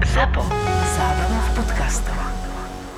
ZAPO. 0.00 0.42
Zábrná 0.88 1.40
v 1.40 1.50
podcastov. 1.54 2.14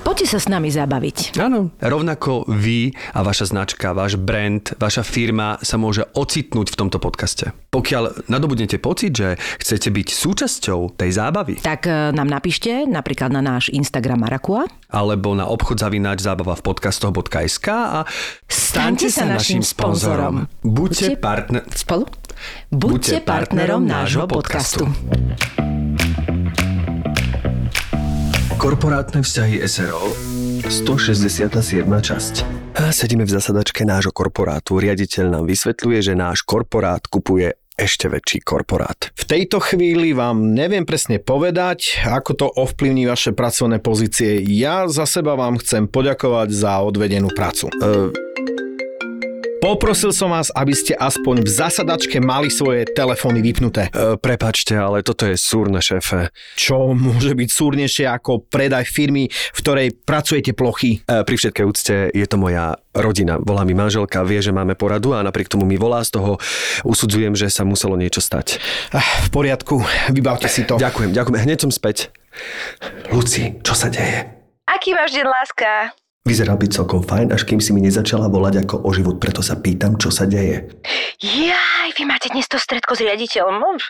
Poďte 0.01 0.27
sa 0.27 0.39
s 0.39 0.47
nami 0.47 0.69
zabaviť. 0.69 1.37
Áno, 1.37 1.73
rovnako 1.77 2.45
vy 2.47 2.89
a 3.11 3.21
vaša 3.21 3.49
značka, 3.49 3.93
váš 3.93 4.17
brand, 4.17 4.61
vaša 4.75 5.01
firma 5.01 5.61
sa 5.61 5.77
môže 5.77 6.09
ocitnúť 6.11 6.73
v 6.73 6.77
tomto 6.77 6.97
podcaste. 6.97 7.53
Pokiaľ 7.69 8.27
nadobudnete 8.27 8.77
pocit, 8.77 9.13
že 9.13 9.29
chcete 9.57 9.89
byť 9.89 10.09
súčasťou 10.11 10.93
tej 10.95 11.11
zábavy, 11.11 11.55
Tak 11.61 11.85
e, 11.85 11.93
nám 12.11 12.27
napíšte 12.27 12.85
napríklad 12.85 13.29
na 13.31 13.41
náš 13.41 13.69
Instagram 13.69 14.25
Marakua. 14.25 14.67
alebo 14.89 15.33
na 15.33 15.45
obchod 15.45 15.79
zavináč 15.79 16.21
zábava 16.21 16.53
v 16.53 16.65
podcastoch.sk 16.65 17.69
a 17.69 18.01
Staňte 18.45 19.09
sa 19.09 19.25
naším 19.25 19.61
sponzorom. 19.61 20.49
Buďte 20.61 21.13
Buďte- 21.13 21.17
partner... 21.17 21.63
Spolu? 21.71 22.05
Buďte 22.69 23.21
partnerom 23.21 23.85
nášho 23.85 24.25
podcastu. 24.25 24.89
Korporátne 28.61 29.25
vzťahy 29.25 29.65
SRO 29.65 30.13
167. 30.69 31.49
časť. 31.81 32.35
A 32.77 32.93
sedíme 32.93 33.25
v 33.25 33.33
zasadačke 33.33 33.89
nášho 33.89 34.13
korporátu. 34.13 34.77
Riaditeľ 34.77 35.33
nám 35.33 35.49
vysvetľuje, 35.49 35.99
že 36.05 36.13
náš 36.13 36.45
korporát 36.45 37.01
kupuje 37.09 37.57
ešte 37.73 38.13
väčší 38.13 38.45
korporát. 38.45 39.17
V 39.17 39.25
tejto 39.25 39.65
chvíli 39.65 40.13
vám 40.13 40.53
neviem 40.53 40.85
presne 40.85 41.17
povedať, 41.17 42.05
ako 42.05 42.31
to 42.37 42.47
ovplyvní 42.53 43.09
vaše 43.09 43.33
pracovné 43.33 43.81
pozície. 43.81 44.45
Ja 44.53 44.85
za 44.93 45.09
seba 45.09 45.41
vám 45.41 45.57
chcem 45.57 45.89
poďakovať 45.89 46.53
za 46.53 46.85
odvedenú 46.85 47.33
prácu. 47.33 47.73
Uh, 47.81 48.13
Poprosil 49.71 50.11
som 50.11 50.35
vás, 50.35 50.51
aby 50.51 50.75
ste 50.75 50.99
aspoň 50.99 51.47
v 51.47 51.51
zasadačke 51.55 52.19
mali 52.19 52.51
svoje 52.51 52.91
telefóny 52.91 53.39
vypnuté. 53.39 53.87
uh, 53.95 54.19
prepačte, 54.19 54.75
ale 54.75 55.07
toto 55.07 55.31
je 55.31 55.39
súrne, 55.39 55.79
šéfe. 55.79 56.35
Čo 56.59 56.91
môže 56.91 57.39
byť 57.39 57.49
súrnejšie 57.55 58.11
ako 58.11 58.51
predaj 58.51 58.91
firmy, 58.91 59.31
v 59.31 59.59
ktorej 59.63 59.95
pracujete 59.95 60.59
plochy? 60.59 61.07
Uh, 61.07 61.23
pri 61.23 61.39
všetkej 61.39 61.65
úcte 61.71 61.95
je 62.11 62.27
to 62.27 62.35
moja 62.35 62.83
rodina. 62.99 63.39
Volá 63.39 63.63
mi 63.63 63.79
manželka, 63.79 64.27
vie, 64.27 64.43
že 64.43 64.51
máme 64.51 64.75
poradu 64.75 65.15
a 65.15 65.23
napriek 65.23 65.47
tomu 65.47 65.63
mi 65.71 65.79
volá, 65.79 66.03
z 66.03 66.19
toho 66.19 66.43
usudzujem, 66.83 67.39
že 67.39 67.47
sa 67.47 67.63
muselo 67.63 67.95
niečo 67.95 68.19
stať. 68.19 68.59
Ah, 68.91 69.07
V 69.23 69.31
poriadku, 69.31 69.87
vybavte 70.11 70.51
si 70.51 70.67
to. 70.67 70.83
Ďakujem, 70.83 71.15
ďakujem. 71.15 71.47
Hneď 71.47 71.59
som 71.63 71.71
späť. 71.71 72.11
Luci, 73.15 73.63
čo 73.63 73.79
sa 73.79 73.87
deje? 73.87 74.35
Aký 74.67 74.99
máš 74.99 75.15
deň, 75.15 75.27
láska? 75.31 75.95
Vyzeral 76.21 76.61
byť 76.61 76.71
celkom 76.77 77.01
fajn, 77.01 77.33
až 77.33 77.49
kým 77.49 77.65
si 77.65 77.73
mi 77.73 77.81
nezačala 77.81 78.29
volať 78.29 78.69
ako 78.69 78.85
o 78.85 78.93
život, 78.93 79.17
preto 79.17 79.41
sa 79.41 79.57
pýtam, 79.57 79.97
čo 79.97 80.13
sa 80.13 80.29
deje. 80.29 80.69
Jaj, 81.17 81.97
vy 81.97 82.05
máte 82.05 82.29
dnes 82.29 82.45
to 82.45 82.61
stredko 82.61 82.93
s 82.93 83.01
riaditeľom. 83.01 83.57
No, 83.57 83.81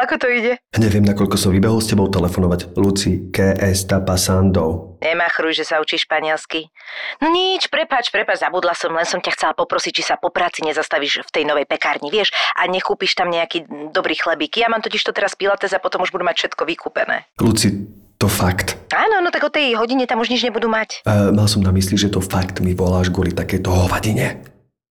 Ako 0.00 0.16
to 0.16 0.32
ide? 0.32 0.64
Neviem, 0.80 1.04
nakoľko 1.04 1.36
som 1.36 1.52
vybehol 1.52 1.84
s 1.84 1.92
tebou 1.92 2.08
telefonovať. 2.08 2.72
Luci, 2.80 3.28
que 3.28 3.52
está 3.60 4.00
pasando? 4.00 4.96
Nemachruj, 5.04 5.60
že 5.60 5.68
sa 5.68 5.76
učí 5.76 6.00
španielsky. 6.00 6.72
No 7.20 7.28
nič, 7.28 7.68
prepač, 7.68 8.08
prepač, 8.08 8.40
zabudla 8.40 8.72
som, 8.72 8.88
len 8.96 9.04
som 9.04 9.20
ťa 9.20 9.36
chcela 9.36 9.52
poprosiť, 9.52 9.92
či 9.92 10.08
sa 10.08 10.16
po 10.16 10.32
práci 10.32 10.64
nezastavíš 10.64 11.28
v 11.28 11.30
tej 11.36 11.44
novej 11.44 11.68
pekárni, 11.68 12.08
vieš, 12.08 12.32
a 12.56 12.64
nekúpiš 12.64 13.12
tam 13.12 13.28
nejaký 13.28 13.68
dobrý 13.92 14.16
chlebík. 14.16 14.56
Ja 14.56 14.72
mám 14.72 14.80
totiž 14.80 15.04
to 15.04 15.12
teraz 15.12 15.36
pilates 15.36 15.76
a 15.76 15.84
potom 15.84 16.00
už 16.00 16.16
budú 16.16 16.24
mať 16.24 16.48
všetko 16.48 16.64
vykúpené. 16.64 17.28
Luci, 17.44 18.03
to 18.16 18.26
fakt. 18.26 18.78
Áno, 18.90 19.20
no 19.20 19.28
tak 19.28 19.44
o 19.44 19.50
tej 19.50 19.74
hodine 19.74 20.06
tam 20.06 20.22
už 20.22 20.30
nič 20.30 20.42
nebudú 20.42 20.66
mať. 20.66 21.02
Uh, 21.04 21.30
mal 21.30 21.46
som 21.46 21.60
na 21.60 21.70
mysli, 21.70 21.94
že 21.94 22.08
to 22.08 22.18
fakt 22.18 22.58
mi 22.58 22.72
voláš 22.72 23.10
kvôli 23.10 23.34
takéto 23.34 23.68
hovadine. 23.68 24.40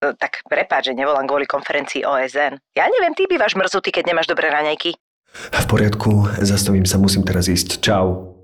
E, 0.03 0.11
Tak 0.13 0.43
prepáč, 0.45 0.91
že 0.91 0.93
nevolám 0.93 1.23
kvôli 1.25 1.47
konferencii 1.47 2.03
OSN. 2.03 2.59
Ja 2.75 2.85
neviem, 2.87 3.15
ty 3.15 3.23
bývaš 3.25 3.55
mrzutý, 3.55 3.89
keď 3.89 4.11
nemáš 4.11 4.27
dobré 4.27 4.51
raňajky. 4.51 4.93
V 5.33 5.65
poriadku, 5.65 6.29
zastavím 6.43 6.85
sa, 6.85 7.01
musím 7.01 7.25
teraz 7.25 7.49
ísť. 7.49 7.81
Čau. 7.81 8.35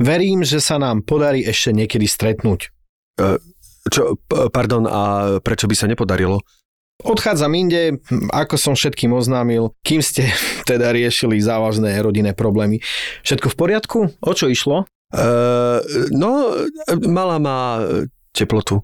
Verím, 0.00 0.42
že 0.42 0.58
sa 0.58 0.80
nám 0.80 1.04
podarí 1.04 1.44
ešte 1.44 1.70
niekedy 1.70 2.08
stretnúť. 2.08 2.72
Čo, 3.84 4.16
p- 4.16 4.48
pardon, 4.48 4.88
a 4.88 5.00
prečo 5.44 5.68
by 5.68 5.76
sa 5.76 5.84
nepodarilo? 5.84 6.40
Odchádzam 7.04 7.52
inde, 7.52 8.00
ako 8.32 8.56
som 8.56 8.72
všetkým 8.72 9.12
oznámil, 9.12 9.76
kým 9.84 10.00
ste 10.00 10.32
teda 10.70 10.90
riešili 10.90 11.36
závažné 11.38 11.92
rodinné 12.00 12.32
problémy. 12.32 12.80
Všetko 13.22 13.52
v 13.52 13.56
poriadku? 13.56 13.98
O 14.24 14.32
čo 14.32 14.48
išlo? 14.48 14.88
Uh, 15.14 15.78
no, 16.10 16.50
mala 17.06 17.38
má 17.38 17.78
teplotu. 18.34 18.82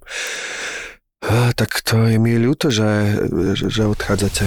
Uh, 1.21 1.51
tak 1.59 1.83
to 1.83 2.07
je 2.07 2.23
mi 2.23 2.39
ľúto, 2.39 2.71
že, 2.71 3.19
že 3.57 3.83
odchádzate. 3.89 4.47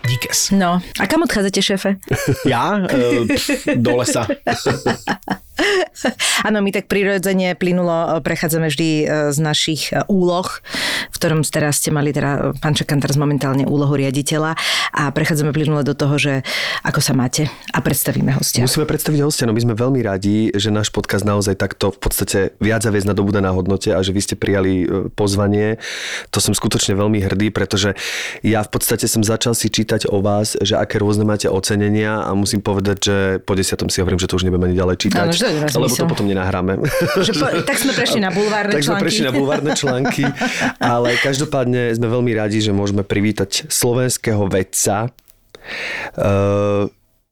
Díkes. 0.11 0.51
No, 0.51 0.81
a 0.99 1.07
kam 1.07 1.23
odchádzate, 1.23 1.61
šéfe? 1.61 1.95
Ja? 2.51 2.83
E, 2.89 3.23
pf, 3.31 3.79
do 3.79 3.95
lesa. 3.95 4.27
Áno, 6.47 6.63
my 6.63 6.71
tak 6.73 6.89
prirodzene 6.89 7.53
plynulo 7.53 7.91
e, 7.91 8.07
prechádzame 8.23 8.71
vždy 8.71 8.89
e, 8.89 9.05
z 9.29 9.39
našich 9.39 9.93
e, 9.93 10.01
úloh, 10.09 10.47
v 11.11 11.15
ktorom 11.15 11.45
teraz 11.45 11.83
ste 11.83 11.93
mali, 11.93 12.15
teda 12.15 12.55
pán 12.57 12.73
Čakan 12.73 13.03
teraz 13.03 13.19
momentálne 13.19 13.67
úlohu 13.67 13.93
riaditeľa 13.93 14.57
a 14.95 15.01
prechádzame 15.13 15.53
plynulo 15.53 15.85
do 15.85 15.93
toho, 15.93 16.15
že 16.17 16.33
ako 16.81 16.99
sa 17.03 17.13
máte 17.13 17.51
a 17.75 17.79
predstavíme 17.83 18.33
hostia. 18.33 18.65
Musíme 18.65 18.89
predstaviť 18.89 19.19
hostia, 19.21 19.45
no 19.45 19.53
my 19.53 19.61
sme 19.61 19.75
veľmi 19.77 20.01
radi, 20.01 20.49
že 20.55 20.73
náš 20.73 20.89
podcast 20.89 21.27
naozaj 21.27 21.59
takto 21.59 21.93
v 21.93 21.99
podstate 21.99 22.39
viac 22.57 22.81
a 22.87 22.89
viac 22.89 23.05
nadobúda 23.05 23.43
na 23.43 23.53
hodnote 23.53 23.93
a 23.93 23.99
že 24.01 24.15
vy 24.15 24.21
ste 24.23 24.35
prijali 24.39 24.87
pozvanie. 25.13 25.77
To 26.33 26.41
som 26.41 26.55
skutočne 26.55 26.97
veľmi 26.97 27.21
hrdý, 27.21 27.53
pretože 27.53 27.93
ja 28.41 28.65
v 28.65 28.69
podstate 28.71 29.05
som 29.05 29.21
začal 29.21 29.53
si 29.53 29.69
čítať 29.69 30.00
o 30.07 30.23
vás, 30.23 30.55
že 30.61 30.77
aké 30.79 30.97
rôzne 31.01 31.27
máte 31.27 31.51
ocenenia 31.51 32.23
a 32.23 32.31
musím 32.33 32.63
povedať, 32.63 32.97
že 33.01 33.17
po 33.43 33.53
desiatom 33.57 33.91
si 33.91 33.99
hovorím, 33.99 34.21
že 34.21 34.29
to 34.29 34.39
už 34.39 34.47
nebudem 34.47 34.71
ani 34.71 34.77
ďalej 34.77 34.95
čítať, 35.01 35.27
to 35.27 35.49
nemá 35.49 35.67
lebo 35.67 35.95
to 35.97 36.05
potom 36.07 36.25
nenahráme. 36.29 36.79
Že 37.21 37.33
po, 37.37 37.45
tak 37.67 37.77
sme 37.77 37.91
prešli 37.93 38.19
na 38.23 38.31
bulvárne 38.31 38.73
tak 38.73 38.81
sme 38.81 38.95
články. 38.95 39.03
prešli 39.03 39.23
na 39.27 39.33
bulvárne 39.33 39.71
články, 39.75 40.23
ale 40.79 41.09
každopádne 41.19 41.91
sme 41.93 42.07
veľmi 42.07 42.31
radi, 42.33 42.63
že 42.63 42.71
môžeme 42.71 43.03
privítať 43.03 43.67
slovenského 43.67 44.47
vedca 44.47 45.11
uh, 46.15 46.87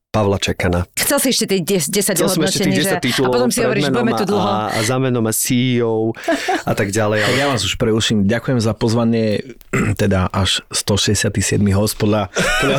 Pavla 0.10 0.42
Čekana. 0.42 0.90
Chcel 0.98 1.18
si 1.22 1.28
ešte 1.30 1.46
tie 1.54 1.62
10, 1.62 1.94
10 1.94 2.18
Chcel 2.18 2.30
som 2.34 2.42
ešte 2.42 2.66
hodnotení, 2.66 2.82
tých 2.82 2.82
že... 2.82 2.90
10 2.90 2.98
A 2.98 3.02
titulov 3.02 3.30
potom 3.30 3.50
si 3.54 3.60
hovoríš, 3.62 3.94
budeme 3.94 4.14
tu 4.18 4.26
dlho. 4.26 4.42
A, 4.42 4.74
a 4.74 4.80
za 4.82 4.98
menom 4.98 5.22
a 5.22 5.34
CEO 5.34 6.18
a 6.66 6.74
tak 6.74 6.90
ďalej. 6.90 7.30
Ale 7.30 7.36
ja 7.38 7.46
vás 7.46 7.62
už 7.62 7.78
preuším. 7.78 8.26
Ďakujem 8.26 8.58
za 8.58 8.74
pozvanie, 8.74 9.54
teda 10.02 10.26
až 10.34 10.66
167. 10.74 11.62
host 11.78 11.94
podľa, 12.02 12.34
podľa, 12.34 12.78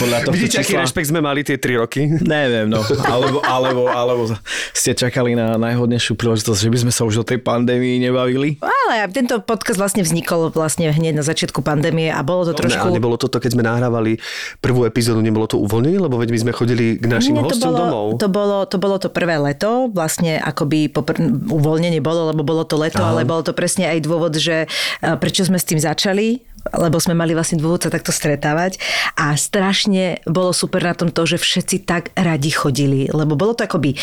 podľa 0.00 0.18
tohto 0.24 0.32
vidíte, 0.32 0.64
aký 0.64 0.80
rešpekt 0.80 1.12
sme 1.12 1.20
mali 1.20 1.44
tie 1.44 1.60
3 1.60 1.84
roky? 1.84 2.08
Neviem, 2.08 2.72
no. 2.72 2.80
Alebo, 3.04 3.44
alebo, 3.44 3.82
alebo 3.92 4.22
ste 4.72 4.96
čakali 4.96 5.36
na 5.36 5.60
najhodnejšiu 5.60 6.16
príležitosť, 6.16 6.56
že 6.56 6.70
by 6.72 6.78
sme 6.88 6.92
sa 6.92 7.04
už 7.04 7.20
o 7.20 7.24
tej 7.24 7.44
pandémii 7.44 8.00
nebavili. 8.00 8.56
Ale 8.64 9.12
tento 9.12 9.44
podcast 9.44 9.76
vlastne 9.76 10.00
vznikol 10.00 10.48
vlastne 10.56 10.88
hneď 10.88 11.20
na 11.20 11.24
začiatku 11.24 11.60
pandémie 11.60 12.08
a 12.08 12.24
bolo 12.24 12.48
to 12.48 12.56
Ne, 12.56 12.60
trošku... 12.64 12.86
a 12.88 12.96
nebolo 12.96 13.20
toto, 13.20 13.36
keď 13.40 13.50
sme 13.56 13.64
nahrávali 13.64 14.16
prvú 14.64 14.88
epizódu, 14.88 15.20
nebolo 15.20 15.44
to 15.44 15.60
uvoľnenie, 15.60 16.00
lebo 16.00 16.13
veď 16.18 16.28
my 16.34 16.38
sme 16.48 16.52
chodili 16.52 16.96
k 16.96 17.04
našim 17.06 17.36
to 17.38 17.44
hostom 17.46 17.72
bolo, 17.72 17.80
domov. 17.80 18.06
To 18.20 18.28
bolo, 18.30 18.58
to 18.66 18.76
bolo 18.80 18.96
to 18.98 19.08
prvé 19.12 19.36
leto, 19.38 19.90
vlastne 19.92 20.38
akoby 20.40 20.90
popr- 20.90 21.20
uvoľnenie 21.50 22.00
bolo, 22.04 22.32
lebo 22.32 22.42
bolo 22.42 22.62
to 22.66 22.78
leto, 22.78 23.02
Aha. 23.02 23.14
ale 23.14 23.28
bolo 23.28 23.42
to 23.44 23.52
presne 23.56 23.88
aj 23.90 24.04
dôvod, 24.04 24.36
že 24.36 24.64
e, 24.64 25.08
prečo 25.18 25.44
sme 25.44 25.58
s 25.60 25.66
tým 25.68 25.80
začali, 25.80 26.42
lebo 26.72 26.96
sme 26.96 27.12
mali 27.12 27.36
vlastne 27.36 27.60
dôvod 27.60 27.84
sa 27.84 27.92
takto 27.92 28.08
stretávať 28.08 28.80
a 29.20 29.36
strašne 29.36 30.24
bolo 30.24 30.56
super 30.56 30.80
na 30.80 30.96
tom 30.96 31.12
to, 31.12 31.28
že 31.28 31.36
všetci 31.36 31.84
tak 31.84 32.08
radi 32.16 32.48
chodili, 32.48 33.12
lebo 33.12 33.36
bolo 33.36 33.52
to 33.52 33.68
akoby 33.68 34.00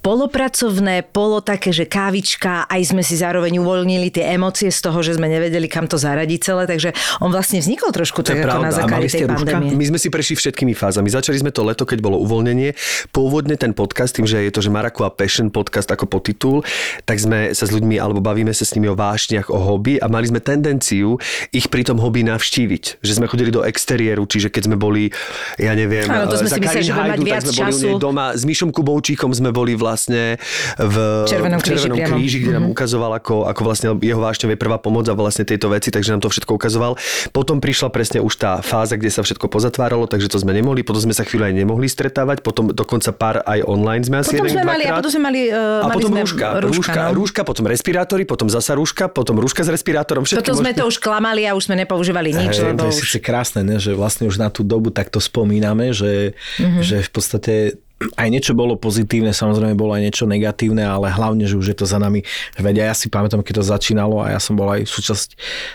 polopracovné, 0.00 1.04
polo 1.04 1.44
také, 1.44 1.76
že 1.76 1.84
kávička, 1.84 2.64
aj 2.72 2.80
sme 2.88 3.04
si 3.04 3.20
zároveň 3.20 3.60
uvoľnili 3.60 4.08
tie 4.08 4.32
emócie 4.32 4.72
z 4.72 4.80
toho, 4.80 5.04
že 5.04 5.20
sme 5.20 5.28
nevedeli, 5.28 5.68
kam 5.68 5.84
to 5.84 6.00
zaradiť 6.00 6.40
celé, 6.40 6.64
takže 6.64 6.96
on 7.20 7.28
vlastne 7.28 7.60
vznikol 7.60 7.92
trošku 7.92 8.24
To 8.24 8.32
tak 8.32 8.48
ako 8.48 8.64
na 8.64 8.72
základe 8.72 9.12
tej 9.12 9.28
pandémie. 9.28 9.76
My 9.76 9.84
sme 9.92 10.00
si 10.00 10.08
prešli 10.08 10.40
všetkými 10.40 10.72
fázami. 10.72 11.12
Začali 11.12 11.36
sme 11.36 11.52
to 11.52 11.60
leto, 11.68 11.84
keď 11.84 12.00
bolo 12.00 12.16
uvoľnenie. 12.24 12.72
Pôvodne 13.12 13.60
ten 13.60 13.76
podcast, 13.76 14.16
tým, 14.16 14.24
že 14.24 14.40
je 14.40 14.48
to, 14.48 14.64
že 14.64 14.72
Marakua 14.72 15.12
Passion 15.12 15.52
podcast 15.52 15.92
ako 15.92 16.08
podtitul, 16.08 16.64
tak 17.04 17.20
sme 17.20 17.52
sa 17.52 17.68
s 17.68 17.70
ľuďmi, 17.70 18.00
alebo 18.00 18.24
bavíme 18.24 18.56
sa 18.56 18.64
s 18.64 18.72
nimi 18.72 18.88
o 18.88 18.96
vášniach, 18.96 19.52
o 19.52 19.60
hobby 19.60 20.00
a 20.00 20.08
mali 20.08 20.32
sme 20.32 20.40
tendenciu 20.40 21.20
ich 21.52 21.68
pri 21.68 21.84
tom 21.84 22.00
hobby 22.00 22.24
navštíviť. 22.24 23.04
Že 23.04 23.12
sme 23.20 23.26
chodili 23.28 23.52
do 23.52 23.60
exteriéru, 23.68 24.24
čiže 24.24 24.48
keď 24.48 24.72
sme 24.72 24.76
boli, 24.80 25.12
ja 25.60 25.76
neviem, 25.76 26.08
Áno, 26.08 26.24
to 26.32 26.40
sme 26.40 26.48
si 26.48 26.60
mysleli, 26.64 26.88
že 26.88 26.94
mať 26.96 27.04
Hajdu, 27.04 27.20
tak 27.20 27.28
viac 27.28 27.42
sme 27.44 27.52
boli 27.52 27.72
času. 27.76 27.84
nej 27.84 27.96
doma. 28.00 28.26
S 28.32 28.42
Míšom 28.48 28.70
Kubovčíkom 28.72 29.30
sme 29.36 29.52
boli 29.52 29.76
v 29.76 29.89
vlastne 29.90 30.38
v 30.78 30.96
Červenom 31.26 31.58
v 31.58 31.64
Červenom 31.66 31.98
kríži 31.98 32.30
kríži, 32.30 32.46
kde 32.46 32.52
nám 32.62 32.66
ukazoval, 32.70 33.18
ako, 33.18 33.50
ako 33.50 33.60
vlastne 33.66 33.86
jeho 33.98 34.22
vášňov 34.22 34.54
je 34.54 34.58
prvá 34.60 34.78
pomoc 34.78 35.10
a 35.10 35.14
vlastne 35.18 35.42
tejto 35.42 35.72
veci, 35.74 35.90
takže 35.90 36.14
nám 36.14 36.22
to 36.22 36.30
všetko 36.30 36.54
ukazoval. 36.54 36.94
Potom 37.34 37.58
prišla 37.58 37.90
presne 37.90 38.22
už 38.22 38.38
tá 38.38 38.62
fáza, 38.62 38.94
kde 38.94 39.10
sa 39.10 39.26
všetko 39.26 39.50
pozatváralo, 39.50 40.06
takže 40.06 40.30
to 40.30 40.38
sme 40.38 40.54
nemohli, 40.54 40.86
potom 40.86 41.02
sme 41.02 41.14
sa 41.16 41.26
chvíľu 41.26 41.50
aj 41.50 41.54
nemohli 41.58 41.90
stretávať, 41.90 42.46
potom 42.46 42.70
dokonca 42.70 43.10
pár 43.10 43.42
aj 43.42 43.66
online 43.66 44.06
sme 44.06 44.22
asi 44.22 44.38
Potom 44.38 44.46
jeden, 44.46 44.62
sme 44.62 44.64
mali, 44.64 44.84
a 44.86 44.92
potom 45.02 45.10
sme 45.10 45.22
mali, 45.26 45.40
uh, 45.50 45.82
a 45.82 45.86
mali 45.90 45.96
potom 45.98 46.10
sme 46.14 46.20
rúška, 46.22 46.46
rúška, 46.60 46.70
rúška, 46.70 47.02
no. 47.02 47.16
rúška, 47.18 47.40
potom 47.42 47.64
respirátory, 47.66 48.22
potom 48.28 48.46
zasa 48.46 48.78
rúška, 48.78 49.10
potom 49.10 49.34
rúška 49.42 49.66
s 49.66 49.70
respirátorom. 49.74 50.22
Toto 50.22 50.54
sme 50.54 50.70
možné- 50.70 50.78
to 50.78 50.84
už 50.86 50.96
klamali 51.02 51.42
a 51.48 51.58
už 51.58 51.66
sme 51.66 51.76
nepoužívali 51.82 52.30
nič, 52.30 52.54
Hej, 52.60 52.76
lebo 52.76 52.86
to 52.86 52.92
je 52.92 52.94
už... 52.94 53.00
síce 53.02 53.18
krásne, 53.18 53.66
ne? 53.66 53.82
že 53.82 53.96
vlastne 53.96 54.30
už 54.30 54.38
na 54.38 54.52
tú 54.52 54.62
dobu 54.62 54.94
takto 54.94 55.18
spomíname, 55.18 55.90
že, 55.90 56.36
mm-hmm. 56.60 56.82
že 56.84 56.96
v 57.02 57.10
podstate 57.10 57.54
aj 58.00 58.28
niečo 58.32 58.56
bolo 58.56 58.80
pozitívne, 58.80 59.28
samozrejme 59.36 59.76
bolo 59.76 59.92
aj 59.92 60.02
niečo 60.08 60.24
negatívne, 60.24 60.80
ale 60.80 61.12
hlavne, 61.12 61.44
že 61.44 61.60
už 61.60 61.66
je 61.72 61.76
to 61.76 61.84
za 61.84 62.00
nami. 62.00 62.24
Veď 62.56 62.88
ja 62.88 62.94
si 62.96 63.12
pamätám, 63.12 63.44
keď 63.44 63.60
to 63.60 63.64
začínalo 63.68 64.24
a 64.24 64.32
ja 64.32 64.40
som 64.40 64.56
bol 64.56 64.72
aj 64.72 64.88
súčasť 64.88 65.28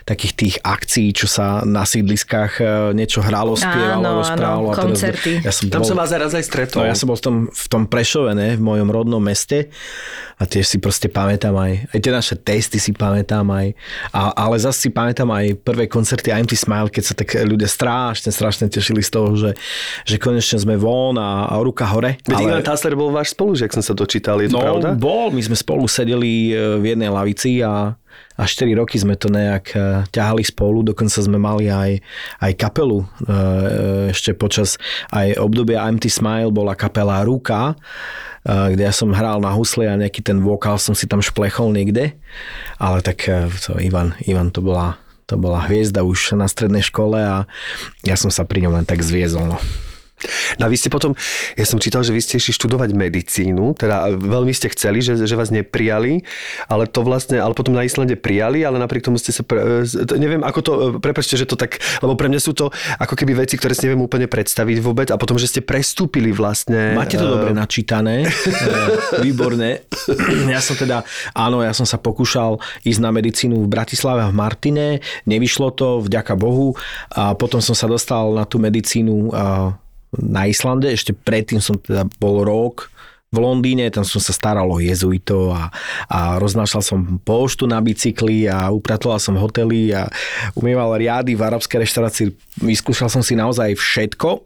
takých 0.09 0.33
tých 0.33 0.55
akcií, 0.65 1.13
čo 1.13 1.29
sa 1.29 1.61
na 1.61 1.85
sídliskách 1.85 2.51
e, 2.57 2.63
niečo 2.97 3.21
hralo, 3.21 3.53
spievalo, 3.53 4.01
Áno, 4.01 4.09
áno, 4.09 4.21
rozprávalo. 4.25 4.67
a 4.69 4.75
teda- 4.75 4.85
koncerty. 4.89 5.31
Ja 5.45 5.53
som 5.53 5.69
Tam 5.69 5.85
bol, 5.85 5.89
som 5.93 5.97
vás 6.01 6.09
raz 6.09 6.33
aj 6.33 6.45
stretol. 6.49 6.81
No, 6.81 6.89
ja 6.89 6.97
som 6.97 7.05
bol 7.05 7.17
v 7.17 7.23
tom, 7.23 7.35
v 7.53 7.65
tom 7.69 7.83
Prešove, 7.85 8.33
ne, 8.33 8.57
v 8.57 8.61
mojom 8.65 8.89
rodnom 8.89 9.21
meste 9.21 9.69
a 10.35 10.43
tiež 10.43 10.65
si 10.65 10.77
proste 10.81 11.07
pamätám 11.07 11.53
aj, 11.55 11.93
aj 11.93 11.99
tie 12.01 12.11
naše 12.11 12.35
testy 12.35 12.81
si 12.81 12.91
pamätám 12.91 13.45
aj, 13.53 13.71
a, 14.11 14.33
ale 14.33 14.57
zase 14.57 14.87
si 14.87 14.89
pamätám 14.89 15.29
aj 15.29 15.61
prvé 15.61 15.85
koncerty 15.85 16.33
IMT 16.33 16.57
Smile, 16.57 16.89
keď 16.89 17.03
sa 17.05 17.13
tak 17.13 17.37
ľudia 17.37 17.69
strašne, 17.69 18.33
strašne 18.33 18.65
tešili 18.67 18.99
z 18.99 19.13
toho, 19.13 19.29
že, 19.37 19.51
že 20.03 20.17
konečne 20.17 20.57
sme 20.57 20.75
von 20.75 21.15
a, 21.15 21.47
a 21.47 21.55
ruka 21.61 21.85
hore. 21.87 22.14
Veď 22.23 22.37
Ivan 22.47 22.63
Tassler 22.63 22.95
bol 22.95 23.11
váš 23.11 23.35
spolužiak, 23.35 23.75
som 23.75 23.83
sa 23.83 23.91
dočítal, 23.91 24.39
je 24.39 24.49
to 24.53 24.57
no, 24.57 24.63
pravda? 24.63 24.95
bol, 24.95 25.33
my 25.35 25.41
sme 25.43 25.57
spolu 25.57 25.89
sedeli 25.89 26.55
e, 26.55 26.79
v 26.79 26.95
jednej 26.95 27.11
lavici 27.11 27.59
a 27.59 27.99
a 28.35 28.43
4 28.43 28.67
roky 28.75 28.99
sme 28.99 29.15
to 29.15 29.31
nejak 29.31 29.71
e, 29.71 30.03
ťahali 30.11 30.43
spolu, 30.43 30.83
dokonca 30.83 31.23
sme 31.23 31.39
mali 31.39 31.71
aj, 31.71 32.03
aj 32.43 32.51
kapelu. 32.59 32.99
E, 32.99 33.07
e, 33.07 33.35
Ešte 34.11 34.35
počas 34.35 34.75
aj 35.15 35.39
obdobia 35.39 35.87
MT 35.87 36.11
Smile 36.11 36.51
bola 36.51 36.75
kapela 36.75 37.23
Ruka, 37.23 37.79
kde 38.45 38.83
ja 38.85 38.93
som 38.93 39.09
hral 39.09 39.41
na 39.41 39.49
husle 39.55 39.89
a 39.89 39.97
nejaký 39.97 40.21
ten 40.21 40.37
vokál 40.37 40.77
som 40.77 40.93
si 40.93 41.09
tam 41.09 41.17
šplechol 41.17 41.73
niekde. 41.73 42.13
Ale 42.77 43.01
tak 43.01 43.25
to 43.65 43.73
Ivan, 43.81 44.13
Ivan 44.21 44.53
to 44.53 44.61
bola 44.61 45.01
to 45.25 45.33
bola 45.41 45.65
hviezda 45.65 46.05
už 46.05 46.37
na 46.37 46.45
strednej 46.45 46.85
škole 46.85 47.17
a 47.17 47.49
ja 48.05 48.13
som 48.13 48.29
sa 48.29 48.45
pri 48.45 48.61
ňom 48.61 48.77
len 48.77 48.85
tak 48.85 49.01
zviezol. 49.01 49.49
No. 49.49 49.57
No 50.55 50.65
a 50.65 50.69
vy 50.71 50.79
ste 50.79 50.87
potom, 50.87 51.11
ja 51.59 51.67
som 51.67 51.75
čítal, 51.75 52.01
že 52.01 52.15
vy 52.15 52.23
ste 52.23 52.39
išli 52.39 52.55
študovať 52.55 52.95
medicínu, 52.95 53.75
teda 53.75 54.15
veľmi 54.15 54.55
ste 54.55 54.71
chceli, 54.71 55.03
že, 55.03 55.19
že 55.19 55.35
vás 55.35 55.51
neprijali, 55.51 56.23
ale 56.71 56.87
to 56.87 57.03
vlastne, 57.03 57.35
ale 57.37 57.51
potom 57.51 57.75
na 57.75 57.83
Islande 57.83 58.15
prijali, 58.15 58.63
ale 58.63 58.79
napriek 58.79 59.03
tomu 59.11 59.19
ste 59.19 59.35
sa, 59.35 59.43
pre, 59.43 59.83
to- 59.83 60.15
neviem, 60.15 60.39
ako 60.39 60.59
to, 60.63 60.73
prepačte, 61.03 61.35
že 61.35 61.43
to 61.43 61.59
tak, 61.59 61.83
lebo 61.99 62.15
pre 62.15 62.31
mňa 62.31 62.39
sú 62.39 62.55
to 62.55 62.71
ako 62.95 63.13
keby 63.19 63.43
veci, 63.43 63.59
ktoré 63.59 63.75
si 63.75 63.91
neviem 63.91 64.07
úplne 64.07 64.31
predstaviť 64.31 64.77
vôbec 64.79 65.07
a 65.11 65.19
potom, 65.19 65.35
že 65.35 65.51
ste 65.51 65.61
prestúpili 65.61 66.31
vlastne. 66.31 66.95
Máte 66.95 67.19
to 67.19 67.27
eh, 67.27 67.33
dobre 67.35 67.51
načítané, 67.51 68.23
e, 68.27 68.29
výborné. 69.19 69.83
Ja 70.47 70.63
som 70.63 70.79
teda, 70.79 71.03
áno, 71.35 71.59
ja 71.59 71.75
som 71.75 71.83
sa 71.83 71.99
pokúšal 71.99 72.63
ísť 72.87 72.99
na 73.03 73.11
medicínu 73.11 73.67
v 73.67 73.67
Bratislave 73.67 74.23
a 74.23 74.31
v 74.31 74.35
Martine, 74.39 74.87
nevyšlo 75.27 75.75
to, 75.75 75.99
vďaka 75.99 76.39
Bohu, 76.39 76.73
a 77.11 77.35
potom 77.35 77.59
som 77.59 77.75
sa 77.75 77.91
dostal 77.91 78.31
na 78.31 78.47
tú 78.47 78.57
medicínu 78.63 79.35
na 80.19 80.47
Islande, 80.49 80.91
ešte 80.91 81.11
predtým 81.15 81.59
som 81.59 81.79
teda 81.79 82.07
bol 82.19 82.43
rok 82.43 82.93
v 83.35 83.37
Londýne, 83.43 83.91
tam 83.91 84.07
som 84.07 84.23
sa 84.23 84.31
staral 84.31 84.71
o 84.71 84.79
jezuitov 84.79 85.51
a, 85.51 85.67
a 86.07 86.39
roznášal 86.39 86.79
som 86.79 87.19
poštu 87.19 87.67
na 87.67 87.83
bicykli 87.83 88.47
a 88.47 88.71
upratoval 88.71 89.19
som 89.19 89.35
hotely 89.35 89.91
a 89.91 90.07
umýval 90.55 90.95
riady 90.95 91.35
v 91.35 91.43
arabskej 91.43 91.83
reštaurácii. 91.83 92.31
Vyskúšal 92.63 93.11
som 93.11 93.19
si 93.19 93.35
naozaj 93.35 93.75
všetko. 93.75 94.39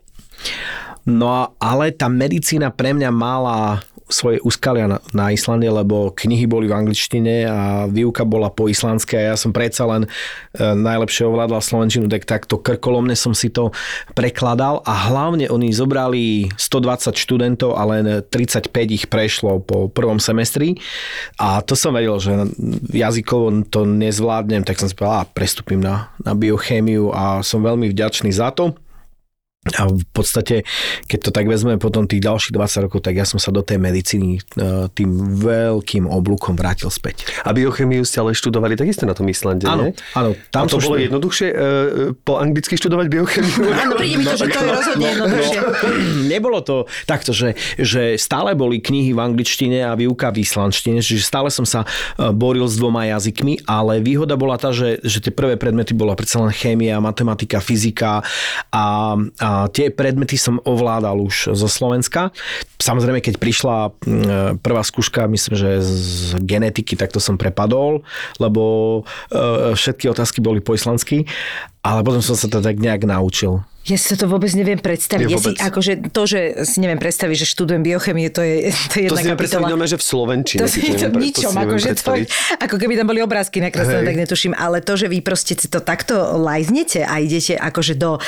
No 1.05 1.53
ale 1.61 1.93
tá 1.93 2.09
medicína 2.09 2.73
pre 2.73 2.97
mňa 2.97 3.13
mala 3.13 3.85
svoje 4.09 4.41
úskalia 4.41 4.89
na, 4.89 4.97
na 5.13 5.29
Islande, 5.29 5.69
lebo 5.69 6.09
knihy 6.11 6.49
boli 6.49 6.65
v 6.65 6.75
angličtine 6.75 7.45
a 7.45 7.85
výuka 7.85 8.25
bola 8.25 8.49
po 8.49 8.65
islandske 8.65 9.15
a 9.15 9.33
ja 9.33 9.35
som 9.37 9.53
predsa 9.53 9.85
len 9.85 10.05
e, 10.05 10.09
najlepšie 10.59 11.29
ovládal 11.29 11.61
slovenčinu, 11.61 12.09
tak 12.09 12.25
takto 12.25 12.57
krkolomne 12.57 13.13
som 13.13 13.37
si 13.37 13.53
to 13.53 13.69
prekladal 14.17 14.81
a 14.83 15.13
hlavne 15.13 15.45
oni 15.47 15.69
zobrali 15.69 16.49
120 16.57 17.13
študentov 17.13 17.77
a 17.77 17.85
len 17.85 18.25
35 18.25 18.73
ich 18.89 19.05
prešlo 19.07 19.61
po 19.61 19.87
prvom 19.87 20.17
semestri 20.17 20.81
a 21.37 21.61
to 21.61 21.77
som 21.77 21.93
vedel, 21.93 22.17
že 22.17 22.33
jazykovo 22.89 23.69
to 23.69 23.85
nezvládnem, 23.85 24.65
tak 24.65 24.81
som 24.81 24.89
si 24.89 24.97
povedal, 24.97 25.23
a 25.23 25.29
prestúpim 25.29 25.77
na, 25.77 26.09
na 26.25 26.33
biochémiu 26.33 27.13
a 27.13 27.45
som 27.45 27.61
veľmi 27.61 27.93
vďačný 27.93 28.33
za 28.33 28.49
to. 28.49 28.73
A 29.59 29.91
v 29.91 30.07
podstate, 30.15 30.63
keď 31.11 31.19
to 31.19 31.31
tak 31.35 31.43
vezmeme 31.43 31.75
potom 31.75 32.07
tých 32.07 32.23
ďalších 32.23 32.55
20 32.55 32.87
rokov, 32.87 33.03
tak 33.03 33.19
ja 33.19 33.27
som 33.27 33.43
sa 33.43 33.51
do 33.51 33.59
tej 33.59 33.75
medicíny 33.75 34.39
e, 34.39 34.41
tým 34.87 35.35
veľkým 35.35 36.07
oblúkom 36.07 36.55
vrátil 36.55 36.87
späť. 36.87 37.27
A 37.43 37.51
biochemiu 37.51 38.07
ste 38.07 38.23
ale 38.23 38.31
študovali 38.31 38.79
takisto 38.79 39.03
na 39.03 39.11
tom 39.11 39.27
Islande, 39.27 39.67
Áno, 39.67 39.91
nie? 39.91 39.99
áno. 40.15 40.31
Tam 40.47 40.63
Tam 40.63 40.71
to 40.71 40.79
bolo 40.79 40.95
študoval. 40.95 41.05
jednoduchšie 41.11 41.47
e, 41.51 41.55
po 42.23 42.39
anglicky 42.39 42.79
študovať 42.79 43.07
biochemiu? 43.11 43.59
Áno, 43.83 43.93
príde 43.99 44.15
mi 44.15 44.23
to, 44.23 44.35
že 44.39 44.47
to 44.47 44.59
je 44.63 44.69
rozhodne 44.71 45.05
jednoduchšie. 45.11 45.59
Nebolo 46.33 46.59
to 46.63 46.75
takto, 47.03 47.35
že, 47.35 47.59
že 47.75 48.15
stále 48.15 48.55
boli 48.55 48.79
knihy 48.79 49.11
v 49.11 49.19
angličtine 49.19 49.83
a 49.83 49.91
výuka 49.99 50.31
v 50.31 50.39
islandštine, 50.39 51.03
čiže 51.03 51.19
stále 51.19 51.51
som 51.51 51.67
sa 51.67 51.83
e, 52.15 52.31
boril 52.31 52.63
s 52.63 52.79
dvoma 52.79 53.11
jazykmi, 53.11 53.67
ale 53.67 53.99
výhoda 53.99 54.39
bola 54.39 54.55
tá, 54.55 54.71
že, 54.71 55.03
že 55.03 55.19
tie 55.19 55.35
prvé 55.35 55.59
predmety 55.59 55.91
bola 55.91 56.15
predsa 56.15 56.39
len 56.39 56.55
chémia, 56.55 57.03
matematika, 57.03 57.59
fyzika 57.59 58.23
a, 58.71 59.19
a 59.35 59.48
tie 59.71 59.89
predmety 59.93 60.35
som 60.35 60.59
ovládal 60.63 61.19
už 61.23 61.55
zo 61.55 61.67
Slovenska. 61.67 62.31
Samozrejme, 62.79 63.23
keď 63.23 63.35
prišla 63.37 63.77
mm, 63.91 64.63
prvá 64.63 64.81
skúška, 64.83 65.29
myslím, 65.29 65.53
že 65.55 65.69
z 65.83 65.95
genetiky, 66.43 66.95
tak 66.95 67.11
to 67.11 67.19
som 67.21 67.39
prepadol, 67.39 68.03
lebo 68.37 68.63
e, 69.31 69.75
všetky 69.75 70.11
otázky 70.11 70.39
boli 70.39 70.59
po 70.59 70.75
islandsky, 70.75 71.27
ale 71.83 72.03
potom 72.03 72.19
som 72.23 72.35
sa 72.35 72.51
to 72.51 72.59
tak 72.59 72.79
nejak 72.79 73.07
naučil. 73.07 73.63
Ja 73.89 73.97
si 73.97 74.13
to 74.13 74.25
vôbec 74.25 74.53
neviem 74.53 74.77
predstaviť. 74.77 75.25
Ja 75.25 75.35
Ja 75.35 75.41
si, 75.41 75.53
akože 75.57 75.91
to, 76.13 76.21
že 76.23 76.39
si 76.63 76.77
neviem 76.79 76.97
predstaviť, 76.97 77.35
že 77.41 77.45
študujem 77.49 77.81
biochemiu, 77.81 78.29
to 78.29 78.41
je, 78.41 78.69
to 78.93 78.95
je 79.01 79.09
To 79.09 79.15
jedna 79.15 79.17
si 79.17 79.25
neviem 79.25 79.39
predstaviť, 79.41 79.65
kapitola. 79.65 79.89
že 79.89 79.97
v 79.97 80.05
Slovenčine. 80.05 80.59
To 80.59 80.67
si 80.69 80.79
si 80.79 80.93
to 80.93 81.07
neviem 81.09 81.21
ničom, 81.25 81.51
si 81.51 81.55
neviem 81.57 81.69
akože 81.73 81.89
to, 81.97 82.11
ako 82.61 82.75
keby 82.77 82.93
tam 82.93 83.05
boli 83.07 83.19
obrázky 83.19 83.57
nakreslené, 83.59 84.01
tak 84.05 84.15
netuším, 84.17 84.53
ale 84.53 84.79
to, 84.79 84.93
že 84.93 85.09
vy 85.09 85.19
proste 85.19 85.57
si 85.57 85.67
to 85.67 85.81
takto 85.81 86.13
lajznete 86.37 87.01
a 87.01 87.17
idete 87.17 87.57
akože 87.57 87.93
do, 87.97 88.21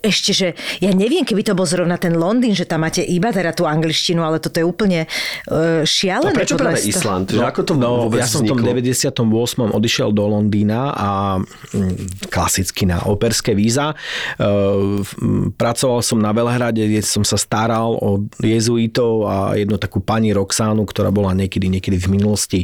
ešte, 0.00 0.30
že 0.30 0.48
ja 0.78 0.94
neviem, 0.94 1.26
keby 1.26 1.42
to 1.42 1.52
bol 1.52 1.66
zrovna 1.66 1.98
ten 1.98 2.14
Londýn, 2.14 2.54
že 2.54 2.64
tam 2.64 2.86
máte 2.86 3.02
iba 3.02 3.34
teda 3.34 3.50
tú 3.50 3.66
angličtinu, 3.66 4.22
ale 4.22 4.38
toto 4.38 4.56
je 4.56 4.66
úplne 4.66 5.04
uh, 5.04 5.82
A 5.82 5.88
šialené. 5.88 6.32
prečo 6.32 6.54
podľa 6.54 6.78
práve 6.78 6.86
Island? 6.86 7.26
Že 7.32 7.44
ako 7.44 7.60
to 7.64 7.72
No, 7.80 8.06
vôbec 8.06 8.20
ja 8.20 8.28
som 8.28 8.44
v 8.44 8.52
tom 8.52 8.60
vzniklo? 8.60 9.16
98. 9.64 9.72
odišiel 9.72 10.08
do 10.12 10.24
Londýna 10.28 10.92
a 10.92 11.10
mm, 11.40 12.28
klasicky 12.28 12.84
na 12.84 13.00
operské 13.02 13.56
víza. 13.56 13.96
M, 14.36 14.99
Pracoval 15.56 16.00
som 16.00 16.18
na 16.18 16.32
Veľhrade, 16.34 16.82
kde 16.84 17.02
som 17.04 17.24
sa 17.26 17.36
staral 17.36 17.96
o 17.98 18.24
jezuitov 18.40 19.26
a 19.26 19.36
jednu 19.58 19.76
takú 19.76 20.00
pani 20.00 20.30
Roxánu, 20.32 20.82
ktorá 20.86 21.12
bola 21.12 21.36
niekedy, 21.36 21.68
niekedy 21.68 21.96
v 21.98 22.08
minulosti 22.12 22.60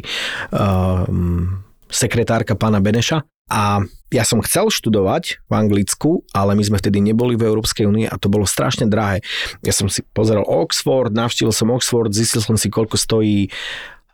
um, 0.51 1.63
sekretárka 1.87 2.55
pána 2.55 2.83
Beneša. 2.83 3.23
A 3.47 3.79
ja 4.11 4.23
som 4.27 4.43
chcel 4.43 4.67
študovať 4.67 5.39
v 5.47 5.53
Anglicku, 5.55 6.27
ale 6.35 6.51
my 6.55 6.63
sme 6.67 6.79
vtedy 6.79 6.99
neboli 6.99 7.39
v 7.39 7.47
Európskej 7.47 7.87
únii 7.87 8.07
a 8.11 8.19
to 8.19 8.27
bolo 8.27 8.43
strašne 8.43 8.91
drahé. 8.91 9.23
Ja 9.63 9.71
som 9.71 9.87
si 9.87 10.03
pozeral 10.03 10.43
Oxford, 10.43 11.15
navštívil 11.15 11.55
som 11.55 11.71
Oxford, 11.71 12.11
zistil 12.11 12.43
som 12.43 12.59
si, 12.59 12.67
koľko 12.67 12.99
stojí 12.99 13.47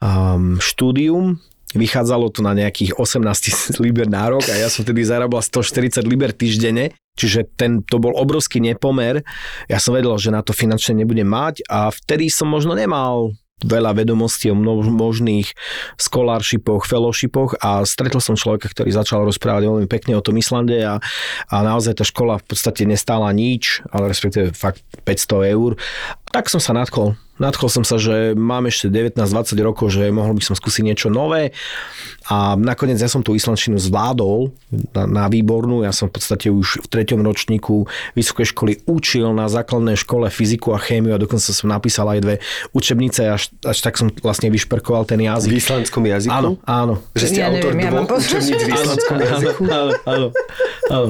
um, 0.02 0.62
štúdium. 0.62 1.42
Vychádzalo 1.74 2.30
to 2.30 2.46
na 2.46 2.54
nejakých 2.54 2.96
18 3.02 3.26
tisíc 3.42 3.76
liber 3.82 4.06
na 4.06 4.30
rok 4.30 4.46
a 4.50 4.56
ja 4.56 4.70
som 4.70 4.86
vtedy 4.86 5.06
zarábal 5.06 5.42
140 5.42 6.06
liber 6.06 6.32
týždenne. 6.34 6.94
Čiže 7.14 7.46
ten, 7.54 7.86
to 7.86 8.02
bol 8.02 8.14
obrovský 8.18 8.58
nepomer. 8.58 9.22
Ja 9.70 9.78
som 9.78 9.94
vedel, 9.94 10.14
že 10.18 10.34
na 10.34 10.42
to 10.42 10.50
finančne 10.54 10.98
nebudem 10.98 11.30
mať 11.30 11.62
a 11.70 11.94
vtedy 11.94 12.30
som 12.34 12.50
možno 12.50 12.74
nemal 12.74 13.38
veľa 13.64 13.96
vedomostí 13.96 14.52
o 14.52 14.58
mno- 14.58 14.84
možných 14.84 15.56
scholarshipoch, 15.96 16.84
fellowshipoch 16.84 17.58
a 17.64 17.88
stretol 17.88 18.20
som 18.20 18.36
človeka, 18.36 18.70
ktorý 18.70 18.92
začal 18.92 19.24
rozprávať 19.24 19.72
veľmi 19.72 19.88
pekne 19.88 20.20
o 20.20 20.26
tom 20.26 20.36
Islande 20.36 20.84
a, 20.84 21.00
a 21.48 21.56
naozaj 21.64 22.04
tá 22.04 22.06
škola 22.06 22.38
v 22.44 22.46
podstate 22.46 22.84
nestála 22.84 23.32
nič, 23.32 23.82
ale 23.90 24.12
respektíve 24.12 24.52
fakt 24.52 24.84
500 25.08 25.56
eur 25.56 25.80
tak 26.34 26.50
som 26.50 26.58
sa 26.58 26.74
nadchol. 26.74 27.14
Nadchol 27.34 27.66
som 27.66 27.82
sa, 27.82 27.98
že 27.98 28.38
mám 28.38 28.70
ešte 28.70 28.94
19-20 28.94 29.58
rokov, 29.66 29.90
že 29.90 30.06
mohol 30.14 30.38
by 30.38 30.44
som 30.46 30.54
skúsiť 30.54 30.86
niečo 30.86 31.10
nové 31.10 31.50
a 32.30 32.54
nakoniec 32.54 33.02
ja 33.02 33.10
som 33.10 33.26
tú 33.26 33.34
islandčinu 33.34 33.82
zvládol 33.82 34.54
na, 34.94 35.04
na 35.10 35.26
výbornú. 35.34 35.82
Ja 35.82 35.90
som 35.90 36.14
v 36.14 36.22
podstate 36.22 36.54
už 36.54 36.86
v 36.86 36.88
treťom 36.94 37.26
ročníku 37.26 37.90
vysokej 38.14 38.54
školy 38.54 38.74
učil 38.86 39.34
na 39.34 39.50
základnej 39.50 39.98
škole 39.98 40.30
fyziku 40.30 40.78
a 40.78 40.80
chémiu 40.80 41.18
a 41.18 41.18
dokonca 41.18 41.50
som 41.50 41.74
napísal 41.74 42.06
aj 42.14 42.20
dve 42.22 42.36
učebnice, 42.78 43.26
až, 43.26 43.50
až 43.66 43.78
tak 43.82 43.98
som 43.98 44.14
vlastne 44.22 44.54
vyšperkoval 44.54 45.10
ten 45.10 45.18
V 45.18 45.26
jazyk. 45.26 45.58
islandskom 45.58 46.06
jazyku? 46.06 46.38
Áno, 46.38 46.62
áno. 46.70 47.02
Že 47.18 47.26
ste 47.34 47.40
Ja 47.42 47.50
autor 47.50 47.74
neviem, 47.74 47.82
ja 47.82 47.92
dvoch 47.98 48.10
pocit, 48.14 48.30
učebníc 48.30 48.62
v 48.62 48.70
islandskom 48.78 49.18
jazyku? 49.18 49.62
Áno, 49.74 49.92
áno, 50.06 50.28
áno. 50.94 51.08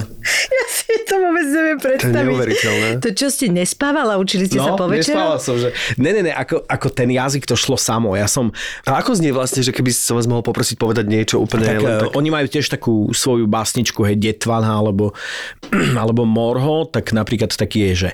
Ja 0.50 0.64
si 0.72 0.94
to 1.04 1.16
vôbec 1.20 1.46
neviem 1.52 1.80
predstaviť. 1.84 2.26
neuveriteľné. 2.32 2.90
To 3.04 3.10
čo 3.12 3.28
ste 3.28 3.52
nespávala, 3.52 4.16
učili 4.16 4.48
ste 4.48 4.64
sa 4.64 4.72
po 4.80 4.88
No, 4.88 4.96
večeru? 5.14 5.40
som, 5.40 5.56
že... 5.62 5.70
Ne, 6.02 6.12
ne, 6.12 6.22
ne, 6.26 6.34
ako, 6.34 6.66
ako 6.66 6.88
ten 6.90 7.10
jazyk 7.14 7.46
to 7.46 7.54
šlo 7.54 7.78
samo. 7.78 8.18
Ja 8.18 8.26
som... 8.26 8.50
A 8.90 9.00
ako 9.00 9.16
znie 9.16 9.30
vlastne, 9.30 9.62
že 9.62 9.70
keby 9.70 9.94
som 9.94 10.18
vás 10.18 10.26
mohol 10.26 10.42
poprosiť 10.42 10.76
povedať 10.76 11.06
niečo 11.08 11.38
úplne 11.40 11.70
Tak, 11.70 11.80
len 11.80 11.94
eh, 11.94 12.02
tak... 12.08 12.16
Oni 12.18 12.30
majú 12.34 12.48
tiež 12.50 12.68
takú 12.68 13.10
svoju 13.14 13.46
básničku, 13.46 14.02
hej, 14.04 14.18
Detvana 14.18 14.76
alebo, 14.76 15.14
alebo 16.02 16.26
Morho, 16.26 16.90
tak 16.90 17.14
napríklad 17.14 17.54
taký 17.54 17.94
je, 17.94 18.08
že 18.08 18.10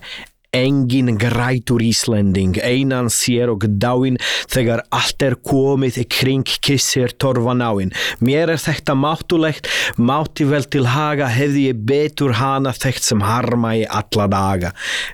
Engin 0.49 1.13
grætur 1.13 1.77
Íslending, 1.85 2.57
einan 2.65 3.05
sér 3.13 3.51
og 3.53 3.61
dáin 3.77 4.15
þegar 4.49 4.81
allt 4.89 5.21
er 5.21 5.35
komið 5.45 5.99
í 6.01 6.05
kring 6.09 6.41
kissir 6.65 7.11
torfanáin. 7.21 7.91
Mér 8.25 8.55
er 8.55 8.57
þetta 8.57 8.95
máttulegt, 8.97 9.69
mátti 10.01 10.47
vel 10.49 10.65
til 10.65 10.87
haga, 10.89 11.27
hefði 11.29 11.67
ég 11.69 11.83
betur 11.85 12.33
hana 12.39 12.73
þekkt 12.73 13.05
sem 13.11 13.21
harma 13.21 13.75
í 13.77 13.83
alla 13.85 14.25
daga. 14.27 14.71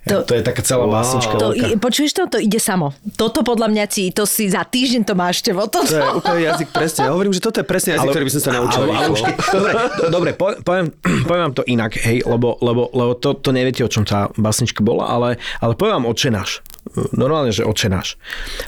To- 0.07 0.23
To, 0.23 0.35
je 0.39 0.41
taká 0.41 0.63
celá 0.63 0.87
Wow. 0.87 0.95
básnička. 0.95 1.35
To, 1.37 1.51
i- 1.51 1.75
počuješ 1.75 2.13
to? 2.15 2.23
To 2.31 2.37
ide 2.39 2.59
samo. 2.59 2.93
Toto 3.19 3.43
podľa 3.43 3.67
mňa 3.67 3.85
ti, 3.91 4.11
to 4.15 4.23
si 4.25 4.47
za 4.47 4.63
týždeň 4.63 5.03
to 5.03 5.13
máš 5.19 5.43
tevo. 5.43 5.67
Toto. 5.67 5.83
To 5.91 5.99
je 5.99 6.15
úplne 6.15 6.41
jazyk 6.47 6.71
presne. 6.71 7.05
Ja 7.05 7.11
hovorím, 7.11 7.35
že 7.35 7.43
toto 7.43 7.59
je 7.59 7.67
presne 7.67 7.99
jazyk, 7.99 8.07
ktorý 8.07 8.23
by 8.23 8.31
som 8.31 8.41
sa 8.41 8.51
naučil. 8.55 8.81
Ale, 8.87 8.95
ale 8.95 9.17
keď- 9.19 9.35
dobre, 9.51 9.71
do- 9.99 10.09
dobre 10.15 10.29
po- 10.31 10.57
poviem, 10.63 10.87
poviem 11.27 11.43
vám 11.43 11.53
to 11.53 11.63
inak, 11.67 11.91
hej, 11.99 12.23
lebo, 12.23 12.55
lebo, 12.63 12.87
lebo 12.95 13.11
to, 13.19 13.35
to 13.35 13.51
neviete, 13.51 13.83
o 13.83 13.91
čom 13.91 14.07
tá 14.07 14.31
básnička 14.33 14.79
bola, 14.79 15.05
ale, 15.05 15.25
ale 15.34 15.74
poviem 15.74 15.98
vám 16.03 16.12
očenáš. 16.13 16.62
Normálne, 17.17 17.50
že 17.50 17.65
očenáš. 17.65 18.13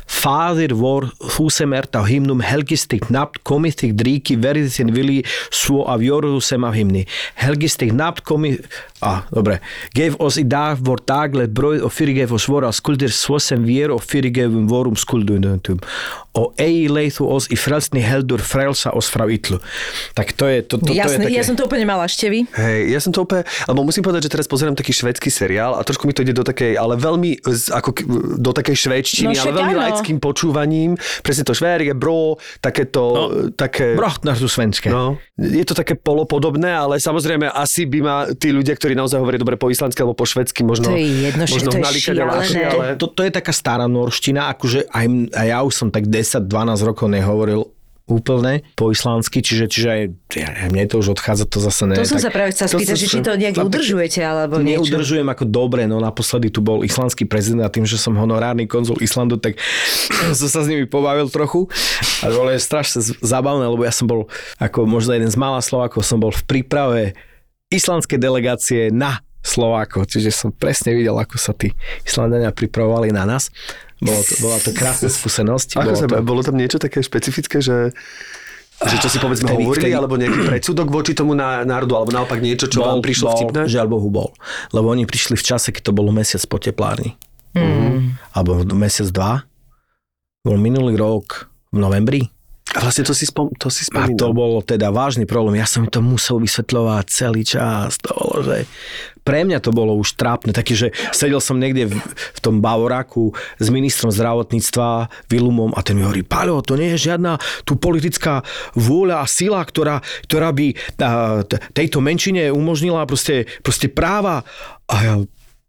Fadir 0.09 0.73
vor, 0.73 1.13
þú 1.21 1.53
sem 1.53 1.69
ert 1.77 1.93
á 1.93 2.01
himnum 2.01 2.41
helgistigt 2.41 3.13
nafn, 3.13 3.37
komið 3.45 3.77
þig 3.83 3.91
dríki, 3.93 4.33
verið 4.41 4.73
þinn 4.73 4.91
vilji, 4.95 5.21
svo 5.53 5.85
af 5.85 6.01
jorðu 6.01 6.41
sem 6.41 6.65
af 6.65 6.73
himni. 6.73 7.05
Helgistigt 7.37 7.93
nafn, 7.93 8.25
komið... 8.99 9.05
A, 9.05 9.21
dobre. 9.31 9.59
Gev 9.93 10.15
oss 10.19 10.37
i 10.37 10.43
dag 10.43 10.77
vår 10.81 10.97
dagligt 11.05 11.49
bröd 11.49 11.81
och 11.81 11.93
fyrirgef 11.93 12.31
oss 12.31 12.49
våra 12.49 12.71
skulder 12.71 13.07
svo 13.09 13.39
sem 13.39 13.63
við 13.65 13.93
og 13.93 14.01
fyrirgefum 14.03 14.67
vorum 14.67 14.95
skuldundum. 14.95 15.79
Og 16.37 16.53
ei 16.61 16.85
leið 16.89 17.17
þú 17.17 17.27
oss 17.33 17.47
i 17.49 17.57
frelsni 17.57 18.01
heldur 18.01 18.41
frelsa 18.41 18.91
oss 18.93 19.09
frá 19.09 19.25
illu. 19.25 19.57
Tak 20.13 20.33
to 20.37 20.45
je, 20.45 20.61
to, 20.61 20.77
to, 20.77 20.85
to 20.85 20.93
je 20.93 21.01
také... 21.01 21.33
ja 21.33 21.43
som 21.45 21.57
to 21.57 21.65
úplne 21.65 21.85
mala 21.85 22.05
števy. 22.05 22.45
Hej, 22.53 22.93
ja 22.93 22.99
som 23.01 23.09
to 23.09 23.25
úplne, 23.25 23.41
alebo 23.65 23.81
musím 23.85 24.05
povedať, 24.05 24.29
že 24.29 24.33
teraz 24.37 24.45
pozerám 24.45 24.77
taký 24.77 24.93
švedský 24.93 25.33
seriál 25.33 25.73
a 25.73 25.81
trošku 25.81 26.05
mi 26.05 26.13
to 26.13 26.21
ide 26.21 26.37
do 26.37 26.45
takej, 26.45 26.77
ale 26.77 26.93
veľmi, 26.97 27.41
ako, 27.73 27.89
do 28.37 28.51
takej 28.53 28.75
švedštiny, 28.85 29.33
No 29.33 29.41
ale 29.45 29.51
veľmi 29.57 29.73
áno. 29.77 29.81
laickým 29.89 30.17
počúvaním. 30.21 30.93
Presne 31.25 31.41
to 31.41 31.57
švérie, 31.57 31.93
bro, 31.97 32.37
takéto, 32.61 33.03
No, 33.17 33.23
také... 33.57 33.97
Brochtnar 33.97 34.37
sú 34.37 34.45
svenské. 34.45 34.93
No, 34.93 35.17
je 35.37 35.65
to 35.65 35.73
také 35.73 35.97
polopodobné, 35.97 36.69
ale 36.69 37.01
samozrejme 37.01 37.49
asi 37.49 37.89
by 37.89 37.99
ma 38.05 38.15
tí 38.37 38.53
ľudia, 38.53 38.77
ktorí 38.77 38.86
naozaj 38.93 39.17
hovoria 39.17 39.35
dobre 39.37 39.55
po 39.55 39.67
islandsky 39.67 39.99
alebo 39.99 40.13
po 40.13 40.23
švedsky, 40.23 40.61
možno, 40.61 40.87
To 40.87 40.95
je 40.95 41.03
jedno, 41.25 41.43
možno 41.43 41.67
to 41.67 41.81
je 41.81 41.99
šialené. 41.99 42.61
ale... 42.63 42.85
to, 42.95 43.07
to 43.07 43.21
je 43.21 43.31
taká 43.33 43.51
stará 43.51 43.83
norština, 43.83 44.53
akože 44.53 44.87
aj, 44.87 45.05
aj 45.33 45.47
ja 45.47 45.59
už 45.59 45.73
som 45.73 45.87
tak 45.89 46.05
10-12 46.05 46.45
rokov 46.83 47.07
nehovoril 47.07 47.67
úplne 48.07 48.63
po 48.73 48.87
islandsky, 48.87 49.43
čiže, 49.43 49.67
čiže 49.67 49.87
aj, 49.91 50.01
ja, 50.31 50.47
mne 50.71 50.87
to 50.87 51.03
už 51.03 51.11
odchádza, 51.11 51.43
to 51.43 51.59
zase 51.59 51.83
ne. 51.83 51.99
To 51.99 52.07
som 52.07 52.15
tak, 52.15 52.23
sa 52.23 52.31
práve 52.31 52.55
chcela 52.55 52.71
to 52.71 52.79
spýtať, 52.79 52.95
že 52.95 53.05
či 53.05 53.19
to 53.19 53.35
nejak 53.35 53.51
tak- 53.53 53.67
udržujete, 53.67 54.19
alebo 54.23 54.63
niečo. 54.63 54.87
Neudržujem 54.87 55.27
ako 55.27 55.43
dobre, 55.43 55.83
no 55.83 55.99
naposledy 55.99 56.47
tu 56.47 56.63
bol 56.63 56.87
islandský 56.87 57.27
prezident 57.27 57.59
a 57.61 57.69
tým, 57.69 57.83
že 57.83 57.99
som 57.99 58.15
honorárny 58.15 58.63
konzul 58.63 58.95
Islandu, 58.97 59.35
tak 59.35 59.59
som 60.39 60.47
sa 60.47 60.63
s 60.63 60.71
nimi 60.71 60.87
pobavil 60.87 61.27
trochu. 61.27 61.67
A 62.23 62.31
bolo 62.31 62.47
je 62.47 62.63
strašne 62.63 63.03
z- 63.03 63.19
zábavné, 63.19 63.67
lebo 63.67 63.83
ja 63.83 63.91
som 63.91 64.07
bol 64.07 64.31
ako 64.55 64.87
možno 64.87 65.11
jeden 65.11 65.27
z 65.27 65.35
mála 65.35 65.59
Slovákov, 65.59 65.99
som 66.01 66.15
bol 66.17 66.31
v 66.31 66.43
príprave 66.47 67.11
islandskej 67.67 68.19
delegácie 68.19 68.89
na 68.89 69.19
Slovákov, 69.43 70.11
čiže 70.11 70.31
som 70.31 70.51
presne 70.51 70.91
videl, 70.91 71.15
ako 71.15 71.39
sa 71.39 71.55
tí 71.55 71.71
Islandania 72.03 72.51
pripravovali 72.51 73.15
na 73.15 73.23
nás. 73.23 73.47
Bolo 74.03 74.19
to, 74.19 74.33
bola 74.43 74.57
to 74.59 74.75
krásna 74.75 75.07
skúsenosť. 75.07 75.79
Ako 75.79 75.87
Bolo 75.87 75.95
sa, 75.95 76.05
to, 76.05 76.15
bolo 76.21 76.41
tam 76.43 76.55
niečo 76.59 76.77
také 76.77 76.99
špecifické, 76.99 77.63
že 77.63 77.95
že 78.77 79.01
čo 79.01 79.09
si 79.09 79.17
povedzme 79.17 79.49
Vtedy- 79.49 79.65
hovorili, 79.65 79.89
vtedy- 79.89 79.97
alebo 79.97 80.21
nejaký 80.21 80.39
predsudok 80.45 80.93
voči 80.93 81.17
tomu 81.17 81.33
ná- 81.33 81.65
národu, 81.65 81.97
alebo 81.97 82.13
naopak 82.13 82.37
niečo, 82.37 82.69
čo 82.69 82.85
vám 82.85 83.01
prišlo 83.01 83.25
bol, 83.25 83.37
vtipné? 83.41 83.61
Žiaľ 83.65 83.87
Bohu 83.89 84.09
bol. 84.13 84.29
Lebo 84.69 84.93
oni 84.93 85.09
prišli 85.09 85.33
v 85.33 85.41
čase, 85.41 85.73
keď 85.73 85.89
to 85.89 85.97
bolo 85.97 86.13
mesiac 86.13 86.45
po 86.45 86.61
teplárni. 86.61 87.17
Mm. 87.57 88.21
Alebo 88.37 88.61
mesiac, 88.77 89.09
dva. 89.09 89.41
Bol 90.45 90.61
minulý 90.61 90.93
rok 90.93 91.49
v 91.73 91.77
novembri. 91.81 92.29
A 92.75 92.83
vlastne 92.83 93.07
to 93.07 93.15
si, 93.15 93.23
spom- 93.23 93.53
to 93.55 93.71
si 93.71 93.87
A 93.87 94.11
spomínam. 94.11 94.19
to 94.19 94.27
bol 94.35 94.59
teda 94.59 94.91
vážny 94.91 95.23
problém. 95.23 95.63
Ja 95.63 95.69
som 95.69 95.87
to 95.87 96.03
musel 96.03 96.43
vysvetľovať 96.43 97.05
celý 97.07 97.47
čas. 97.47 97.95
To 98.03 98.11
bolo, 98.11 98.43
že 98.43 98.67
pre 99.23 99.47
mňa 99.47 99.63
to 99.63 99.71
bolo 99.71 99.95
už 99.95 100.19
trápne. 100.19 100.51
Taký, 100.51 100.73
že 100.75 100.87
sedel 101.15 101.39
som 101.39 101.59
niekde 101.59 101.87
v, 101.87 101.95
v 101.99 102.39
tom 102.43 102.59
Bavoráku 102.59 103.31
s 103.59 103.67
ministrom 103.71 104.11
zdravotníctva 104.11 105.07
Vilumom 105.31 105.71
a 105.75 105.83
ten 105.83 105.95
mi 105.95 106.03
hovorí, 106.03 106.27
Paľo, 106.27 106.59
to 106.59 106.75
nie 106.75 106.95
je 106.95 107.11
žiadna 107.11 107.39
tu 107.63 107.79
politická 107.79 108.43
vôľa 108.75 109.23
a 109.23 109.31
sila, 109.31 109.63
ktorá, 109.63 110.03
ktorá 110.27 110.51
by 110.51 110.75
a, 110.99 111.43
tejto 111.71 112.03
menšine 112.03 112.51
umožnila 112.51 113.07
proste, 113.07 113.47
proste 113.63 113.87
práva. 113.87 114.43
A 114.87 114.95
ja 115.03 115.13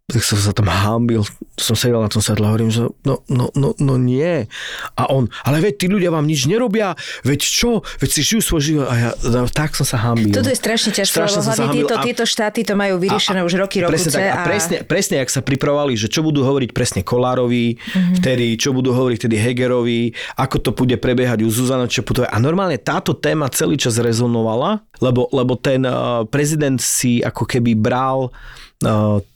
tak 0.09 0.25
som 0.25 0.41
sa 0.41 0.49
tam 0.49 0.65
hámbil, 0.65 1.21
som 1.53 1.77
sedel 1.77 2.01
na 2.01 2.09
tom 2.09 2.17
sedle 2.25 2.49
a 2.49 2.49
hovorím, 2.49 2.73
že 2.73 2.89
no, 3.05 3.21
no, 3.29 3.53
no, 3.53 3.77
no 3.77 3.93
nie. 4.01 4.49
A 4.97 5.05
on, 5.13 5.29
ale 5.45 5.61
veď 5.61 5.73
tí 5.77 5.85
ľudia 5.85 6.09
vám 6.09 6.25
nič 6.25 6.49
nerobia, 6.49 6.97
veď 7.21 7.41
čo, 7.45 7.85
veď 8.01 8.09
si 8.09 8.21
žijú 8.25 8.41
svoj 8.41 8.61
život. 8.65 8.87
A 8.89 8.95
ja, 8.97 9.09
no, 9.21 9.45
tak 9.45 9.77
som 9.77 9.85
sa 9.85 10.01
hámbil. 10.01 10.33
Toto 10.33 10.49
je 10.49 10.57
strašne 10.57 10.89
ťažké, 10.89 11.13
Strašne 11.13 11.45
lebo 11.45 11.49
hlavne 11.53 11.83
a- 11.93 12.01
tieto 12.01 12.25
štáty 12.25 12.65
to 12.65 12.73
majú 12.73 12.97
vyriešené 12.97 13.45
už 13.45 13.53
roky, 13.61 13.85
Presne 13.85 14.09
rokuce. 14.09 14.17
tak. 14.17 14.33
A 14.33 14.35
presne, 14.49 14.75
presne, 14.81 15.15
jak 15.21 15.29
sa 15.29 15.41
pripravovali, 15.45 15.93
že 15.93 16.09
čo 16.09 16.25
budú 16.25 16.41
hovoriť 16.41 16.73
presne 16.73 17.01
Kolárovi, 17.05 17.77
mm-hmm. 17.77 18.17
vtedy, 18.17 18.57
čo 18.57 18.73
budú 18.73 18.89
hovoriť 18.97 19.17
vtedy 19.21 19.35
Hegerovi, 19.37 20.01
ako 20.41 20.57
to 20.57 20.71
bude 20.73 20.97
prebiehať 20.97 21.45
u 21.45 21.49
Zuzana 21.53 21.85
Čeputovej. 21.85 22.33
A 22.33 22.41
normálne 22.41 22.81
táto 22.81 23.13
téma 23.13 23.45
celý 23.53 23.77
čas 23.77 24.01
rezonovala, 24.01 24.81
lebo, 25.05 25.29
lebo 25.29 25.53
ten 25.53 25.85
uh, 25.85 26.25
prezident 26.25 26.81
si 26.81 27.21
ako 27.21 27.45
keby 27.45 27.77
bral 27.77 28.33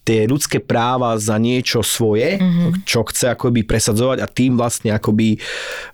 tie 0.04 0.28
ľudské 0.28 0.60
práva 0.60 1.16
za 1.16 1.40
niečo 1.40 1.80
svoje, 1.84 2.40
mm-hmm. 2.40 2.84
čo 2.84 3.08
chce 3.08 3.36
akoby 3.36 3.64
presadzovať 3.64 4.20
a 4.20 4.28
tým 4.28 4.60
vlastne 4.60 4.92
akoby 4.92 5.40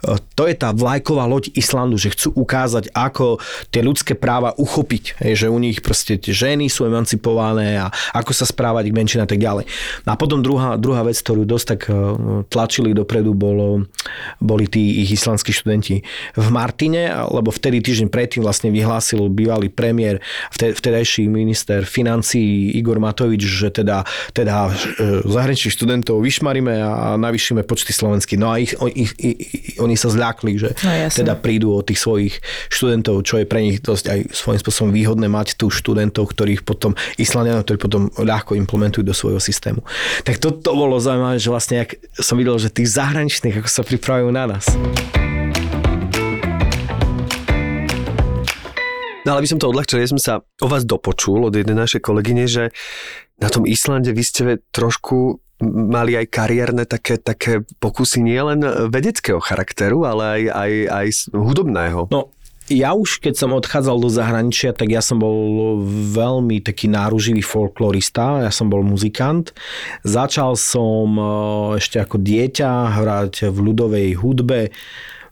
uh, 0.05 0.17
to 0.33 0.49
je 0.49 0.57
tá 0.57 0.73
vlajková 0.73 1.29
loď 1.29 1.53
Islandu, 1.53 1.97
že 1.97 2.13
chcú 2.13 2.33
ukázať, 2.45 2.89
ako 2.93 3.37
tie 3.69 3.85
ľudské 3.85 4.17
práva 4.17 4.57
uchopiť, 4.57 5.21
hej, 5.21 5.45
že 5.45 5.47
u 5.49 5.57
nich 5.61 5.81
proste 5.81 6.17
tie 6.17 6.33
ženy 6.33 6.69
sú 6.69 6.89
emancipované 6.89 7.77
a 7.77 7.93
ako 8.13 8.33
sa 8.33 8.49
správať 8.49 8.89
k 8.89 8.97
menšine 8.97 9.21
a 9.25 9.29
tak 9.29 9.41
ďalej. 9.41 9.69
No 10.05 10.09
a 10.13 10.15
potom 10.17 10.41
druhá, 10.41 10.77
druhá 10.77 11.05
vec, 11.05 11.17
ktorú 11.21 11.45
dosť 11.45 11.65
tak 11.77 11.81
uh, 11.89 12.45
tlačili 12.49 12.97
dopredu, 12.97 13.37
bolo, 13.37 13.85
boli 14.41 14.65
tí 14.65 15.05
ich 15.05 15.13
islandskí 15.13 15.53
študenti 15.53 16.01
v 16.33 16.47
Martine, 16.49 17.13
lebo 17.29 17.53
vtedy 17.53 17.81
týždeň 17.81 18.09
predtým 18.09 18.41
vlastne 18.41 18.73
vyhlásil 18.73 19.21
bývalý 19.29 19.69
premiér, 19.69 20.17
vtedajší 20.53 21.29
minister 21.29 21.85
financí 21.85 22.73
Igor 22.73 22.97
Matovič, 22.97 23.38
že 23.47 23.69
teda, 23.71 24.03
teda 24.33 24.73
e, 24.99 25.23
zahraničných 25.23 25.71
študentov 25.71 26.19
vyšmaríme 26.19 26.73
a 26.75 27.15
navýšime 27.15 27.63
počty 27.63 27.93
slovenských. 27.93 28.39
No 28.39 28.51
a 28.51 28.59
ich, 28.59 28.75
ich, 28.95 29.11
ich, 29.19 29.37
oni 29.77 29.95
sa 29.95 30.09
zľakli, 30.09 30.57
že 30.57 30.69
No 30.81 30.91
jasné. 30.91 31.23
teda 31.23 31.37
prídu 31.37 31.71
o 31.71 31.81
tých 31.85 32.01
svojich 32.01 32.35
študentov, 32.67 33.21
čo 33.23 33.39
je 33.39 33.45
pre 33.45 33.61
nich 33.61 33.79
dosť 33.79 34.05
aj 34.09 34.19
svojím 34.33 34.59
spôsobom 34.59 34.91
výhodné 34.91 35.27
mať 35.29 35.55
tu 35.55 35.69
študentov, 35.69 36.31
ktorých 36.33 36.65
potom 36.65 36.97
Islandianov, 37.15 37.63
ktorí 37.63 37.77
potom 37.77 38.03
ľahko 38.17 38.57
implementujú 38.57 39.05
do 39.05 39.13
svojho 39.13 39.39
systému. 39.39 39.85
Tak 40.25 40.41
to, 40.41 40.51
to 40.51 40.71
bolo 40.73 40.97
zaujímavé, 40.97 41.37
že 41.37 41.49
vlastne 41.49 41.85
jak 41.85 41.95
som 42.17 42.35
videl, 42.35 42.57
že 42.57 42.73
tých 42.73 42.89
zahraničných, 42.89 43.61
ako 43.61 43.69
sa 43.69 43.83
pripravujú 43.85 44.29
na 44.33 44.45
nás. 44.49 44.65
No 49.29 49.37
ale 49.37 49.45
by 49.45 49.51
som 49.53 49.61
to 49.61 49.69
odľahčil, 49.69 50.01
ja 50.01 50.09
som 50.09 50.17
sa 50.17 50.33
o 50.41 50.65
vás 50.65 50.89
dopočul 50.89 51.45
od 51.45 51.53
jednej 51.53 51.77
našej 51.77 52.01
kolegyne, 52.01 52.49
že 52.49 52.73
na 53.37 53.53
tom 53.53 53.69
Islande 53.69 54.09
vy 54.09 54.25
ste 54.25 54.57
trošku 54.73 55.37
mali 55.69 56.17
aj 56.17 56.33
kariérne 56.33 56.89
také, 56.89 57.21
také 57.21 57.61
pokusy 57.77 58.25
nielen 58.25 58.89
vedeckého 58.89 59.37
charakteru, 59.37 60.09
ale 60.09 60.23
aj, 60.25 60.41
aj, 60.49 60.71
aj 60.89 61.07
hudobného. 61.37 62.09
No, 62.09 62.33
ja 62.73 62.97
už 62.97 63.21
keď 63.21 63.37
som 63.37 63.53
odchádzal 63.53 64.01
do 64.01 64.09
zahraničia, 64.09 64.73
tak 64.73 64.89
ja 64.89 65.05
som 65.05 65.21
bol 65.21 65.77
veľmi 66.09 66.65
taký 66.65 66.89
náruživý 66.89 67.45
folklorista, 67.45 68.49
ja 68.49 68.49
som 68.49 68.65
bol 68.65 68.81
muzikant. 68.81 69.53
Začal 70.01 70.57
som 70.57 71.05
e, 71.17 71.25
ešte 71.77 72.01
ako 72.01 72.17
dieťa 72.17 72.97
hrať 72.97 73.53
v 73.53 73.57
ľudovej 73.61 74.09
hudbe. 74.17 74.73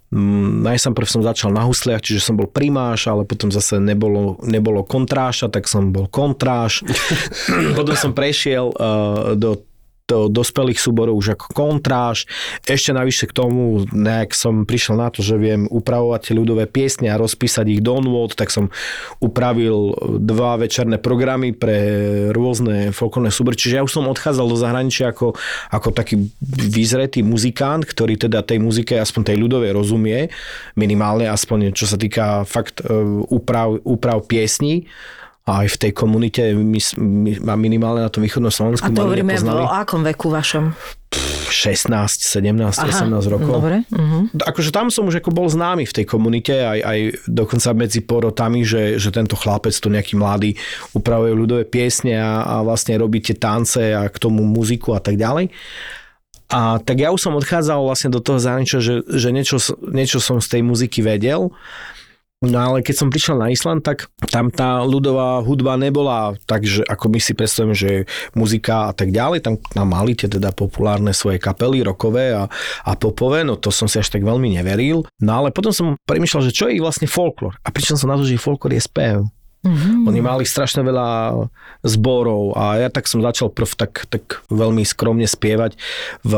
Mm, 0.07 0.63
Najsam 0.63 0.95
prv 0.95 1.07
som 1.07 1.19
začal 1.19 1.51
na 1.51 1.67
husliach, 1.67 1.99
čiže 1.99 2.23
som 2.23 2.39
bol 2.39 2.47
primáš, 2.47 3.11
ale 3.11 3.27
potom 3.27 3.51
zase 3.51 3.75
nebolo, 3.75 4.39
nebolo 4.39 4.87
kontráša, 4.87 5.51
tak 5.51 5.67
som 5.67 5.91
bol 5.91 6.07
kontráš. 6.07 6.87
potom 7.77 7.95
som 7.99 8.15
prešiel 8.15 8.71
uh, 8.71 9.35
do 9.35 9.66
do 10.07 10.31
dospelých 10.31 10.79
súborov 10.79 11.19
už 11.19 11.35
ako 11.35 11.51
kontráž. 11.51 12.23
Ešte 12.63 12.95
navyše 12.95 13.27
k 13.27 13.35
tomu, 13.35 13.83
nejak 13.91 14.31
som 14.31 14.63
prišiel 14.63 14.95
na 14.95 15.11
to, 15.11 15.19
že 15.19 15.35
viem 15.35 15.67
upravovať 15.67 16.31
ľudové 16.31 16.63
piesne 16.63 17.11
a 17.11 17.19
rozpísať 17.19 17.67
ich 17.67 17.83
do 17.83 17.99
nôd, 17.99 18.39
tak 18.39 18.47
som 18.47 18.71
upravil 19.19 19.91
dva 20.23 20.55
večerné 20.55 20.95
programy 20.95 21.51
pre 21.51 21.77
rôzne 22.31 22.95
folklórne 22.95 23.35
súbory. 23.35 23.59
Čiže 23.59 23.83
ja 23.83 23.85
už 23.85 23.99
som 23.99 24.07
odchádzal 24.07 24.47
do 24.47 24.55
zahraničia 24.55 25.11
ako, 25.11 25.35
ako 25.75 25.89
taký 25.91 26.31
vyzretý 26.55 27.19
muzikant, 27.19 27.83
ktorý 27.83 28.15
teda 28.15 28.47
tej 28.47 28.63
muzike, 28.63 28.95
aspoň 28.95 29.35
tej 29.35 29.37
ľudovej 29.43 29.75
rozumie, 29.75 30.31
minimálne 30.79 31.27
aspoň 31.27 31.75
čo 31.75 31.83
sa 31.83 31.99
týka 31.99 32.47
fakt 32.47 32.79
e, 32.79 32.87
úprav, 33.27 33.83
úprav 33.83 34.23
piesní 34.23 34.87
a 35.47 35.63
aj 35.63 35.67
v 35.73 35.77
tej 35.79 35.91
komunite 35.95 36.43
my, 36.51 36.79
my, 36.99 37.31
minimálne 37.55 38.03
na 38.03 38.11
tom 38.11 38.19
východnom 38.19 38.51
Slovensku 38.51 38.83
A 38.83 38.91
to 38.91 39.07
hovoríme 39.07 39.31
poznali. 39.31 39.63
o 39.63 39.71
akom 39.71 40.03
veku 40.03 40.27
vašom? 40.27 40.75
16, 41.47 41.87
17, 41.87 42.67
18 42.67 43.31
rokov. 43.31 43.63
Dobre. 43.63 43.87
Uh-huh. 43.87 44.27
Akože 44.43 44.75
tam 44.75 44.91
som 44.91 45.07
už 45.07 45.23
ako 45.23 45.31
bol 45.31 45.47
známy 45.47 45.87
v 45.87 45.95
tej 45.95 46.03
komunite, 46.03 46.51
aj, 46.51 46.79
aj 46.83 46.99
dokonca 47.31 47.71
medzi 47.71 48.03
porotami, 48.03 48.67
že, 48.67 48.99
že 48.99 49.07
tento 49.15 49.39
chlapec, 49.39 49.71
to 49.71 49.87
nejaký 49.87 50.19
mladý, 50.19 50.59
upravuje 50.91 51.31
ľudové 51.31 51.63
piesne 51.63 52.19
a, 52.19 52.43
a 52.43 52.55
vlastne 52.67 52.99
robí 52.99 53.23
tie 53.23 53.39
tance 53.39 53.79
a 53.79 54.03
k 54.11 54.17
tomu 54.19 54.43
muziku 54.43 54.99
a 54.99 55.01
tak 55.01 55.15
ďalej. 55.15 55.47
A 56.51 56.79
tak 56.83 56.99
ja 56.99 57.11
už 57.15 57.23
som 57.23 57.39
odchádzal 57.39 57.79
vlastne 57.87 58.11
do 58.11 58.19
toho 58.19 58.39
zahraničia, 58.39 58.83
že, 58.83 59.03
že 59.07 59.31
niečo, 59.31 59.59
niečo 59.87 60.19
som 60.19 60.43
z 60.43 60.59
tej 60.59 60.61
muziky 60.63 60.99
vedel. 60.99 61.55
No 62.45 62.61
ale 62.61 62.85
keď 62.85 62.95
som 63.01 63.09
prišiel 63.09 63.41
na 63.41 63.49
Island, 63.49 63.81
tak 63.81 64.13
tam 64.29 64.53
tá 64.53 64.85
ľudová 64.85 65.41
hudba 65.41 65.73
nebola 65.73 66.37
tak, 66.45 66.69
že 66.69 66.85
ako 66.85 67.09
my 67.09 67.17
si 67.17 67.33
predstavujeme, 67.33 67.73
že 67.73 68.05
muzika 68.37 68.89
a 68.89 68.93
tak 68.93 69.09
ďalej, 69.09 69.41
tam, 69.41 69.57
tam 69.57 69.89
mali 69.89 70.13
tie 70.13 70.29
teda 70.29 70.53
populárne 70.53 71.17
svoje 71.17 71.41
kapely, 71.41 71.81
rokové 71.81 72.37
a, 72.37 72.45
a 72.85 72.91
popové, 72.93 73.41
no 73.41 73.57
to 73.57 73.73
som 73.73 73.89
si 73.89 73.97
až 73.97 74.13
tak 74.13 74.21
veľmi 74.21 74.53
neveril. 74.53 75.09
No 75.17 75.31
ale 75.41 75.49
potom 75.49 75.73
som 75.73 75.97
premyšľal, 76.05 76.45
že 76.45 76.53
čo 76.53 76.69
je 76.69 76.77
vlastne 76.77 77.09
folklór. 77.09 77.57
A 77.65 77.73
prišiel 77.73 77.97
som 77.97 78.13
na 78.13 78.21
to, 78.21 78.29
že 78.29 78.37
folklór 78.37 78.77
je 78.77 78.85
spev. 78.85 79.25
Mm-hmm. 79.65 80.05
Oni 80.05 80.19
mali 80.21 80.45
strašne 80.45 80.85
veľa 80.85 81.33
zborov 81.81 82.53
a 82.53 82.77
ja 82.77 82.93
tak 82.93 83.09
som 83.09 83.25
začal 83.25 83.49
prv 83.49 83.73
tak, 83.73 84.05
tak 84.13 84.45
veľmi 84.53 84.85
skromne 84.85 85.25
spievať 85.25 85.73
v 86.21 86.33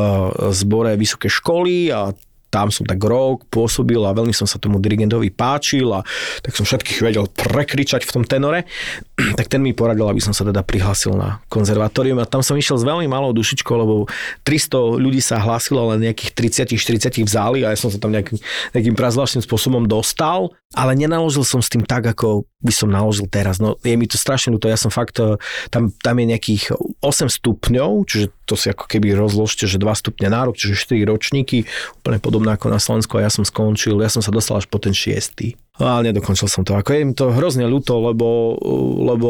zbore 0.56 0.96
vysoké 0.96 1.28
školy 1.28 1.92
a 1.92 2.16
tam 2.50 2.74
som 2.74 2.86
tak 2.86 2.98
rok 3.02 3.46
pôsobil 3.54 4.02
a 4.02 4.14
veľmi 4.14 4.34
som 4.34 4.50
sa 4.50 4.58
tomu 4.58 4.82
dirigentovi 4.82 5.30
páčil 5.30 5.90
a 5.94 6.02
tak 6.42 6.58
som 6.58 6.66
všetkých 6.66 7.00
vedel 7.06 7.26
prekričať 7.30 8.04
v 8.06 8.12
tom 8.12 8.24
tenore. 8.26 8.66
tak 9.40 9.48
ten 9.48 9.62
mi 9.62 9.78
poradil, 9.78 10.10
aby 10.10 10.22
som 10.22 10.34
sa 10.34 10.42
teda 10.44 10.66
prihlásil 10.66 11.14
na 11.14 11.40
konzervatórium 11.48 12.18
a 12.22 12.30
tam 12.30 12.42
som 12.42 12.58
išiel 12.58 12.82
s 12.82 12.86
veľmi 12.86 13.06
malou 13.06 13.32
dušičkou, 13.32 13.76
lebo 13.78 14.10
300 14.44 14.98
ľudí 14.98 15.22
sa 15.22 15.38
hlásilo, 15.38 15.94
len 15.94 16.10
nejakých 16.10 16.66
30-40 16.74 17.24
v 17.24 17.30
záli 17.30 17.60
a 17.64 17.72
ja 17.72 17.78
som 17.78 17.94
sa 17.94 18.02
tam 18.02 18.12
nejakým, 18.12 18.42
nejakým 18.74 18.96
prazvláštnym 18.98 19.46
spôsobom 19.46 19.86
dostal, 19.86 20.52
ale 20.78 20.94
nenaložil 20.94 21.42
som 21.42 21.66
s 21.66 21.72
tým 21.74 21.82
tak, 21.82 22.06
ako 22.06 22.46
by 22.62 22.70
som 22.70 22.94
naložil 22.94 23.26
teraz. 23.26 23.58
No 23.58 23.82
je 23.82 23.98
mi 23.98 24.06
to 24.06 24.22
strašne 24.22 24.54
ľúto, 24.54 24.70
ja 24.70 24.78
som 24.78 24.94
fakt, 24.94 25.18
eh, 25.18 25.40
tam, 25.74 25.90
tam 25.90 26.16
je 26.22 26.26
nejakých 26.30 26.64
8 27.02 27.30
stupňov, 27.30 28.06
čiže 28.06 28.30
to 28.46 28.54
si 28.54 28.70
ako 28.70 28.86
keby 28.86 29.18
rozložte, 29.18 29.66
že 29.66 29.82
2 29.82 29.90
stupne 29.98 30.30
nárok, 30.30 30.54
čiže 30.54 30.78
4 30.78 31.10
ročníky, 31.10 31.66
úplne 31.98 32.22
podobné 32.22 32.54
ako 32.54 32.70
na 32.70 32.78
Slovensku 32.78 33.18
a 33.18 33.26
ja 33.26 33.32
som 33.34 33.42
skončil, 33.42 33.98
ja 33.98 34.14
som 34.14 34.22
sa 34.22 34.30
dostal 34.30 34.62
až 34.62 34.70
po 34.70 34.78
ten 34.78 34.94
6. 34.94 35.58
No, 35.80 35.96
ale 35.96 36.12
nedokončil 36.12 36.52
som 36.52 36.68
to. 36.68 36.76
Ako 36.76 36.92
je 36.92 37.08
mi 37.08 37.16
to 37.16 37.32
hrozne 37.32 37.64
ľúto, 37.64 37.96
lebo, 38.04 38.60
lebo 39.00 39.30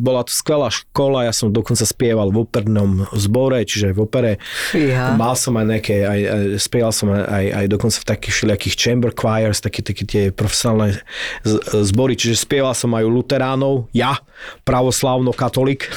bola 0.00 0.24
to 0.24 0.32
skvelá 0.32 0.72
škola, 0.72 1.28
ja 1.28 1.32
som 1.36 1.52
dokonca 1.52 1.84
spieval 1.84 2.32
v 2.32 2.48
opernom 2.48 3.04
zbore, 3.12 3.60
čiže 3.68 3.92
v 3.92 4.00
opere. 4.00 4.32
Fíha. 4.72 5.12
Mal 5.20 5.36
som 5.36 5.52
aj 5.60 5.66
nejaké, 5.68 5.96
aj, 6.08 6.20
aj, 6.24 6.42
spieval 6.64 6.96
som 6.96 7.12
aj, 7.12 7.44
aj, 7.52 7.66
dokonca 7.68 8.00
v 8.00 8.08
takých 8.08 8.32
všelijakých 8.40 8.74
chamber 8.80 9.12
choirs, 9.12 9.60
také, 9.60 9.84
také 9.84 10.08
tie 10.08 10.22
profesionálne 10.32 10.96
z- 11.44 11.60
zbory, 11.84 12.16
čiže 12.16 12.40
spieval 12.40 12.72
som 12.72 12.88
aj 12.96 13.04
u 13.04 13.12
luteránov, 13.12 13.92
ja, 13.92 14.16
pravoslávno 14.64 15.36
katolík. 15.36 15.92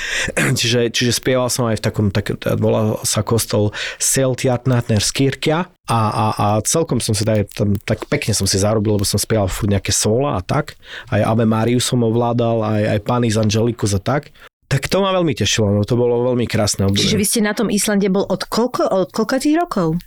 čiže, 0.58 0.94
čiže 0.94 1.10
spieval 1.10 1.50
som 1.50 1.66
aj 1.66 1.82
v 1.82 1.84
takom, 1.90 2.06
tak, 2.14 2.38
volal 2.62 3.02
sa 3.02 3.26
kostol 3.26 3.74
Seltiatnatner 3.98 5.02
Skirkia 5.02 5.66
a, 5.90 6.00
a, 6.06 6.26
a 6.38 6.46
celkom 6.62 7.02
som 7.02 7.18
si 7.18 7.26
tak, 7.26 7.50
tam, 7.50 7.74
tak 7.82 8.06
pekne 8.06 8.30
som 8.30 8.46
si 8.46 8.62
zarobil, 8.62 8.94
lebo 8.94 9.02
som 9.02 9.18
spieval 9.18 9.50
furt 9.50 9.66
nejaké 9.66 9.90
sola 9.90 10.38
a 10.38 10.40
tak. 10.40 10.78
Aj 11.10 11.18
Ave 11.18 11.42
Máriu 11.42 11.82
som 11.82 12.06
ovládal, 12.06 12.62
aj, 12.62 12.82
aj 12.94 12.98
Pani 13.02 13.28
z 13.34 13.42
Angeliku 13.42 13.90
a 13.90 13.98
tak. 13.98 14.30
Tak 14.70 14.86
to 14.86 15.02
ma 15.02 15.10
veľmi 15.10 15.34
tešilo, 15.34 15.66
no 15.74 15.82
to 15.82 15.98
bolo 15.98 16.30
veľmi 16.30 16.46
krásne 16.46 16.86
obdobie. 16.86 17.02
Čiže 17.02 17.18
vy 17.18 17.26
ste 17.26 17.40
na 17.42 17.58
tom 17.58 17.74
Islande 17.74 18.06
bol 18.06 18.22
od 18.22 18.46
koľko, 18.46 18.86
od 18.86 19.10
koľko 19.10 19.34
tých 19.42 19.58
rokov? 19.58 19.98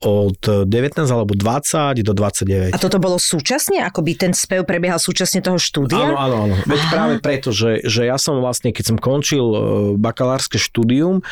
Od 0.00 0.40
19 0.68 0.68
alebo 1.08 1.32
20 1.36 2.00
do 2.00 2.12
29. 2.16 2.72
A 2.72 2.80
toto 2.80 2.96
bolo 2.96 3.20
súčasne? 3.20 3.84
Akoby 3.84 4.16
ten 4.16 4.32
spev 4.32 4.64
prebiehal 4.64 5.00
súčasne 5.00 5.44
toho 5.44 5.60
štúdia? 5.60 6.00
Áno, 6.00 6.16
áno, 6.16 6.36
áno. 6.48 6.56
Veď 6.64 6.80
Aha. 6.80 6.92
práve 6.92 7.14
preto, 7.20 7.48
že, 7.52 7.84
že 7.84 8.08
ja 8.08 8.16
som 8.16 8.40
vlastne, 8.40 8.72
keď 8.72 8.84
som 8.92 8.96
končil 9.00 9.44
e, 9.52 9.58
bakalárske 10.00 10.56
štúdium, 10.60 11.24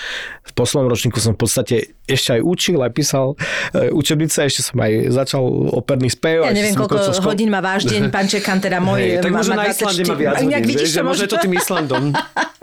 v 0.45 0.53
poslednom 0.53 0.89
ročníku 0.89 1.21
som 1.21 1.37
v 1.37 1.41
podstate 1.45 1.77
ešte 2.05 2.37
aj 2.37 2.41
učil, 2.45 2.79
aj 2.85 2.93
písal 2.93 3.27
e, 3.73 3.89
učebnice, 3.89 4.45
ešte 4.45 4.61
som 4.61 4.77
aj 4.81 4.93
začal 5.13 5.43
operný 5.73 6.13
spev. 6.13 6.45
Ja 6.45 6.53
neviem, 6.53 6.77
koľko 6.77 7.17
školu. 7.17 7.33
hodín 7.33 7.49
má 7.49 7.65
váš 7.65 7.89
deň, 7.89 8.13
pán 8.13 8.29
Čekan, 8.29 8.61
teda 8.61 8.81
môj 8.81 9.01
Hej, 9.01 9.25
tak 9.25 9.33
možno 9.33 9.57
na 9.57 9.73
Islande 9.73 10.03
má 10.05 10.17
viac 10.17 10.35
hodín, 10.41 10.65
vidíš 10.65 10.91
že 10.93 11.01
môže 11.01 11.25
to 11.25 11.37
tým 11.41 11.57
Islandom. 11.57 12.13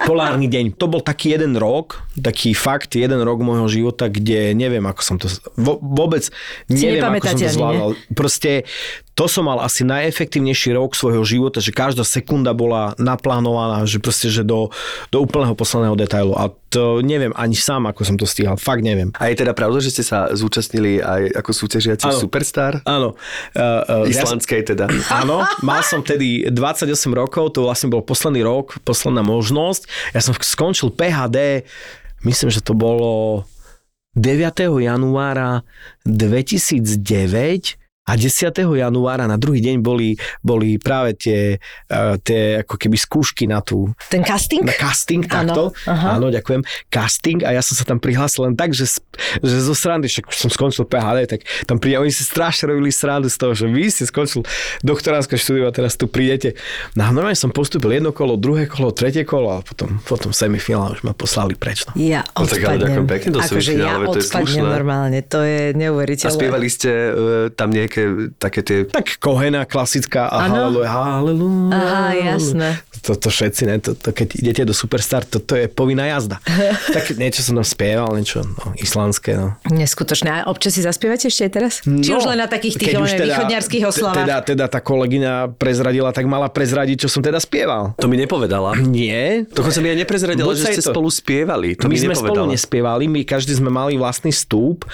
polárny 0.02 0.50
deň. 0.50 0.78
To 0.82 0.90
bol 0.90 1.02
taký 1.02 1.38
jeden 1.38 1.56
rok, 1.58 2.02
taký 2.18 2.58
fakt 2.58 2.98
jeden 2.98 3.22
rok 3.22 3.42
môjho 3.42 3.70
života, 3.70 4.10
kde 4.10 4.54
neviem, 4.58 4.84
ako 4.86 5.02
som 5.02 5.16
to... 5.22 5.30
Vo, 5.58 5.78
vôbec 5.78 6.26
neviem, 6.68 7.06
ako 7.06 7.26
som 7.26 7.38
to 7.38 7.50
zvládal. 7.54 7.90
Proste 8.18 8.66
to 9.12 9.28
som 9.28 9.44
mal 9.44 9.60
asi 9.60 9.84
najefektívnejší 9.84 10.72
rok 10.72 10.96
svojho 10.96 11.22
života, 11.28 11.60
že 11.60 11.76
každá 11.76 12.08
sekunda 12.08 12.56
bola 12.56 12.96
naplánovaná, 12.96 13.84
že 13.84 14.00
proste, 14.00 14.32
že 14.32 14.48
do, 14.48 14.72
do 15.12 15.20
úplného 15.20 15.52
posledného 15.52 16.00
detailu. 16.00 16.32
A 16.40 16.48
to 16.72 17.04
neviem 17.04 17.36
ani 17.36 17.60
sám, 17.60 17.92
ako 17.92 18.08
som 18.08 18.16
to 18.16 18.24
stíhal. 18.24 18.56
Fakt 18.56 18.88
neviem. 18.88 19.12
A 19.20 19.28
je 19.28 19.44
teda 19.44 19.52
pravda, 19.52 19.84
že 19.84 19.92
ste 19.92 20.04
sa 20.08 20.32
zúčastnili 20.32 21.04
aj 21.04 21.44
ako 21.44 21.52
súťažiaci 21.52 22.08
v 22.08 22.14
Áno. 22.16 22.22
Superstar? 22.24 22.74
Áno. 22.88 23.10
Uh, 23.52 24.08
uh, 24.08 24.12
Islandskej 24.12 24.72
teda. 24.72 24.88
Áno, 25.22 25.44
mal 25.60 25.84
som 25.84 26.00
tedy 26.00 26.48
28 26.48 26.88
rokov, 27.12 27.52
to 27.52 27.68
vlastne 27.68 27.92
bol 27.92 28.00
posledný 28.00 28.48
rok, 28.48 28.80
posledná 28.88 29.20
možnosť. 29.28 30.16
Ja 30.16 30.24
som 30.24 30.32
skončil 30.40 30.88
PHD, 30.96 31.68
myslím, 32.24 32.48
že 32.48 32.64
to 32.64 32.72
bolo 32.72 33.44
9. 34.16 34.72
januára 34.80 35.68
2009 36.08 37.81
a 38.04 38.18
10. 38.18 38.50
januára 38.58 39.24
na 39.24 39.38
druhý 39.38 39.62
deň 39.62 39.78
boli, 39.78 40.14
boli 40.40 40.76
práve 40.76 41.14
tie, 41.16 41.62
uh, 41.88 42.18
tie 42.18 42.60
ako 42.60 42.76
keby 42.76 42.98
skúšky 42.98 43.46
na 43.46 43.62
tú 43.62 43.94
Ten 44.08 44.22
casting? 44.22 44.62
na 44.62 44.74
casting, 44.74 45.22
Áno, 45.24 45.38
takto. 45.48 45.64
aha. 45.86 46.18
Áno, 46.18 46.28
ďakujem. 46.28 46.60
Casting 46.88 47.40
a 47.42 47.54
ja 47.54 47.62
som 47.62 47.74
sa 47.74 47.84
tam 47.84 47.98
prihlásil 47.98 48.44
len 48.44 48.54
tak, 48.54 48.74
že, 48.74 48.90
že 49.38 49.56
zo 49.56 49.72
srandy, 49.72 50.08
však 50.08 50.28
som 50.28 50.50
skončil 50.50 50.84
PHD, 50.84 51.30
tak 51.30 51.40
tam 51.64 51.78
príde, 51.78 52.00
oni 52.00 52.10
si 52.10 52.22
strašne 52.22 52.68
robili 52.68 52.90
srandu 52.90 53.28
z 53.28 53.38
toho, 53.38 53.54
že 53.54 53.66
vy 53.66 53.88
ste 53.88 54.04
skončil 54.04 54.42
doktoránske 54.82 55.36
štúdium 55.36 55.66
a 55.66 55.72
teraz 55.72 55.94
tu 55.94 56.06
prídete. 56.06 56.58
No 56.94 57.06
a 57.06 57.12
normálne 57.12 57.38
som 57.38 57.50
postúpil 57.50 57.94
jedno 57.94 58.10
kolo, 58.10 58.34
druhé 58.36 58.66
kolo, 58.66 58.90
tretie 58.90 59.22
kolo 59.24 59.52
a 59.52 59.62
potom, 59.62 60.02
potom 60.02 60.32
semifinál 60.32 60.92
už 60.92 61.06
ma 61.06 61.14
poslali 61.14 61.54
preč. 61.54 61.86
No. 61.86 61.94
Ja 61.96 62.26
No 62.34 62.44
tak 62.44 62.60
ale 62.60 62.82
ďakujem 62.82 62.98
odpadnem. 62.98 63.06
pekne 63.08 63.30
do 63.30 63.40
akože 63.40 63.54
ja 63.72 63.94
semifinále, 63.94 64.04
to 64.04 64.18
je 64.18 64.24
odpadnem 64.26 64.48
slušné. 64.50 64.62
normálne, 64.66 65.20
to 65.22 65.40
je 65.40 65.60
A 65.62 65.78
neuveriteľné. 65.78 66.34
spievali 66.34 66.68
ste 66.68 66.90
uh, 66.90 67.14
tam 67.52 67.70
nejaké 67.70 67.91
také 68.40 68.62
tie... 68.64 68.78
Tak 68.88 69.20
kohena 69.20 69.68
klasická 69.68 70.32
a 70.32 70.48
haleluja, 70.48 70.88
haleluja. 70.88 71.76
Aha, 71.76 72.08
jasné. 72.38 72.70
To, 73.02 73.18
to 73.18 73.34
všetci, 73.34 73.62
ne? 73.66 73.76
To, 73.82 73.98
to, 73.98 74.14
keď 74.14 74.28
idete 74.38 74.62
do 74.62 74.78
Superstar, 74.78 75.26
to, 75.26 75.42
to 75.42 75.58
je 75.58 75.66
povinná 75.66 76.06
jazda. 76.06 76.38
tak 76.96 77.18
niečo 77.18 77.42
som 77.42 77.58
tam 77.58 77.66
spieval, 77.66 78.14
niečo 78.14 78.46
no, 78.46 78.78
islandské. 78.78 79.34
No. 79.36 79.58
Neskutočné. 79.74 80.30
A 80.30 80.38
občas 80.46 80.78
si 80.78 80.86
zaspievate 80.86 81.28
ešte 81.28 81.50
aj 81.50 81.52
teraz? 81.52 81.74
Či 81.82 82.12
už 82.14 82.30
len 82.30 82.38
na 82.38 82.46
takých 82.46 82.78
tých 82.78 82.94
už 82.94 83.18
teda, 83.18 83.26
východniarských 83.26 83.84
oslavách? 83.90 84.22
Teda, 84.22 84.38
teda 84.46 84.66
tá 84.70 84.80
kolegyňa 84.80 85.58
prezradila, 85.58 86.14
tak 86.14 86.30
mala 86.30 86.46
prezradiť, 86.48 87.06
čo 87.06 87.10
som 87.10 87.26
teda 87.26 87.42
spieval. 87.42 87.98
To 87.98 88.06
mi 88.06 88.22
nepovedala. 88.22 88.78
Nie. 88.78 89.50
Dokonca 89.50 89.82
mi 89.82 89.90
aj 89.92 89.98
neprezradila, 90.06 90.54
že 90.54 90.78
ste 90.78 90.84
to- 90.86 90.94
spolu 90.94 91.10
spievali. 91.10 91.74
To 91.82 91.90
my 91.90 91.98
mi 91.98 91.98
sme 91.98 92.14
spolu 92.14 92.46
nespievali, 92.54 93.10
my 93.10 93.22
každý 93.26 93.58
sme 93.58 93.74
mali 93.74 93.98
vlastný 93.98 94.30
stúp 94.30 94.86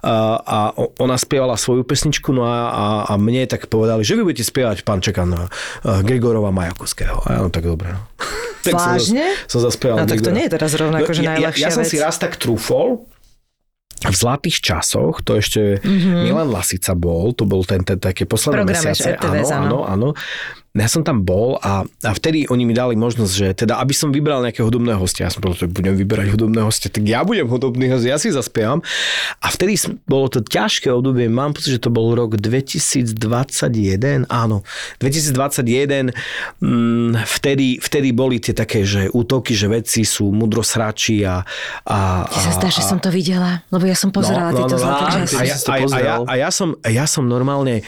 a, 0.00 0.40
a 0.40 0.58
ona 0.96 1.16
spievala 1.20 1.60
svoju 1.60 1.84
pesničku, 1.84 2.32
no 2.40 2.44
no 2.44 2.48
a, 2.48 2.58
a, 2.72 2.86
a 3.12 3.14
mne 3.20 3.44
tak 3.44 3.68
povedali, 3.68 4.00
že 4.00 4.16
vy 4.16 4.24
budete 4.24 4.48
spievať 4.48 4.82
pán 4.82 5.04
Čekan 5.04 5.28
uh, 5.28 5.46
Grigorova 6.00 6.48
Majakovského. 6.48 7.20
A 7.28 7.36
ja, 7.36 7.38
no 7.44 7.52
tak 7.52 7.68
dobre. 7.68 7.92
No. 7.92 8.00
tak 8.66 8.80
Vážne? 8.80 9.36
Som, 9.44 9.60
som 9.60 9.68
zaspieval 9.68 10.04
No 10.04 10.08
tak 10.08 10.24
to 10.24 10.32
nie 10.32 10.48
je 10.48 10.52
teraz 10.56 10.72
rovnako, 10.72 11.10
že 11.12 11.22
ja, 11.28 11.36
ja, 11.36 11.50
ja 11.52 11.68
som 11.68 11.84
vec. 11.84 11.92
si 11.92 12.00
raz 12.00 12.16
tak 12.16 12.40
trúfol, 12.40 13.04
v 14.00 14.16
zlatých 14.16 14.64
časoch, 14.64 15.20
to 15.20 15.36
ešte 15.36 15.76
Mhm. 15.76 15.92
mm-hmm. 15.92 16.22
Milan 16.24 16.48
Lasica 16.48 16.96
bol, 16.96 17.36
to 17.36 17.44
bol 17.44 17.60
ten, 17.68 17.84
ten 17.84 18.00
také 18.00 18.24
posledné 18.24 18.64
Programe 18.64 18.80
mesiace. 18.80 19.12
Áno, 19.20 19.44
áno, 19.44 19.78
áno. 19.84 20.08
Ja 20.70 20.86
som 20.86 21.02
tam 21.02 21.26
bol 21.26 21.58
a, 21.66 21.82
a 21.82 22.10
vtedy 22.14 22.46
oni 22.46 22.62
mi 22.62 22.70
dali 22.70 22.94
možnosť, 22.94 23.32
že 23.34 23.46
teda, 23.66 23.82
aby 23.82 23.90
som 23.90 24.14
vybral 24.14 24.38
nejakého 24.46 24.70
hudobného 24.70 25.02
hostia, 25.02 25.26
ja 25.26 25.34
som 25.34 25.42
povedal, 25.42 25.66
že 25.66 25.74
budem 25.74 25.98
vyberať 25.98 26.30
hudobného 26.30 26.62
hostia, 26.62 26.86
tak 26.86 27.02
ja 27.10 27.26
budem 27.26 27.50
hudobný 27.50 27.90
host, 27.90 28.06
ja 28.06 28.14
si 28.22 28.30
zaspievam. 28.30 28.78
A 29.42 29.50
vtedy 29.50 29.74
som- 29.74 29.98
bolo 30.06 30.30
to 30.30 30.38
ťažké 30.46 30.86
obdobie, 30.94 31.26
mám 31.26 31.58
pocit, 31.58 31.74
že 31.74 31.82
to 31.82 31.90
bol 31.90 32.14
rok 32.14 32.38
2021, 32.38 34.30
áno, 34.30 34.62
2021, 35.02 36.14
mm, 36.62 37.18
vtedy, 37.26 37.82
vtedy 37.82 38.08
boli 38.14 38.38
tie 38.38 38.54
také, 38.54 38.86
že 38.86 39.10
útoky, 39.10 39.58
že 39.58 39.66
vedci 39.66 40.06
sú 40.06 40.30
mudrosráči 40.30 41.26
a... 41.26 41.42
a, 41.82 42.30
Ti 42.30 42.40
sa 42.46 42.52
zdá, 42.54 42.70
že 42.70 42.86
som 42.86 43.02
to 43.02 43.10
videla, 43.10 43.66
lebo 43.74 43.90
ja 43.90 43.98
som 43.98 44.14
pozerala 44.14 44.54
tieto 44.54 44.78
zlaté 44.78 45.02
a, 45.02 45.10
časy. 45.18 45.34
a, 45.34 45.42
ja, 45.42 45.56
a, 45.58 45.74
a, 45.74 45.98
ja, 45.98 46.14
a 46.22 46.32
ja 46.38 46.50
som, 46.54 46.78
ja 46.86 47.10
som 47.10 47.26
normálne, 47.26 47.82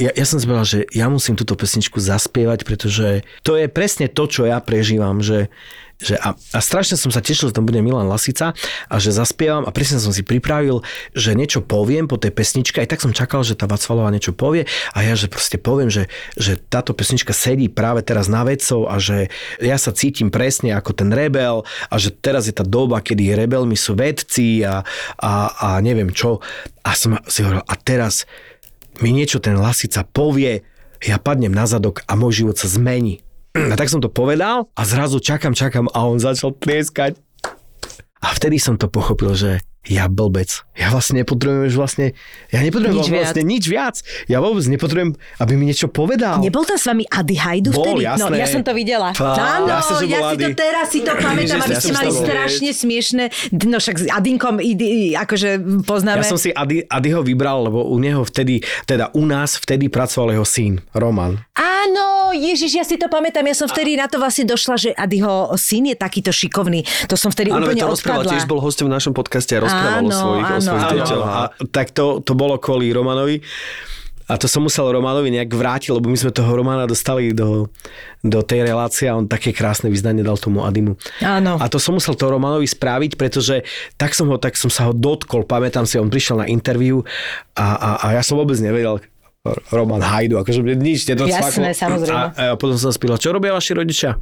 ja, 0.00 0.16
ja 0.16 0.24
som 0.24 0.40
si 0.40 0.48
povedal, 0.48 0.64
že 0.64 0.80
ja 0.96 1.12
musím 1.12 1.36
túto 1.36 1.52
pesničku 1.52 2.05
zaspievať, 2.06 2.62
pretože 2.62 3.26
to 3.42 3.58
je 3.58 3.66
presne 3.66 4.06
to, 4.06 4.24
čo 4.30 4.46
ja 4.46 4.62
prežívam, 4.62 5.18
že, 5.18 5.50
že 5.96 6.20
a, 6.20 6.36
a 6.36 6.58
strašne 6.60 7.00
som 7.00 7.08
sa 7.08 7.24
tešil, 7.24 7.50
že 7.50 7.56
tam 7.56 7.64
bude 7.64 7.80
Milan 7.80 8.06
Lasica 8.06 8.52
a 8.86 8.94
že 9.00 9.16
zaspievam 9.16 9.64
a 9.64 9.72
presne 9.72 9.96
som 9.96 10.12
si 10.12 10.20
pripravil, 10.20 10.84
že 11.16 11.32
niečo 11.32 11.64
poviem 11.64 12.04
po 12.04 12.20
tej 12.20 12.36
pesničke, 12.36 12.84
aj 12.84 12.90
tak 12.92 13.00
som 13.00 13.16
čakal, 13.16 13.40
že 13.42 13.56
tá 13.56 13.64
Vacvalová 13.64 14.12
niečo 14.12 14.36
povie 14.36 14.68
a 14.92 14.98
ja, 15.00 15.16
že 15.16 15.32
proste 15.32 15.56
poviem, 15.56 15.88
že, 15.88 16.12
že 16.36 16.60
táto 16.60 16.92
pesnička 16.92 17.32
sedí 17.32 17.72
práve 17.72 18.04
teraz 18.04 18.28
na 18.28 18.44
vedcov 18.44 18.92
a 18.92 19.00
že 19.00 19.32
ja 19.58 19.80
sa 19.80 19.90
cítim 19.96 20.28
presne 20.28 20.76
ako 20.76 20.92
ten 20.92 21.08
rebel 21.08 21.64
a 21.88 21.94
že 21.96 22.12
teraz 22.12 22.44
je 22.44 22.54
tá 22.54 22.62
doba, 22.62 23.00
kedy 23.00 23.32
rebelmi 23.32 23.74
sú 23.74 23.96
vedci 23.96 24.62
a, 24.62 24.84
a, 25.16 25.32
a 25.56 25.68
neviem 25.80 26.12
čo. 26.12 26.44
A 26.84 26.94
som 26.94 27.18
si 27.26 27.42
hovoril, 27.42 27.64
a 27.64 27.74
teraz 27.80 28.28
mi 29.00 29.12
niečo 29.12 29.40
ten 29.40 29.56
Lasica 29.56 30.04
povie, 30.04 30.64
ja 31.04 31.16
padnem 31.20 31.52
na 31.52 31.68
zadok 31.68 32.04
a 32.08 32.16
môj 32.16 32.44
život 32.44 32.56
sa 32.56 32.68
zmení. 32.70 33.20
A 33.56 33.74
tak 33.76 33.88
som 33.88 34.04
to 34.04 34.12
povedal 34.12 34.68
a 34.76 34.82
zrazu 34.84 35.16
čakám, 35.16 35.56
čakám 35.56 35.88
a 35.92 36.04
on 36.04 36.20
začal 36.20 36.52
tlieskať. 36.52 37.16
A 38.20 38.28
vtedy 38.36 38.60
som 38.60 38.76
to 38.76 38.88
pochopil, 38.88 39.32
že 39.32 39.64
ja 39.86 40.06
blbec. 40.06 40.66
Ja 40.76 40.92
vlastne 40.92 41.24
nepotrebujem 41.24 41.72
už 41.72 41.76
vlastne, 41.80 42.12
ja 42.52 42.60
nepotrebujem 42.60 43.00
Nič 43.00 43.08
vlastne 43.08 43.42
nič 43.46 43.64
viac. 43.64 43.96
Ja 44.28 44.44
vôbec 44.44 44.60
nepotrebujem, 44.68 45.16
aby 45.40 45.52
mi 45.56 45.64
niečo 45.72 45.88
povedal. 45.88 46.42
Nebol 46.44 46.68
tam 46.68 46.76
s 46.76 46.84
vami 46.84 47.08
Adi 47.08 47.36
Hajdu 47.40 47.72
Bol, 47.72 47.96
vtedy? 47.96 48.04
jasné. 48.04 48.28
No, 48.28 48.36
ja 48.36 48.46
som 48.50 48.60
to 48.60 48.72
videla. 48.76 49.08
Áno, 49.16 49.64
jasné, 49.72 49.94
že 50.04 50.06
ja 50.12 50.20
si 50.20 50.36
to 50.36 50.46
Adi. 50.46 50.54
teraz 50.54 50.86
si 50.92 51.00
to 51.00 51.12
pamätám, 51.16 51.58
aby 51.64 51.72
Ja 51.72 51.80
ste 51.80 51.92
mali 51.96 52.10
strašne 52.12 52.70
smiešne. 52.76 53.24
No 53.56 53.80
však 53.80 53.96
s 53.96 54.04
Adinkom 54.12 54.60
akože 55.16 55.50
poznáme. 55.88 56.20
Ja 56.20 56.28
som 56.28 56.36
si 56.36 56.52
Ady, 56.52 56.84
Adyho 56.92 57.24
vybral, 57.24 57.72
lebo 57.72 57.88
u 57.88 57.96
neho 57.96 58.20
vtedy, 58.20 58.60
teda 58.84 59.08
u 59.16 59.24
nás 59.24 59.56
vtedy 59.56 59.88
pracoval 59.88 60.36
jeho 60.36 60.44
syn, 60.44 60.84
Roman. 60.92 61.40
Áno, 61.56 62.34
Ježiš, 62.36 62.72
ja 62.76 62.84
si 62.84 62.98
to 62.98 63.06
pamätám. 63.06 63.46
Ja 63.46 63.56
som 63.56 63.70
vtedy 63.70 63.96
na 63.96 64.10
to 64.10 64.18
vlastne 64.18 64.44
došla, 64.44 64.74
že 64.76 64.90
Adiho 64.92 65.54
syn 65.56 65.88
je 65.88 65.96
takýto 65.96 66.34
šikovný. 66.34 66.82
To 67.08 67.14
som 67.14 67.30
vtedy 67.30 67.48
Áno, 67.54 67.64
úplne 67.64 67.80
to 67.80 67.94
odpadla. 67.94 68.32
tiež 68.34 68.44
bol 68.44 68.58
hostom 68.60 68.90
v 68.90 68.92
našom 68.92 69.14
podcaste 69.14 69.54
a 69.56 69.60
rozprával 69.76 70.00
Áno, 70.00 70.08
o 70.08 70.16
svojich, 70.16 70.46
o 70.46 70.56
áno, 70.56 70.64
svojich 70.64 70.86
áno. 70.86 70.96
deťoch. 70.96 71.24
a, 71.26 71.42
tak 71.68 71.86
to, 71.92 72.04
to 72.24 72.32
bolo 72.32 72.56
kvôli 72.56 72.88
Romanovi. 72.90 73.44
A 74.26 74.34
to 74.34 74.50
som 74.50 74.66
musel 74.66 74.90
Romanovi 74.90 75.30
nejak 75.30 75.54
vrátiť, 75.54 75.94
lebo 75.94 76.10
my 76.10 76.18
sme 76.18 76.34
toho 76.34 76.50
Romana 76.50 76.82
dostali 76.82 77.30
do, 77.30 77.70
do 78.26 78.42
tej 78.42 78.66
relácie 78.66 79.06
a 79.06 79.14
on 79.14 79.30
také 79.30 79.54
krásne 79.54 79.86
vyznanie 79.86 80.26
dal 80.26 80.34
tomu 80.34 80.66
Adimu. 80.66 80.98
Áno. 81.22 81.62
A 81.62 81.70
to 81.70 81.78
som 81.78 81.94
musel 81.94 82.18
to 82.18 82.26
Romanovi 82.26 82.66
spraviť, 82.66 83.14
pretože 83.14 83.62
tak 83.94 84.18
som 84.18 84.26
ho, 84.26 84.34
tak 84.34 84.58
som 84.58 84.66
sa 84.66 84.90
ho 84.90 84.92
dotkol, 84.92 85.46
pamätám 85.46 85.86
si, 85.86 85.94
on 86.02 86.10
prišiel 86.10 86.42
na 86.42 86.50
interviu 86.50 87.06
a, 87.54 87.78
a, 87.78 87.90
a 88.02 88.06
ja 88.18 88.22
som 88.26 88.34
vôbec 88.34 88.58
nevedel, 88.58 88.98
Roman 89.70 90.02
Hajdu, 90.02 90.42
akože 90.42 90.58
nič 90.74 91.06
nedocvaklo. 91.06 91.62
Jasné, 91.62 91.70
samozrejme. 91.70 92.26
A, 92.34 92.42
a 92.50 92.54
potom 92.58 92.74
som 92.74 92.90
spýtal, 92.90 93.22
čo 93.22 93.30
robia 93.30 93.54
vaši 93.54 93.78
rodičia? 93.78 94.18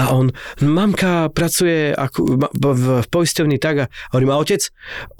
A 0.00 0.16
on, 0.16 0.32
mamka 0.60 1.28
pracuje 1.32 1.92
ako, 1.92 2.48
v, 2.52 2.86
poisťovni 3.06 3.60
tak 3.60 3.76
a 3.76 3.86
hovorím, 4.16 4.32
a 4.32 4.40
otec? 4.40 4.62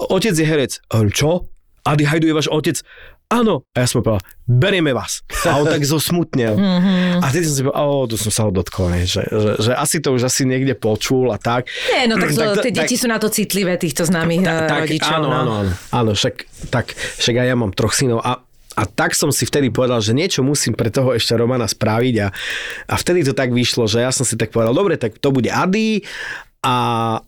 Otec 0.01 0.33
je 0.33 0.45
herec. 0.45 0.81
A 0.89 1.01
hovorím, 1.01 1.13
čo? 1.13 1.29
Adi 1.83 2.07
Hajdu 2.07 2.31
je 2.31 2.35
váš 2.35 2.47
otec? 2.49 2.79
Áno. 3.33 3.65
A 3.73 3.81
ja 3.81 3.87
som 3.89 4.05
povedal, 4.05 4.21
berieme 4.45 4.93
vás. 4.93 5.25
A 5.49 5.57
on 5.57 5.65
tak 5.65 5.81
zosmutnel. 5.81 6.53
Mhm. 6.53 7.25
A 7.25 7.25
vtedy 7.33 7.49
som 7.49 7.55
si 7.57 7.61
povedal, 7.65 7.81
o, 7.81 8.05
tu 8.05 8.15
som 8.19 8.31
sa 8.31 8.41
ho 8.45 8.51
dotkol, 8.53 8.93
ne, 8.93 9.09
že, 9.09 9.25
že, 9.25 9.51
že, 9.57 9.71
asi 9.73 9.97
to 9.99 10.13
už 10.13 10.29
asi 10.29 10.45
niekde 10.45 10.77
počul 10.77 11.33
a 11.33 11.41
tak. 11.41 11.65
Nie, 11.89 12.05
no 12.05 12.21
tak, 12.21 12.29
Tak 12.37 12.61
to- 12.61 12.65
tie 12.69 12.73
deti 12.73 12.95
sú 12.95 13.09
na 13.09 13.17
to 13.17 13.33
citlivé, 13.33 13.75
týchto 13.81 14.05
známych 14.05 14.45
eh, 14.45 14.69
tak, 14.69 14.85
rodičov. 14.85 15.13
áno, 15.17 15.27
no. 15.27 15.33
áno, 15.33 15.51
áno, 15.65 15.71
áno, 15.89 16.11
však, 16.13 16.35
tak, 16.69 16.93
však 16.93 17.35
aj 17.41 17.47
ja 17.49 17.55
mám 17.57 17.73
troch 17.73 17.97
synov 17.97 18.21
a 18.21 18.37
a 18.73 18.83
tak 18.89 19.13
som 19.13 19.29
si 19.29 19.45
vtedy 19.45 19.69
povedal, 19.69 20.01
že 20.01 20.17
niečo 20.17 20.41
musím 20.41 20.73
pre 20.73 20.89
toho 20.89 21.13
ešte 21.13 21.37
Romana 21.37 21.69
spraviť 21.69 22.15
a, 22.25 22.27
a 22.89 22.93
vtedy 22.97 23.21
to 23.25 23.33
tak 23.37 23.53
vyšlo, 23.53 23.85
že 23.85 24.01
ja 24.01 24.09
som 24.09 24.25
si 24.25 24.33
tak 24.33 24.49
povedal, 24.49 24.73
dobre, 24.73 24.97
tak 24.97 25.21
to 25.21 25.29
bude 25.29 25.49
Adi 25.49 26.01
a, 26.63 26.77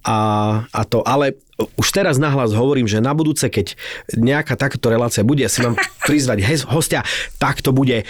a, 0.01 0.17
a 0.65 0.81
to, 0.87 1.05
ale 1.05 1.37
už 1.79 1.87
teraz 1.91 2.19
nahlas 2.19 2.51
hovorím, 2.51 2.87
že 2.87 3.03
na 3.03 3.15
budúce, 3.15 3.47
keď 3.47 3.79
nejaká 4.15 4.59
takáto 4.59 4.91
relácia 4.91 5.23
bude, 5.23 5.43
ja 5.43 5.51
si 5.51 5.63
mám 5.63 5.79
prizvať 6.07 6.67
hostia, 6.67 7.03
tak 7.39 7.63
to 7.63 7.71
bude 7.71 8.03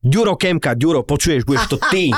Ďuro 0.00 0.32
Kemka, 0.32 0.72
Ďuro, 0.72 1.04
počuješ, 1.04 1.44
budeš 1.44 1.76
to 1.76 1.78
ty. 1.92 2.08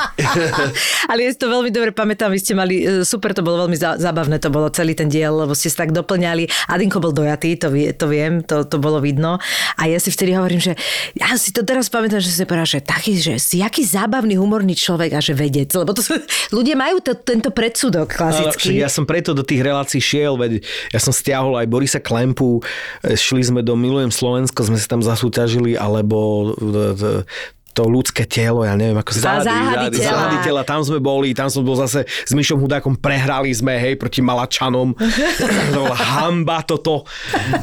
Ale 1.10 1.26
ja 1.26 1.30
si 1.34 1.38
to 1.42 1.50
veľmi 1.50 1.74
dobre 1.74 1.90
pamätám, 1.90 2.30
vy 2.30 2.38
ste 2.38 2.54
mali, 2.54 2.78
e, 2.78 3.02
super 3.02 3.34
to 3.34 3.42
bolo 3.42 3.66
veľmi 3.66 3.74
zá- 3.74 3.98
zábavné, 3.98 4.38
to 4.38 4.54
bolo 4.54 4.70
celý 4.70 4.94
ten 4.94 5.10
diel, 5.10 5.34
lebo 5.34 5.50
ste 5.50 5.66
sa 5.66 5.82
tak 5.82 5.90
doplňali. 5.90 6.46
Adinko 6.70 7.02
bol 7.02 7.10
dojatý, 7.10 7.58
to, 7.58 7.74
vie, 7.74 7.90
to 7.90 8.06
viem, 8.06 8.46
to, 8.46 8.62
to 8.70 8.78
bolo 8.78 9.02
vidno. 9.02 9.42
A 9.82 9.90
ja 9.90 9.98
si 9.98 10.14
vtedy 10.14 10.30
hovorím, 10.38 10.62
že 10.62 10.78
ja 11.18 11.34
si 11.34 11.50
to 11.50 11.66
teraz 11.66 11.90
pamätám, 11.90 12.22
že 12.22 12.30
si 12.30 12.46
povedal, 12.46 12.70
že 12.70 12.86
taký, 12.86 13.18
že 13.18 13.42
si 13.42 13.58
aký 13.66 13.82
zábavný, 13.82 14.38
humorný 14.38 14.78
človek 14.78 15.18
a 15.18 15.20
že 15.20 15.34
vedec, 15.34 15.74
lebo 15.74 15.90
to 15.90 16.06
ľudia 16.56 16.78
majú 16.78 17.02
to, 17.02 17.18
tento 17.18 17.50
predsudok 17.50 18.14
klasický. 18.14 18.78
ja 18.78 18.86
som 18.86 19.02
preto 19.02 19.34
do 19.34 19.42
tých 19.42 19.58
relácií 19.58 19.98
šiel, 19.98 20.38
veď 20.38 20.62
ja 20.94 21.02
som 21.02 21.10
stiahol 21.10 21.58
aj 21.58 21.66
Borisa 21.66 21.98
Klempu, 21.98 22.62
e, 23.02 23.18
šli 23.18 23.42
sme 23.42 23.60
do 23.66 23.74
Milujem 23.74 24.14
Slovensko, 24.14 24.70
sme 24.70 24.78
sa 24.78 24.86
tam 24.86 25.02
zasúťažili, 25.02 25.74
alebo 25.74 26.54
e, 26.62 27.26
to 27.72 27.88
ľudské 27.88 28.28
telo, 28.28 28.68
ja 28.68 28.76
neviem, 28.76 29.00
ako 29.00 29.10
Zá- 29.16 29.40
záhady 29.40 29.96
tela. 29.96 30.12
záhady 30.12 30.36
tela, 30.44 30.60
tam 30.62 30.84
sme 30.84 31.00
boli, 31.00 31.32
tam 31.32 31.48
som 31.48 31.64
bol 31.64 31.74
zase 31.74 32.04
s 32.04 32.32
Myšom 32.36 32.60
Hudákom, 32.60 33.00
prehrali 33.00 33.48
sme, 33.48 33.80
hej, 33.80 33.96
proti 33.96 34.20
Malačanom. 34.20 34.92
to 35.72 35.78
bola 35.80 35.96
hamba 35.96 36.60
toto, 36.62 37.08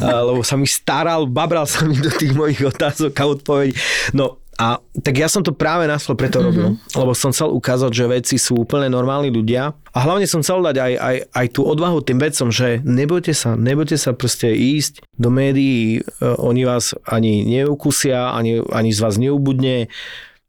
lebo 0.02 0.42
sa 0.42 0.58
mi 0.58 0.66
staral, 0.66 1.30
babral 1.30 1.70
sa 1.70 1.86
mi 1.86 1.94
do 1.94 2.10
tých 2.10 2.34
mojich 2.34 2.66
otázok 2.66 3.14
a 3.14 3.24
odpovedí. 3.30 3.74
No, 4.18 4.39
a 4.60 4.84
tak 5.00 5.16
ja 5.16 5.32
som 5.32 5.40
to 5.40 5.56
práve 5.56 5.88
náslo 5.88 6.20
preto 6.20 6.44
robil, 6.44 6.76
mm-hmm. 6.76 7.00
lebo 7.00 7.16
som 7.16 7.32
chcel 7.32 7.48
ukázať, 7.56 7.92
že 7.96 8.12
veci 8.12 8.36
sú 8.36 8.68
úplne 8.68 8.92
normálni 8.92 9.32
ľudia 9.32 9.72
a 9.72 9.98
hlavne 10.04 10.28
som 10.28 10.44
chcel 10.44 10.60
dať 10.60 10.76
aj, 10.76 10.94
aj, 11.00 11.16
aj 11.32 11.46
tú 11.56 11.64
odvahu 11.64 12.04
tým 12.04 12.20
vedcom, 12.20 12.52
že 12.52 12.84
nebojte 12.84 13.32
sa, 13.32 13.56
nebojte 13.56 13.96
sa 13.96 14.12
proste 14.12 14.52
ísť 14.52 15.00
do 15.16 15.32
médií, 15.32 16.04
e, 16.04 16.28
oni 16.44 16.68
vás 16.68 16.92
ani 17.08 17.48
neukusia, 17.48 18.36
ani, 18.36 18.60
ani 18.76 18.92
z 18.92 19.00
vás 19.00 19.16
neubudne. 19.16 19.88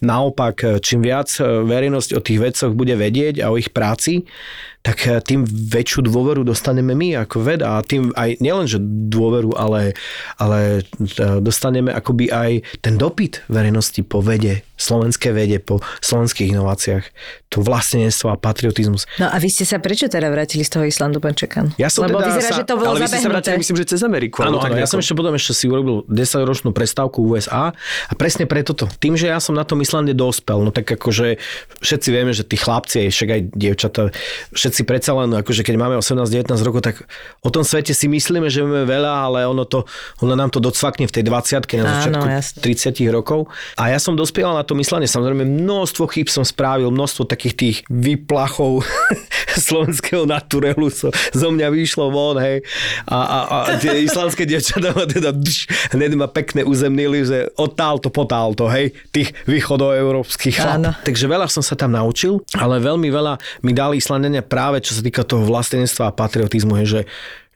Naopak, 0.00 0.56
e, 0.64 0.68
čím 0.80 1.04
viac 1.04 1.28
e, 1.36 1.44
verejnosť 1.44 2.10
o 2.16 2.20
tých 2.24 2.38
vedcoch 2.40 2.72
bude 2.72 2.96
vedieť 2.96 3.44
a 3.44 3.52
o 3.52 3.60
ich 3.60 3.68
práci, 3.68 4.24
tak 4.80 5.04
e, 5.04 5.20
tým 5.20 5.44
väčšiu 5.44 6.08
dôveru 6.08 6.40
dostaneme 6.40 6.96
my 6.96 7.20
ako 7.28 7.44
veda 7.44 7.76
a 7.76 7.84
tým 7.84 8.16
aj 8.16 8.40
nielen, 8.40 8.64
že 8.64 8.80
dôveru, 8.80 9.52
ale, 9.60 9.92
ale 10.40 10.88
dostaneme 11.44 11.92
akoby 11.92 12.32
aj 12.32 12.50
ten 12.80 12.96
dopyt 12.96 13.44
verejnosti 13.52 14.00
po 14.08 14.24
vede, 14.24 14.64
slovenské 14.80 15.36
vede, 15.36 15.60
po 15.60 15.84
slovenských 16.00 16.56
inováciách, 16.56 17.04
to 17.52 17.60
vlastnenstvo 17.60 18.32
a 18.32 18.40
patriotizmus. 18.40 19.04
No 19.20 19.28
a 19.28 19.36
vy 19.36 19.52
ste 19.52 19.68
sa 19.68 19.82
prečo 19.82 20.08
teda 20.08 20.32
vrátili 20.32 20.64
z 20.64 20.80
toho 20.80 20.88
Islandu, 20.88 21.20
pán 21.20 21.36
Čekan? 21.36 21.76
Ja 21.76 21.92
som 21.92 22.08
Lebo 22.08 22.24
teda 22.24 22.32
vyzerá, 22.32 22.48
sa- 22.48 22.58
že 22.62 22.64
to 22.64 22.74
bolo 22.80 22.96
Ale 22.96 23.04
vy 23.04 23.08
ste 23.12 23.20
sa 23.20 23.28
vrátili, 23.28 23.54
myslím, 23.60 23.76
že 23.84 23.86
cez 23.90 24.00
Ameriku. 24.00 24.40
Áno, 24.40 24.64
ja 24.64 24.88
som 24.88 24.96
ešte 24.96 25.12
potom 25.12 25.36
ešte 25.36 25.52
si 25.52 25.68
urobil 25.68 26.08
10-ročnú 26.08 26.72
prestávku 26.72 27.20
v 27.20 27.36
USA 27.36 27.76
a 28.08 28.12
presne 28.16 28.48
preto 28.48 28.72
to. 28.72 28.88
Tým, 28.96 29.18
že 29.18 29.28
ja 29.28 29.42
som 29.42 29.52
na 29.52 29.66
tom 29.68 29.82
Islande 29.90 30.14
dospel, 30.14 30.62
no 30.62 30.70
tak 30.70 30.86
akože 30.86 31.42
všetci 31.82 32.08
vieme, 32.14 32.30
že 32.30 32.46
tí 32.46 32.54
chlapci, 32.54 33.02
aj 33.02 33.10
však 33.10 33.28
aj 33.34 33.40
dievčatá, 33.58 34.02
všetci 34.54 34.86
predsa 34.86 35.18
len, 35.18 35.34
akože 35.34 35.66
keď 35.66 35.74
máme 35.74 35.98
18-19 35.98 36.46
rokov, 36.62 36.86
tak 36.86 37.02
o 37.42 37.50
tom 37.50 37.66
svete 37.66 37.90
si 37.90 38.06
myslíme, 38.06 38.46
že 38.46 38.62
máme 38.62 38.86
veľa, 38.86 39.12
ale 39.26 39.38
ono, 39.50 39.66
to, 39.66 39.82
ono 40.22 40.38
nám 40.38 40.54
to 40.54 40.62
docvakne 40.62 41.10
v 41.10 41.12
tej 41.18 41.26
20 41.26 41.82
na 41.82 41.90
začiatku 41.98 42.26
jasne. 42.30 42.58
30 42.62 43.10
rokov. 43.10 43.50
A 43.74 43.90
ja 43.90 43.98
som 43.98 44.14
dospieval 44.14 44.54
na 44.54 44.62
to 44.62 44.78
myslenie, 44.78 45.10
samozrejme 45.10 45.42
množstvo 45.42 46.06
chýb 46.14 46.30
som 46.30 46.46
spravil, 46.46 46.94
množstvo 46.94 47.26
takých 47.26 47.54
tých 47.58 47.76
vyplachov 47.90 48.86
slovenského 49.66 50.22
naturelu 50.30 50.86
so, 50.94 51.10
zo 51.34 51.48
mňa 51.50 51.66
vyšlo 51.74 52.14
von, 52.14 52.38
hej. 52.38 52.62
A, 53.10 53.18
a, 53.18 53.38
a 53.42 53.58
tie 53.82 54.06
islandské 54.06 54.46
dievčatá 54.46 54.94
ma 54.94 55.08
teda 55.08 55.34
dš, 55.34 55.90
hneď 55.98 56.14
ma 56.14 56.30
pekne 56.30 56.62
uzemnili, 56.62 57.26
že 57.26 57.38
odtálto 57.58 58.12
potálto, 58.12 58.70
hej, 58.70 58.94
tých 59.10 59.34
východoeurópskych 59.80 60.56
chlap. 60.60 60.76
Áno. 60.76 60.90
Takže 61.00 61.24
veľa 61.24 61.48
som 61.48 61.64
sa 61.64 61.72
tam 61.72 61.96
naučil, 61.96 62.44
ale 62.52 62.76
veľmi 62.84 63.08
veľa 63.08 63.40
mi 63.64 63.72
dali 63.72 63.96
Islandenia 63.96 64.44
práve 64.44 64.84
čo 64.84 64.92
sa 64.92 65.00
týka 65.00 65.24
toho 65.24 65.48
vlastenectva 65.48 66.12
a 66.12 66.16
patriotizmu, 66.16 66.76
hej, 66.76 66.86
že, 66.86 67.02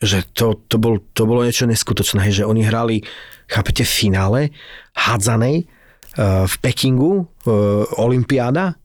že 0.01 0.19
to, 0.33 0.65
to, 0.65 0.81
bol, 0.81 0.97
to 1.13 1.29
bolo 1.29 1.45
niečo 1.45 1.69
neskutočné, 1.69 2.25
hej, 2.25 2.43
že 2.43 2.49
oni 2.49 2.65
hrali, 2.65 3.05
chápete, 3.45 3.85
v 3.85 3.93
finále 3.93 4.41
hádzanej 4.97 5.69
uh, 6.17 6.49
v 6.49 6.55
Pekingu, 6.65 7.13
uh, 7.21 7.85
Olympiáda, 8.01 8.81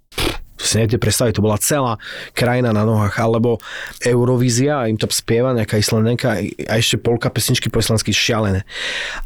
si 0.66 0.78
neviete 0.78 1.00
predstaviť, 1.00 1.40
to 1.40 1.46
bola 1.46 1.58
celá 1.58 1.96
krajina 2.36 2.76
na 2.76 2.84
nohách, 2.84 3.16
alebo 3.20 3.58
Eurovízia, 4.04 4.84
a 4.84 4.88
im 4.92 5.00
to 5.00 5.08
spieva 5.10 5.56
nejaká 5.56 5.80
islandenka 5.80 6.36
a 6.68 6.74
ešte 6.76 7.00
polka 7.00 7.32
pesničky 7.32 7.72
po 7.72 7.80
islandsky 7.80 8.12
šialené. 8.12 8.68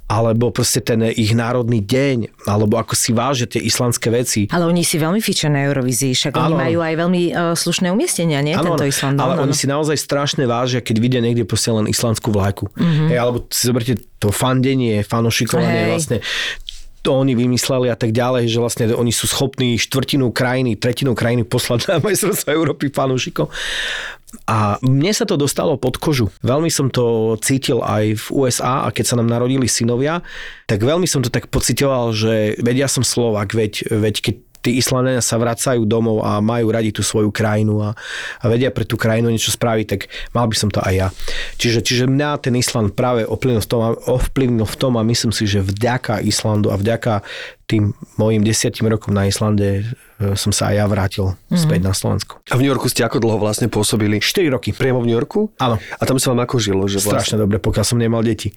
Alebo 0.07 0.53
proste 0.53 0.79
ten 0.79 1.01
ich 1.09 1.33
národný 1.33 1.81
deň, 1.81 2.45
alebo 2.45 2.77
ako 2.77 2.93
si 2.93 3.11
vážia 3.11 3.49
tie 3.49 3.59
islandské 3.59 4.13
veci. 4.13 4.45
Ale 4.53 4.69
oni 4.69 4.85
si 4.85 5.01
veľmi 5.01 5.19
fičia 5.19 5.49
na 5.49 5.65
Eurovízii, 5.65 6.13
však 6.13 6.37
oni 6.37 6.53
Áno. 6.53 6.61
majú 6.61 6.79
aj 6.85 6.93
veľmi 6.95 7.23
uh, 7.33 7.37
slušné 7.57 7.89
umiestnenia, 7.89 8.39
nie? 8.45 8.53
Áno, 8.53 8.77
Tento. 8.77 8.85
Island. 8.85 9.17
ale 9.17 9.39
áno, 9.39 9.49
oni 9.49 9.55
si 9.55 9.65
naozaj 9.65 9.97
strašne 9.97 10.45
vážia, 10.45 10.83
keď 10.83 10.95
vidia 11.01 11.21
niekde 11.23 11.47
proste 11.47 11.73
len 11.73 11.89
islandskú 11.89 12.29
vlajku. 12.29 12.69
Mhm. 12.73 12.83
Mm-hmm. 12.83 13.07
Hej, 13.09 13.17
alebo 13.17 13.37
si 13.49 13.63
zoberte 13.65 13.93
to 14.21 14.29
fandenie, 14.29 15.01
fanošikovanie 15.03 15.81
Hej. 15.83 15.91
vlastne 15.91 16.17
to 17.03 17.11
oni 17.11 17.35
vymysleli 17.35 17.91
a 17.91 17.99
tak 17.99 18.15
ďalej, 18.15 18.47
že 18.47 18.57
vlastne 18.63 18.85
oni 18.95 19.11
sú 19.11 19.27
schopní 19.27 19.75
štvrtinu 19.75 20.31
krajiny, 20.31 20.79
tretinu 20.79 21.11
krajiny 21.11 21.43
poslať 21.43 21.91
na 21.91 21.95
majstrovstvo 21.99 22.49
Európy 22.55 22.87
fanúšikov. 22.89 23.51
A 24.49 24.81
mne 24.81 25.13
sa 25.13 25.29
to 25.29 25.37
dostalo 25.37 25.77
pod 25.77 26.01
kožu. 26.01 26.33
Veľmi 26.41 26.71
som 26.71 26.89
to 26.89 27.37
cítil 27.37 27.85
aj 27.85 28.17
v 28.17 28.25
USA 28.33 28.87
a 28.87 28.89
keď 28.89 29.13
sa 29.13 29.17
nám 29.19 29.29
narodili 29.29 29.69
synovia, 29.69 30.25
tak 30.65 30.81
veľmi 30.81 31.05
som 31.05 31.21
to 31.21 31.29
tak 31.29 31.53
pocitoval, 31.53 32.15
že 32.17 32.57
vedia 32.57 32.89
som 32.89 33.05
Slovak, 33.05 33.53
veď, 33.53 33.93
veď 33.93 34.15
keď 34.23 34.35
tí 34.63 34.79
Islandania 34.79 35.19
sa 35.19 35.35
vracajú 35.35 35.83
domov 35.83 36.23
a 36.23 36.39
majú 36.39 36.71
radi 36.71 36.95
tú 36.95 37.03
svoju 37.03 37.35
krajinu 37.35 37.83
a, 37.83 37.91
a 38.39 38.45
vedia 38.47 38.71
pre 38.71 38.87
tú 38.87 38.95
krajinu 38.95 39.27
niečo 39.27 39.51
spraviť, 39.51 39.85
tak 39.85 40.07
mal 40.31 40.47
by 40.47 40.55
som 40.55 40.71
to 40.71 40.79
aj 40.79 40.93
ja. 40.95 41.07
Čiže, 41.59 41.83
čiže 41.83 42.05
mňa 42.07 42.39
ten 42.39 42.55
Island 42.55 42.95
práve 42.95 43.27
ovplyvnil 43.27 43.59
v, 43.59 43.69
tom, 43.69 43.81
ovplyvnil 44.07 44.63
v 44.63 44.77
tom 44.79 44.95
a 44.95 45.03
myslím 45.03 45.35
si, 45.35 45.43
že 45.43 45.59
vďaka 45.59 46.23
Islandu 46.23 46.71
a 46.71 46.79
vďaka 46.79 47.27
tým 47.73 47.89
mojim 48.21 48.45
desiatim 48.45 48.85
rokom 48.85 49.17
na 49.17 49.25
Islande 49.25 49.81
e, 49.81 50.37
som 50.37 50.53
sa 50.53 50.69
aj 50.69 50.75
ja 50.77 50.85
vrátil 50.85 51.25
mm-hmm. 51.33 51.57
späť 51.57 51.81
na 51.81 51.89
Slovensko. 51.97 52.37
A 52.53 52.53
v 52.53 52.61
New 52.61 52.69
Yorku 52.69 52.85
ste 52.85 53.01
ako 53.01 53.17
dlho 53.17 53.41
vlastne 53.41 53.65
pôsobili? 53.65 54.21
4 54.21 54.53
roky. 54.53 54.69
Priamo 54.69 55.01
v 55.01 55.09
New 55.09 55.17
Yorku? 55.17 55.49
Áno. 55.57 55.81
A 55.81 56.03
tam 56.05 56.21
sa 56.21 56.29
vám 56.29 56.45
ako 56.45 56.61
žilo? 56.61 56.85
Že 56.85 57.01
Strašne 57.01 57.41
dobre, 57.41 57.57
pokiaľ 57.57 57.85
som 57.85 57.97
nemal 57.97 58.21
deti. 58.21 58.53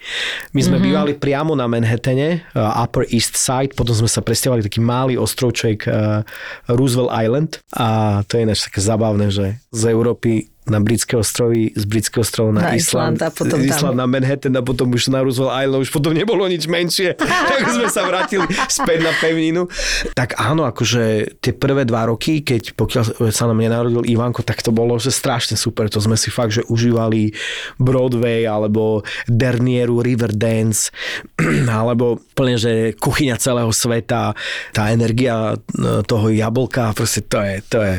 My 0.52 0.60
sme 0.60 0.76
mm-hmm. 0.76 0.84
bývali 0.84 1.12
priamo 1.16 1.56
na 1.56 1.64
Manhattane, 1.64 2.44
uh, 2.52 2.84
Upper 2.84 3.08
East 3.08 3.40
Side, 3.40 3.72
potom 3.72 3.96
sme 3.96 4.10
sa 4.10 4.20
presťahovali 4.20 4.68
taký 4.68 4.84
malý 4.84 5.16
ostrovček 5.16 5.88
uh, 5.88 6.20
Roosevelt 6.68 7.08
Island 7.16 7.64
a 7.72 8.20
to 8.28 8.36
je 8.36 8.44
ináč 8.44 8.68
také 8.68 8.84
zabavné, 8.84 9.32
že 9.32 9.56
z 9.72 9.82
Európy 9.96 10.52
na 10.66 10.82
britské 10.82 11.14
ostrovy, 11.14 11.70
z 11.78 11.84
britského 11.86 12.26
ostrova 12.26 12.50
na, 12.50 12.60
Na 12.60 12.74
Island, 12.74 13.16
Island 13.16 13.18
a 13.22 13.28
potom 13.30 13.58
z 13.62 13.70
tam. 13.70 13.76
Island 13.78 13.96
na 14.02 14.06
Manhattan 14.10 14.54
a 14.58 14.62
potom 14.66 14.90
už 14.90 15.14
na 15.14 15.22
Roosevelt 15.22 15.54
Island, 15.54 15.82
už 15.86 15.92
potom 15.94 16.10
nebolo 16.10 16.42
nič 16.50 16.66
menšie, 16.66 17.14
tak 17.50 17.62
sme 17.70 17.86
sa 17.86 18.02
vrátili 18.02 18.46
späť 18.66 19.06
na 19.06 19.14
pevninu. 19.14 19.70
Tak 20.18 20.34
áno, 20.42 20.66
akože 20.66 21.38
tie 21.38 21.54
prvé 21.54 21.86
dva 21.86 22.10
roky, 22.10 22.42
keď 22.42 22.74
pokiaľ 22.74 23.30
sa 23.30 23.46
nám 23.46 23.62
nenarodil 23.62 24.02
Ivanko, 24.02 24.42
tak 24.42 24.60
to 24.66 24.74
bolo 24.74 24.98
že 24.98 25.14
strašne 25.14 25.54
super, 25.54 25.86
to 25.86 26.02
sme 26.02 26.18
si 26.18 26.34
fakt, 26.34 26.58
že 26.58 26.66
užívali 26.66 27.30
Broadway 27.78 28.42
alebo 28.42 29.06
Dernieru 29.30 30.02
Riverdance 30.02 30.90
alebo 31.70 32.18
plne, 32.34 32.58
že 32.58 32.72
kuchyňa 32.98 33.38
celého 33.38 33.70
sveta, 33.70 34.34
tá 34.74 34.82
energia 34.90 35.54
e, 35.54 36.02
toho 36.02 36.26
jablka, 36.32 36.90
proste 36.96 37.22
to 37.22 37.38
je, 37.38 37.54
to 37.70 37.78
je, 37.80 37.94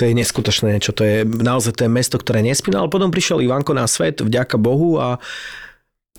je 0.08 0.12
neskutočné 0.16 0.72
niečo, 0.72 0.96
to 0.96 1.04
je 1.04 1.26
naozaj 1.26 1.76
to 1.76 1.84
je 1.84 1.90
mesto, 2.06 2.22
ktoré 2.22 2.38
nespí, 2.46 2.70
no 2.70 2.86
ale 2.86 2.86
potom 2.86 3.10
prišiel 3.10 3.42
Ivanko 3.42 3.74
na 3.74 3.90
svet, 3.90 4.22
vďaka 4.22 4.54
Bohu 4.62 5.02
a 5.02 5.18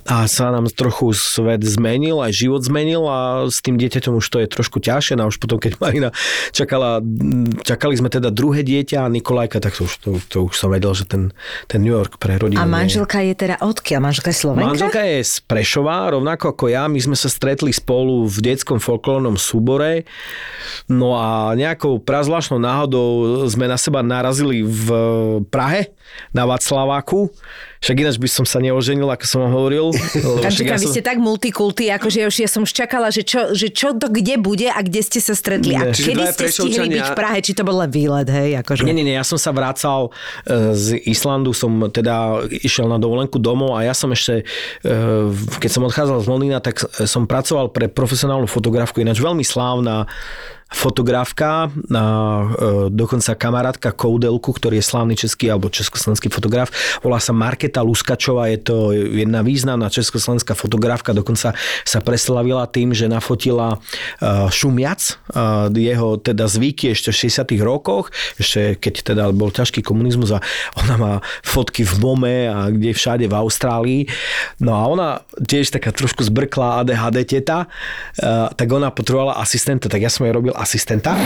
a 0.08 0.24
sa 0.32 0.56
nám 0.56 0.72
trochu 0.72 1.12
svet 1.12 1.60
zmenil, 1.68 2.24
aj 2.24 2.32
život 2.32 2.64
zmenil 2.64 3.04
a 3.12 3.44
s 3.52 3.60
tým 3.60 3.76
dieťaťom 3.76 4.24
už 4.24 4.28
to 4.32 4.40
je 4.40 4.48
trošku 4.48 4.80
ťažšie. 4.80 5.20
No 5.20 5.28
a 5.28 5.30
už 5.30 5.36
potom, 5.36 5.60
keď 5.60 5.76
Marina 5.84 6.10
čakala, 6.56 7.04
čakali 7.68 8.00
sme 8.00 8.08
teda 8.08 8.32
druhé 8.32 8.64
dieťa 8.64 9.04
a 9.04 9.12
Nikolajka, 9.12 9.60
tak 9.60 9.76
to 9.76 9.84
už, 9.84 9.94
to, 10.00 10.10
to 10.32 10.38
už 10.48 10.56
som 10.56 10.72
vedel, 10.72 10.96
že 10.96 11.04
ten, 11.04 11.36
ten 11.68 11.84
New 11.84 11.92
York 11.92 12.24
pre 12.24 12.40
rodinu 12.40 12.56
A 12.56 12.64
nie 12.64 12.72
manželka 12.72 13.20
je 13.20 13.36
teda 13.36 13.60
odkiaľ? 13.60 14.00
Manželka 14.00 14.32
je 14.32 14.38
Slovenka? 14.40 14.68
Manželka 14.72 15.02
je 15.04 15.20
z 15.28 15.36
Prešova, 15.44 16.08
rovnako 16.16 16.56
ako 16.56 16.66
ja. 16.72 16.88
My 16.88 17.00
sme 17.04 17.20
sa 17.20 17.28
stretli 17.28 17.76
spolu 17.76 18.24
v 18.32 18.38
detskom 18.40 18.80
folklórnom 18.80 19.36
súbore. 19.36 20.08
No 20.88 21.20
a 21.20 21.52
nejakou 21.52 22.00
prazvláštnou 22.00 22.64
náhodou 22.64 23.44
sme 23.52 23.68
na 23.68 23.76
seba 23.76 24.00
narazili 24.00 24.64
v 24.64 24.88
Prahe, 25.52 25.92
na 26.32 26.48
Václaváku. 26.48 27.28
Však 27.84 27.98
ináč 28.02 28.18
by 28.18 28.30
som 28.32 28.46
sa 28.48 28.58
neoženil, 28.58 29.06
ako 29.06 29.26
som 29.28 29.40
vám 29.46 29.54
hovoril. 29.54 29.94
Čakám, 30.54 30.76
ja 30.76 30.78
vy 30.78 30.88
ste 30.88 31.02
tak 31.04 31.18
multikulty, 31.18 31.90
akože 31.94 32.28
už 32.28 32.36
ja 32.44 32.50
som 32.50 32.64
už 32.64 32.72
čakala, 32.74 33.10
že 33.10 33.26
čo, 33.26 33.54
že 33.54 33.70
čo 33.74 33.94
to 33.98 34.10
kde 34.10 34.40
bude 34.40 34.68
a 34.70 34.80
kde 34.82 35.02
ste 35.04 35.20
sa 35.20 35.34
stretli. 35.34 35.76
A 35.76 35.90
Nie. 35.90 35.96
Čiže 35.96 36.08
kedy 36.14 36.24
ste 36.34 36.46
stihli 36.52 36.88
byť 36.98 37.08
v 37.12 37.18
Prahe, 37.18 37.38
či 37.42 37.52
to 37.58 37.64
bol 37.66 37.78
len 37.80 37.92
výlet, 37.92 38.28
hej? 38.30 38.60
Akože. 38.62 38.86
Nie, 38.86 38.96
nie, 38.96 39.06
nie, 39.06 39.16
ja 39.18 39.26
som 39.26 39.40
sa 39.40 39.52
vracal 39.52 40.10
e, 40.48 40.74
z 40.74 41.02
Islandu, 41.06 41.52
som 41.52 41.90
teda 41.90 42.46
išiel 42.50 42.90
na 42.90 42.98
dovolenku 43.02 43.38
domov 43.42 43.78
a 43.78 43.86
ja 43.86 43.94
som 43.98 44.10
ešte, 44.14 44.44
e, 44.86 44.94
keď 45.60 45.70
som 45.70 45.86
odchádzal 45.86 46.24
z 46.24 46.28
Londýna, 46.28 46.58
tak 46.62 46.82
som 47.06 47.26
pracoval 47.26 47.74
pre 47.74 47.90
profesionálnu 47.92 48.46
fotografku, 48.46 49.02
ináč 49.02 49.22
veľmi 49.22 49.46
slávna 49.46 50.10
fotografka, 50.68 51.72
a, 51.72 51.72
e, 51.72 52.92
dokonca 52.92 53.32
kamarátka 53.40 53.96
Koudelku, 53.96 54.52
ktorý 54.52 54.84
je 54.84 54.86
slávny 54.86 55.16
český 55.16 55.48
alebo 55.48 55.72
československý 55.72 56.28
fotograf. 56.28 56.68
Volá 57.00 57.24
sa 57.24 57.32
Marketa 57.32 57.80
Luskačová, 57.80 58.52
je 58.52 58.60
to 58.60 58.76
jedna 58.92 59.40
významná 59.48 59.88
československá 59.88 60.60
fotografka, 60.60 61.16
dokonca 61.16 61.56
sa 61.88 62.00
preslavila 62.04 62.68
tým, 62.68 62.92
že 62.92 63.08
nafotila 63.08 63.80
e, 64.20 64.48
Šumiac, 64.52 65.00
e, 65.08 65.72
jeho 65.72 66.20
teda 66.20 66.52
zvyky 66.52 66.92
ešte 66.92 67.16
v 67.16 67.32
60 67.32 67.64
rokoch, 67.64 68.12
ešte 68.36 68.76
keď 68.76 68.94
teda 69.16 69.24
bol 69.32 69.56
ťažký 69.56 69.80
komunizmus 69.80 70.36
a 70.36 70.44
ona 70.76 70.96
má 71.00 71.14
fotky 71.48 71.88
v 71.88 71.94
Mome 72.04 72.38
a 72.52 72.68
kde 72.68 72.92
všade 72.92 73.26
v 73.32 73.36
Austrálii. 73.40 74.02
No 74.60 74.76
a 74.76 74.84
ona 74.84 75.08
tiež 75.40 75.72
taká 75.72 75.96
trošku 75.96 76.28
zbrklá 76.28 76.84
ADHD 76.84 77.24
teta, 77.24 77.72
tak 78.58 78.68
ona 78.68 78.90
potrebovala 78.90 79.40
asistenta, 79.40 79.88
tak 79.88 80.02
ja 80.04 80.12
som 80.12 80.26
jej 80.26 80.34
robil 80.34 80.57
asistenta. 80.58 81.16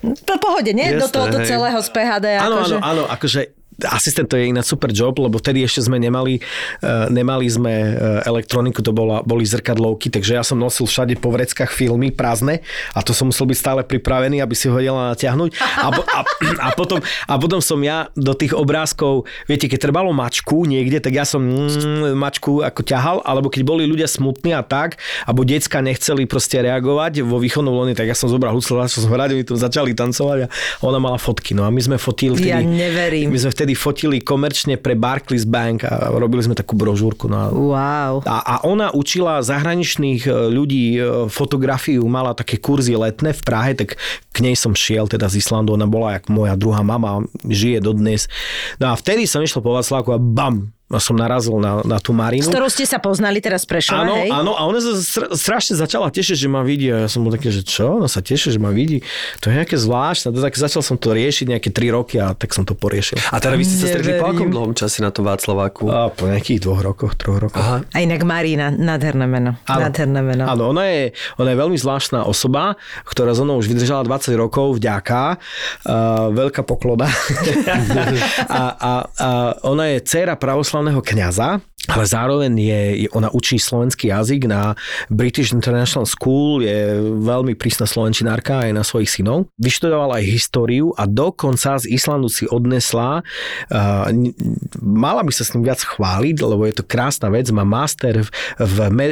Po 0.00 0.34
pohode, 0.40 0.72
nie? 0.72 0.96
Do 0.96 1.04
Jasné, 1.04 1.12
tohoto 1.12 1.38
hej. 1.44 1.48
celého 1.50 1.78
z 1.84 1.88
PHD. 1.92 2.26
Áno, 2.40 2.64
akože. 2.64 2.76
áno, 2.80 2.84
áno, 2.86 3.02
akože 3.04 3.40
asistent 3.88 4.28
to 4.28 4.36
je 4.36 4.52
iná 4.52 4.60
super 4.60 4.92
job, 4.92 5.16
lebo 5.18 5.40
vtedy 5.40 5.64
ešte 5.64 5.86
sme 5.88 5.96
nemali, 5.96 6.40
uh, 6.84 7.08
nemali 7.08 7.46
sme 7.48 7.72
uh, 7.72 7.94
elektroniku, 8.28 8.84
to 8.84 8.92
bola, 8.92 9.24
boli 9.24 9.46
zrkadlovky, 9.46 10.12
takže 10.12 10.36
ja 10.36 10.44
som 10.44 10.60
nosil 10.60 10.84
všade 10.84 11.16
po 11.18 11.32
vreckách 11.32 11.72
filmy 11.72 12.12
prázdne 12.12 12.60
a 12.92 13.00
to 13.00 13.16
som 13.16 13.30
musel 13.30 13.48
byť 13.48 13.58
stále 13.58 13.80
pripravený, 13.86 14.42
aby 14.42 14.54
si 14.54 14.68
ho 14.68 14.74
vedela 14.76 15.12
natiahnuť. 15.14 15.50
A, 15.80 15.88
a, 15.90 16.20
a, 16.66 16.68
potom, 16.76 16.98
a 17.02 17.34
potom 17.40 17.60
som 17.62 17.80
ja 17.80 18.12
do 18.14 18.36
tých 18.36 18.52
obrázkov, 18.52 19.24
viete, 19.48 19.66
keď 19.70 19.90
trebalo 19.90 20.10
mačku 20.12 20.64
niekde, 20.68 21.00
tak 21.00 21.16
ja 21.16 21.24
som 21.24 21.40
mm, 21.40 22.14
mačku 22.16 22.60
ako 22.60 22.80
ťahal, 22.84 23.16
alebo 23.24 23.48
keď 23.48 23.62
boli 23.66 23.84
ľudia 23.86 24.06
smutní 24.10 24.52
a 24.52 24.62
tak, 24.64 25.00
alebo 25.24 25.46
decka 25.46 25.80
nechceli 25.80 26.24
proste 26.28 26.60
reagovať 26.60 27.22
vo 27.24 27.40
východnom 27.40 27.72
lone, 27.72 27.94
tak 27.96 28.10
ja 28.10 28.16
som 28.16 28.28
zobral 28.28 28.52
husle, 28.52 28.82
som 28.90 29.06
hľadil, 29.06 29.40
my 29.40 29.44
tu 29.46 29.54
začali 29.56 29.92
tancovať 29.96 30.38
a 30.44 30.48
ona 30.84 30.98
mala 30.98 31.18
fotky. 31.18 31.52
No 31.56 31.64
a 31.64 31.70
my 31.72 31.80
sme 31.80 31.96
fotili 31.96 32.36
vtedy, 32.36 32.50
Ja 32.52 32.60
neverím. 32.60 33.32
my 33.32 33.38
sme 33.38 33.50
vtedy 33.50 33.69
fotili 33.74 34.20
komerčne 34.20 34.76
pre 34.76 34.94
Barclays 34.94 35.44
Bank 35.44 35.84
a 35.84 36.12
robili 36.14 36.44
sme 36.44 36.54
takú 36.54 36.76
brožúrku. 36.76 37.26
No 37.26 37.36
a, 37.36 37.46
Wow. 37.50 38.12
a, 38.26 38.36
a 38.42 38.54
ona 38.66 38.90
učila 38.90 39.42
zahraničných 39.44 40.26
e, 40.26 40.30
ľudí 40.50 40.84
e, 40.96 41.00
fotografiu, 41.28 42.04
mala 42.06 42.34
také 42.34 42.58
kurzy 42.58 42.96
letné 42.96 43.30
v 43.36 43.42
Prahe, 43.42 43.72
tak 43.74 43.96
k 44.30 44.36
nej 44.42 44.54
som 44.54 44.74
šiel 44.74 45.06
teda 45.06 45.30
z 45.30 45.38
Islandu, 45.40 45.74
ona 45.74 45.86
bola 45.86 46.18
jak 46.18 46.26
moja 46.28 46.54
druhá 46.54 46.82
mama, 46.82 47.24
žije 47.44 47.80
dodnes. 47.80 48.26
No 48.78 48.90
a 48.90 48.94
vtedy 48.94 49.26
som 49.26 49.42
išiel 49.42 49.62
po 49.62 49.74
Václavku 49.74 50.10
a 50.14 50.18
bam, 50.18 50.72
som 50.98 51.14
narazil 51.14 51.54
na, 51.62 51.86
na 51.86 52.02
tú 52.02 52.10
Marinu. 52.10 52.42
S 52.42 52.50
ktorou 52.50 52.66
ste 52.66 52.82
sa 52.82 52.98
poznali 52.98 53.38
teraz 53.38 53.62
Prešova, 53.62 54.02
Áno, 54.02 54.18
hej? 54.18 54.30
áno, 54.34 54.58
a 54.58 54.66
ona 54.66 54.82
sa 54.82 54.98
str- 54.98 55.30
strašne 55.38 55.78
začala 55.78 56.10
tešiť, 56.10 56.34
že 56.34 56.48
ma 56.50 56.66
vidí 56.66 56.90
a 56.90 57.06
ja 57.06 57.08
som 57.08 57.22
bol 57.22 57.30
taký, 57.30 57.54
že 57.54 57.62
čo, 57.62 58.02
ona 58.02 58.10
sa 58.10 58.18
teší, 58.18 58.50
že 58.50 58.58
ma 58.58 58.74
vidí. 58.74 59.06
To 59.44 59.54
je 59.54 59.62
nejaké 59.62 59.78
zvláštne, 59.78 60.34
tak 60.34 60.58
začal 60.58 60.82
som 60.82 60.98
to 60.98 61.14
riešiť 61.14 61.46
nejaké 61.46 61.70
3 61.70 61.94
roky 61.94 62.18
a 62.18 62.34
tak 62.34 62.50
som 62.50 62.66
to 62.66 62.74
poriešil. 62.74 63.22
A 63.30 63.38
teda 63.38 63.54
vy 63.54 63.62
ste 63.62 63.76
sa 63.78 63.86
stretli 63.86 64.18
po 64.18 64.26
akom 64.34 64.50
dlhom 64.50 64.74
čase 64.74 64.98
na 65.06 65.14
tom 65.14 65.30
Václaváku? 65.30 65.86
A 65.86 66.10
po 66.10 66.26
nejakých 66.26 66.66
dvoch 66.66 66.82
rokoch, 66.82 67.14
troch 67.14 67.38
rokoch. 67.38 67.62
Aha. 67.62 67.86
A 67.94 67.96
inak 68.02 68.26
Marína, 68.26 68.74
nádherné 68.74 69.30
meno. 69.30 69.54
Áno. 69.70 69.86
Nádherné 69.86 70.20
meno. 70.26 70.50
Áno, 70.50 70.74
ona 70.74 70.90
je, 70.90 71.14
ona 71.38 71.54
je 71.54 71.58
veľmi 71.60 71.78
zvláštna 71.78 72.26
osoba, 72.26 72.74
ktorá 73.06 73.30
so 73.36 73.46
mnou 73.46 73.62
už 73.62 73.70
vydržala 73.70 74.02
20 74.02 74.34
rokov, 74.34 74.80
vďaka. 74.80 75.38
Uh, 75.86 76.34
veľká 76.34 76.66
poklona. 76.66 77.06
a, 78.48 78.62
a, 78.74 78.92
a 79.06 79.28
ona 79.68 79.92
je 79.94 80.02
dcéra 80.02 80.34
pravoslavného 80.80 81.04
kňaza, 81.04 81.60
ale 81.88 82.04
zároveň 82.04 82.52
je, 82.60 82.82
je, 83.04 83.08
ona 83.16 83.32
učí 83.32 83.56
slovenský 83.56 84.12
jazyk 84.12 84.44
na 84.44 84.76
British 85.08 85.56
International 85.56 86.04
School, 86.04 86.60
je 86.60 87.00
veľmi 87.24 87.56
prísna 87.56 87.88
slovenčinárka 87.88 88.68
aj 88.68 88.70
na 88.76 88.84
svojich 88.84 89.08
synov. 89.08 89.48
Vyštudovala 89.56 90.20
aj 90.20 90.24
históriu 90.28 90.92
a 90.94 91.08
dokonca 91.08 91.80
z 91.80 91.88
Islandu 91.88 92.28
si 92.28 92.44
odnesla, 92.44 93.24
uh, 93.24 94.06
mala 94.80 95.24
by 95.24 95.32
sa 95.32 95.42
s 95.48 95.56
ním 95.56 95.64
viac 95.64 95.80
chváliť, 95.80 96.36
lebo 96.44 96.68
je 96.68 96.74
to 96.76 96.84
krásna 96.84 97.32
vec, 97.32 97.48
má 97.48 97.64
master 97.64 98.22
v, 98.22 98.28
v 98.60 98.76
me, 98.92 99.06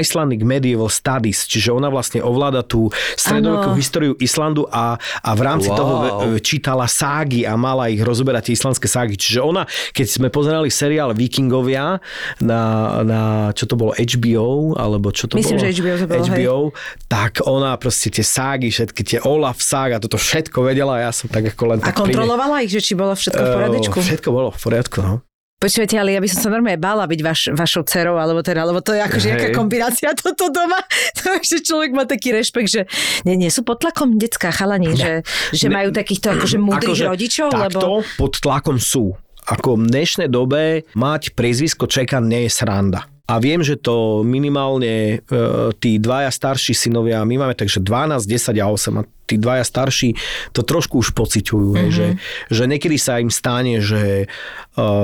Icelandic 0.00 0.40
Medieval 0.42 0.88
Studies, 0.88 1.44
čiže 1.44 1.76
ona 1.76 1.92
vlastne 1.92 2.24
ovláda 2.24 2.64
tú 2.64 2.88
stredovekú 3.20 3.76
históriu 3.76 4.12
Islandu 4.16 4.64
a, 4.72 4.96
a 5.22 5.30
v 5.36 5.42
rámci 5.44 5.68
Wow. 5.68 5.76
toho 5.76 5.94
ve- 6.00 6.40
čítala 6.40 6.88
ságy 6.88 7.44
a 7.44 7.52
mala 7.52 7.92
ich 7.92 8.00
rozoberať 8.00 8.48
tie 8.48 8.56
islandské 8.56 8.88
ságy. 8.88 9.20
Čiže 9.20 9.40
ona, 9.44 9.68
keď 9.92 10.06
sme 10.08 10.28
pozerali 10.32 10.72
seriál 10.72 11.12
Vikingovia 11.12 11.97
na, 12.40 12.60
na 13.02 13.20
čo 13.52 13.64
to 13.64 13.74
bolo, 13.74 13.92
HBO, 13.92 14.74
alebo 14.74 15.10
čo 15.10 15.26
to 15.26 15.36
Myslím, 15.36 15.58
bolo? 15.58 15.64
že 15.64 15.74
HBO 15.76 15.94
to 15.94 16.06
bolo, 16.06 16.24
HBO, 16.24 16.58
tak 17.06 17.32
ona 17.44 17.70
proste 17.76 18.08
tie 18.08 18.22
ságy, 18.22 18.68
všetky 18.68 19.02
tie 19.02 19.18
Olaf 19.22 19.58
ság 19.58 19.94
a 19.94 19.98
toto 19.98 20.16
všetko 20.16 20.62
vedela 20.62 20.98
a 20.98 21.08
ja 21.08 21.12
som 21.12 21.28
tak 21.28 21.52
ako 21.52 21.62
len 21.74 21.78
A 21.82 21.90
tak 21.90 21.98
kontrolovala 21.98 22.62
ich, 22.64 22.70
že 22.70 22.80
či 22.80 22.92
bolo 22.94 23.12
všetko 23.12 23.38
v 23.38 23.50
poriadečku? 23.54 23.96
Eh, 23.98 24.06
Všetko 24.08 24.28
bolo 24.30 24.48
v 24.48 24.58
poriadku, 24.58 24.98
no. 25.04 25.14
Počujete, 25.58 25.98
ale 25.98 26.14
ja 26.14 26.22
by 26.22 26.30
som 26.30 26.38
sa 26.38 26.54
normálne 26.54 26.78
bála 26.78 27.02
byť 27.10 27.18
vaš, 27.18 27.40
vašou 27.50 27.82
dcerou, 27.82 28.14
alebo 28.14 28.46
teda, 28.46 28.62
lebo 28.62 28.78
to 28.78 28.94
je 28.94 29.02
akože 29.02 29.26
Hej. 29.26 29.34
jaká 29.34 29.48
kombinácia 29.58 30.14
toto 30.22 30.54
doma. 30.54 30.78
To 31.18 31.34
človek 31.42 31.90
má 31.90 32.06
taký 32.06 32.30
rešpekt, 32.30 32.70
že 32.70 32.82
nie, 33.26 33.34
nie 33.34 33.50
sú 33.50 33.66
pod 33.66 33.82
tlakom 33.82 34.22
detská 34.22 34.54
chalani, 34.54 34.94
že, 34.94 35.26
že 35.50 35.66
Ne. 35.66 35.82
majú 35.82 35.90
takýchto 35.90 36.30
akože 36.30 36.56
múdrych 36.62 36.94
Akože 36.94 37.04
rodičov, 37.10 37.48
Takto 37.50 37.74
lebo... 37.74 38.06
pod 38.14 38.38
tlakom 38.38 38.78
sú. 38.78 39.18
Ako 39.48 39.80
v 39.80 39.88
dnešnej 39.88 40.28
dobe 40.28 40.84
mať 40.92 41.32
priezvisko 41.32 41.88
Čekan 41.88 42.28
nie 42.28 42.44
je 42.44 42.52
sranda. 42.52 43.08
A 43.28 43.40
viem, 43.40 43.64
že 43.64 43.80
to 43.80 44.20
minimálne 44.20 45.20
e, 45.20 45.36
tí 45.80 45.96
dvaja 45.96 46.28
starší 46.28 46.76
synovia, 46.76 47.24
my 47.24 47.44
máme 47.44 47.54
takže 47.56 47.80
12, 47.80 48.24
10 48.24 48.56
a 48.60 48.66
8 48.68 49.00
a 49.00 49.02
tí 49.28 49.36
dvaja 49.36 49.68
starší 49.68 50.16
to 50.56 50.64
trošku 50.64 51.04
už 51.04 51.12
pociťujú, 51.12 51.70
mm-hmm. 51.76 51.92
že, 51.92 52.06
že 52.48 52.62
niekedy 52.64 52.96
sa 52.96 53.20
im 53.20 53.28
stane, 53.28 53.84
že 53.84 54.24
e, 54.24 54.26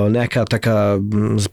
nejaká 0.09 0.49
taká 0.49 0.97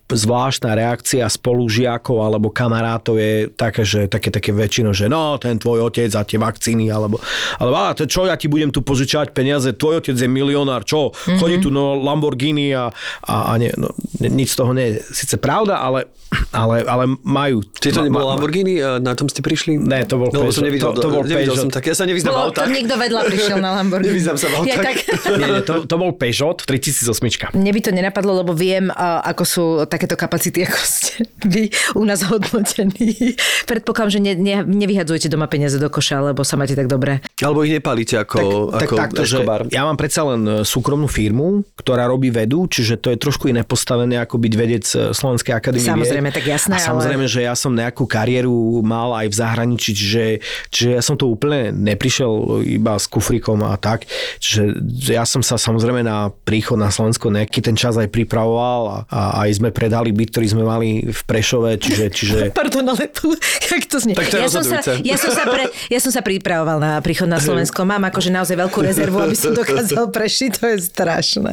zvláštna 0.09 0.73
reakcia 0.73 1.29
spolužiakov 1.29 2.17
alebo 2.17 2.49
kamarátov 2.49 3.21
je 3.21 3.53
taká, 3.53 3.85
že 3.85 4.09
také, 4.09 4.33
také 4.33 4.49
väčšinou, 4.49 4.91
že 4.97 5.05
no, 5.05 5.37
ten 5.37 5.61
tvoj 5.61 5.93
otec 5.93 6.09
a 6.17 6.25
tie 6.25 6.41
vakcíny, 6.41 6.89
alebo, 6.89 7.21
alebo 7.61 7.75
a 7.77 7.93
to 7.93 8.09
čo, 8.09 8.25
ja 8.25 8.33
ti 8.33 8.49
budem 8.49 8.73
tu 8.73 8.81
požičať 8.81 9.31
peniaze, 9.37 9.69
tvoj 9.77 10.01
otec 10.01 10.17
je 10.17 10.29
milionár, 10.29 10.81
čo, 10.81 11.13
mm-hmm. 11.13 11.37
chodí 11.37 11.61
tu 11.61 11.69
no 11.69 11.93
Lamborghini 12.01 12.73
a, 12.73 12.89
a, 13.29 13.35
a 13.53 13.61
nie, 13.61 13.69
no, 13.77 13.93
nič 14.17 14.55
z 14.55 14.57
toho 14.57 14.71
nie 14.73 14.97
je 14.97 15.13
síce 15.13 15.35
pravda, 15.37 15.83
ale, 15.83 16.09
ale, 16.55 16.81
ale 16.87 17.03
majú. 17.21 17.61
Či 17.77 17.93
to 17.93 18.01
ma- 18.01 18.07
nebolo 18.07 18.25
ma- 18.25 18.31
Lamborghini, 18.35 18.73
a 18.81 18.97
na 18.97 19.13
tom 19.13 19.27
ste 19.29 19.43
prišli? 19.43 19.77
Ne, 19.77 20.07
to 20.07 20.17
bol 20.17 20.31
no, 20.31 20.47
Peugeot. 20.47 20.55
som 20.55 20.63
nevidel, 20.65 20.91
To- 20.95 21.03
to 21.03 21.09
bol 21.11 21.23
nevidel 21.27 21.53
Peugeot. 21.53 21.63
som 21.67 21.69
tak, 21.69 21.83
ja 21.85 21.95
sa 21.95 22.07
nevyznám 22.07 22.33
v 22.33 22.39
Bolo, 22.39 22.55
autách. 22.63 22.71
to 22.71 22.77
niekto 22.79 22.95
vedľa 22.95 23.21
prišiel 23.27 23.57
na 23.59 23.69
Lamborghini. 23.75 24.11
Nevyznám 24.15 24.37
sa 24.39 24.47
v 24.47 24.53
Ja, 24.65 24.77
tak, 24.79 24.95
Nie, 25.35 25.47
nie, 25.51 25.61
to, 25.67 25.73
to 25.83 25.95
bol 25.99 26.15
Peugeot 26.15 26.63
3008. 26.63 27.53
Mne 27.53 27.71
by 27.75 27.79
to 27.83 27.91
nenapadlo, 27.91 28.31
lebo 28.43 28.55
viem, 28.55 28.87
ako 28.95 29.43
sú 29.43 29.63
takéto 29.85 30.15
kapacity, 30.15 30.63
ako 30.63 30.79
ste 30.79 31.27
vy 31.43 31.67
u 31.99 32.03
nás 32.07 32.23
hodnotení. 32.23 33.35
Predpokladám, 33.67 34.11
že 34.15 34.19
ne, 34.23 34.33
ne, 34.39 34.55
nevyhadzujete 34.63 35.27
doma 35.27 35.51
peniaze 35.51 35.75
do 35.77 35.91
koša, 35.91 36.33
lebo 36.33 36.41
sa 36.47 36.55
máte 36.55 36.73
tak 36.73 36.87
dobre. 36.87 37.19
Alebo 37.43 37.67
ich 37.67 37.75
nepálite 37.75 38.15
ako, 38.15 38.71
tak, 38.71 38.87
ako 38.87 38.95
tak 38.95 39.01
takto, 39.09 39.21
že 39.27 39.37
ja 39.71 39.83
mám 39.83 39.97
predsa 39.99 40.23
len 40.23 40.41
e, 40.43 40.51
súkromnú 40.63 41.07
firmu, 41.11 41.65
ktorá 41.75 42.07
robí 42.07 42.31
vedu, 42.31 42.65
čiže 42.67 42.99
to 42.99 43.11
je 43.11 43.17
trošku 43.19 43.51
iné 43.51 43.65
postavené 43.67 44.19
ako 44.21 44.39
byť 44.39 44.53
vedec 44.55 44.85
e, 44.95 44.97
Slovenskej 45.11 45.53
akadémie. 45.53 45.83
Samozrejme, 45.83 46.29
tak 46.31 46.45
jasné, 46.47 46.79
A 46.79 46.83
samozrejme, 46.83 47.25
ale- 47.27 47.33
že 47.33 47.41
ja 47.43 47.53
som 47.57 47.71
nejakú 47.73 48.07
kariéru 48.07 48.81
mal 48.85 49.13
aj 49.17 49.27
v 49.31 49.35
zahraničí, 49.35 49.91
čiže, 49.95 50.23
čiže 50.69 50.89
ja 50.97 51.01
som 51.03 51.15
to 51.17 51.27
úplne 51.27 51.73
neprišiel 51.73 52.52
iba 52.61 52.99
s 52.99 53.09
kufrikom 53.09 53.63
a 53.65 53.73
tak. 53.79 54.05
Čiže 54.37 54.83
ja 55.09 55.25
som 55.25 55.41
sa 55.41 55.57
samozrejme 55.57 56.05
na 56.05 56.29
príchod 56.43 56.77
na 56.77 56.93
Slovensko 56.93 57.33
nejaký 57.33 57.63
ten 57.63 57.73
čas 57.73 57.97
aj 57.97 58.11
pripravoval 58.11 58.81
a, 58.85 58.97
a 59.09 59.21
aj 59.47 59.63
sme 59.63 59.69
predali 59.73 60.13
byt, 60.13 60.29
ktorý 60.35 60.47
sme 60.51 60.63
mali 60.67 61.07
v 61.09 61.21
Prešove, 61.25 61.79
čiže, 61.79 62.05
čiže 62.11 62.37
Pardon, 62.59 62.83
ale 62.85 63.09
to, 63.09 63.33
jak 63.71 63.85
to 63.87 63.97
znie. 63.97 64.13
Tak 64.13 64.29
to 64.29 64.37
ja, 64.37 64.49
som 64.51 64.61
sa, 64.61 64.83
ja, 65.01 65.17
som 65.17 65.31
sa 65.31 65.43
pre, 65.47 65.71
ja 65.89 65.99
som 66.03 66.11
sa 66.11 66.21
pripravoval 66.21 66.77
na 66.77 66.99
príchod 66.99 67.25
na 67.25 67.39
Slovensko. 67.39 67.87
Mám 67.87 68.11
akože 68.11 68.29
naozaj 68.29 68.59
veľkú 68.59 68.79
rezervu, 68.83 69.17
aby 69.23 69.37
som 69.37 69.55
dokázal 69.55 70.11
prešiť. 70.11 70.51
To 70.59 70.65
je 70.73 70.77
strašné. 70.83 71.51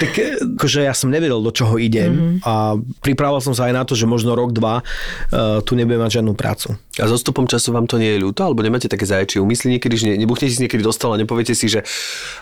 Tak 0.00 0.12
e, 0.16 0.40
akože 0.58 0.86
ja 0.86 0.94
som 0.96 1.12
nevedel, 1.12 1.38
do 1.38 1.52
čoho 1.52 1.76
idem 1.76 2.12
mm-hmm. 2.12 2.36
a 2.46 2.78
pripravoval 3.04 3.42
som 3.44 3.52
sa 3.52 3.68
aj 3.68 3.74
na 3.74 3.82
to, 3.84 3.92
že 3.92 4.08
možno 4.08 4.32
rok, 4.32 4.54
dva 4.54 4.80
uh, 4.80 5.60
tu 5.66 5.74
nebudem 5.76 6.00
mať 6.00 6.22
žiadnu 6.22 6.32
prácu. 6.32 6.74
A 7.00 7.08
so 7.08 7.16
stupom 7.16 7.48
času 7.48 7.72
vám 7.72 7.88
to 7.88 7.96
nie 7.96 8.16
je 8.16 8.20
ľúto? 8.20 8.44
Alebo 8.44 8.60
nemáte 8.60 8.84
také 8.84 9.08
zaječie 9.08 9.40
úmysly 9.40 9.80
niekedy, 9.80 9.94
že 9.96 10.04
ne, 10.12 10.14
nebuchnete 10.20 10.52
si 10.52 10.60
niekedy 10.60 10.84
dostal 10.84 11.16
a 11.16 11.16
nepoviete 11.16 11.56
si, 11.56 11.64
že 11.64 11.80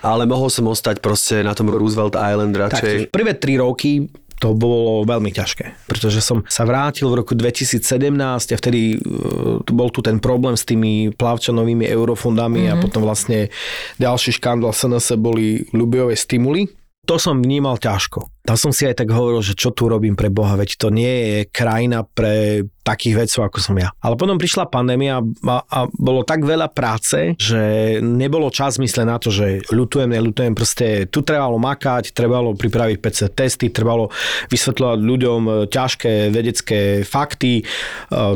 ale 0.02 0.26
mohol 0.26 0.50
som 0.50 0.66
ostať 0.66 0.98
proste 0.98 1.46
na 1.46 1.54
tom 1.54 1.70
Roosevelt 1.70 2.18
Island 2.18 2.58
radšej. 2.58 2.94
Tak, 3.06 3.14
prvé 3.14 3.38
tri 3.38 3.54
roky 3.62 4.10
to 4.40 4.56
bolo 4.56 5.04
veľmi 5.04 5.30
ťažké, 5.36 5.84
pretože 5.84 6.24
som 6.24 6.40
sa 6.48 6.64
vrátil 6.64 7.12
v 7.12 7.20
roku 7.20 7.36
2017 7.36 7.84
a 8.24 8.56
vtedy 8.56 8.96
uh, 8.96 9.60
bol 9.68 9.92
tu 9.92 10.00
ten 10.00 10.16
problém 10.16 10.56
s 10.56 10.64
tými 10.64 11.12
plavčanovými 11.12 11.84
eurofondami 11.84 12.66
mm-hmm. 12.66 12.80
a 12.80 12.82
potom 12.82 13.04
vlastne 13.04 13.52
ďalší 14.00 14.40
škandál 14.40 14.72
SNS 14.72 15.20
boli 15.20 15.68
ľubiové 15.76 16.16
stimuly. 16.16 16.79
To 17.10 17.18
som 17.18 17.42
vnímal 17.42 17.74
ťažko. 17.74 18.30
Tam 18.46 18.54
som 18.54 18.70
si 18.70 18.86
aj 18.86 19.02
tak 19.02 19.10
hovoril, 19.10 19.42
že 19.42 19.58
čo 19.58 19.74
tu 19.74 19.90
robím 19.90 20.14
pre 20.14 20.30
Boha, 20.30 20.54
veď 20.54 20.78
to 20.78 20.88
nie 20.94 21.10
je 21.10 21.38
krajina 21.50 22.06
pre 22.06 22.62
takých 22.86 23.26
vedcov, 23.26 23.50
ako 23.50 23.58
som 23.58 23.74
ja. 23.74 23.90
Ale 23.98 24.14
potom 24.14 24.38
prišla 24.38 24.70
pandémia 24.70 25.18
a, 25.22 25.56
a 25.66 25.78
bolo 25.90 26.22
tak 26.22 26.46
veľa 26.46 26.70
práce, 26.70 27.34
že 27.34 27.98
nebolo 27.98 28.46
čas 28.54 28.78
mysle 28.78 29.02
na 29.02 29.18
to, 29.18 29.34
že 29.34 29.66
ľutujem, 29.74 30.06
neľutujem, 30.06 30.54
proste 30.54 31.10
tu 31.10 31.26
trebalo 31.26 31.58
makať, 31.58 32.14
trebalo 32.14 32.54
pripraviť 32.54 32.96
PC 33.02 33.18
testy, 33.34 33.66
trebalo 33.74 34.14
vysvetľovať 34.48 34.98
ľuďom 35.02 35.40
e, 35.46 35.52
ťažké 35.66 36.12
vedecké 36.30 36.80
fakty, 37.02 37.60
e, 37.60 37.64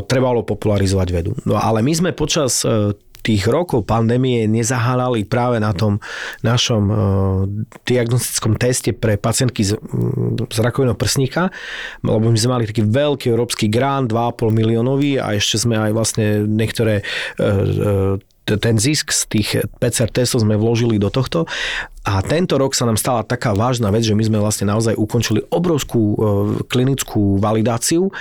trebalo 0.03 0.43
popularizovať 0.43 1.07
vedu. 1.15 1.31
No 1.47 1.55
ale 1.55 1.79
my 1.79 1.91
sme 1.95 2.11
počas 2.11 2.61
e, 2.67 2.91
tých 3.25 3.49
rokov 3.49 3.89
pandémie 3.89 4.45
nezahálali 4.45 5.25
práve 5.25 5.57
na 5.57 5.73
tom 5.73 5.97
našom 6.45 6.83
uh, 6.87 6.97
diagnostickom 7.89 8.61
teste 8.61 8.93
pre 8.93 9.17
pacientky 9.17 9.65
z, 9.65 9.81
mm, 9.81 10.45
z 10.53 10.59
rakovinou 10.61 10.93
prsníka, 10.93 11.49
lebo 12.05 12.29
my 12.29 12.37
sme 12.37 12.61
mali 12.61 12.69
taký 12.69 12.85
veľký 12.85 13.33
európsky 13.33 13.65
grant, 13.65 14.13
2,5 14.13 14.53
miliónový 14.53 15.17
a 15.17 15.33
ešte 15.33 15.57
sme 15.57 15.81
aj 15.81 15.91
vlastne 15.97 16.45
niektoré 16.45 17.01
uh, 17.41 18.21
t- 18.45 18.59
ten 18.61 18.77
zisk 18.77 19.09
z 19.09 19.21
tých 19.25 19.49
PCR 19.81 20.13
testov 20.13 20.45
sme 20.45 20.53
vložili 20.53 21.01
do 21.01 21.09
tohto 21.09 21.49
a 22.05 22.21
tento 22.21 22.61
rok 22.61 22.77
sa 22.77 22.85
nám 22.85 23.01
stala 23.01 23.25
taká 23.25 23.57
vážna 23.57 23.89
vec, 23.89 24.05
že 24.05 24.13
my 24.13 24.21
sme 24.21 24.37
vlastne 24.37 24.69
naozaj 24.69 24.93
ukončili 24.93 25.41
obrovskú 25.49 26.01
e, 26.13 26.15
klinickú 26.69 27.41
validáciu 27.41 28.13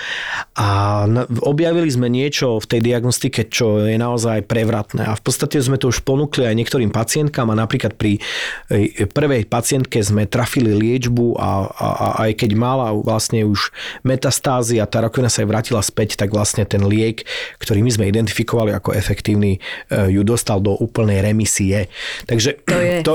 a 0.57 1.05
objavili 1.44 1.92
sme 1.92 2.09
niečo 2.09 2.57
v 2.57 2.66
tej 2.66 2.81
diagnostike, 2.81 3.44
čo 3.53 3.85
je 3.85 4.01
naozaj 4.01 4.49
prevratné. 4.49 5.05
A 5.05 5.12
v 5.12 5.23
podstate 5.23 5.61
sme 5.61 5.77
to 5.77 5.92
už 5.92 6.01
ponúkli 6.01 6.49
aj 6.49 6.57
niektorým 6.57 6.88
pacientkám 6.88 7.53
a 7.53 7.61
napríklad 7.61 7.92
pri 8.01 8.25
e, 8.73 9.05
prvej 9.05 9.44
pacientke 9.44 10.01
sme 10.01 10.25
trafili 10.25 10.73
liečbu 10.73 11.37
a, 11.37 11.68
a, 11.68 11.88
a 11.92 12.07
aj 12.25 12.40
keď 12.40 12.51
mala 12.57 12.97
vlastne 12.97 13.44
už 13.44 13.68
metastázy 14.01 14.81
a 14.81 14.88
tá 14.88 15.05
rakovina 15.05 15.29
sa 15.29 15.44
jej 15.44 15.49
vrátila 15.53 15.85
späť, 15.85 16.16
tak 16.16 16.33
vlastne 16.33 16.64
ten 16.64 16.81
liek, 16.88 17.29
ktorý 17.61 17.85
my 17.85 17.90
sme 17.92 18.09
identifikovali 18.09 18.73
ako 18.73 18.97
efektívny, 18.97 19.61
e, 19.92 20.09
ju 20.09 20.25
dostal 20.25 20.64
do 20.64 20.73
úplnej 20.73 21.20
remisie. 21.20 21.92
Takže 22.25 22.64
To 22.64 22.81
je 22.81 23.05
to, 23.05 23.14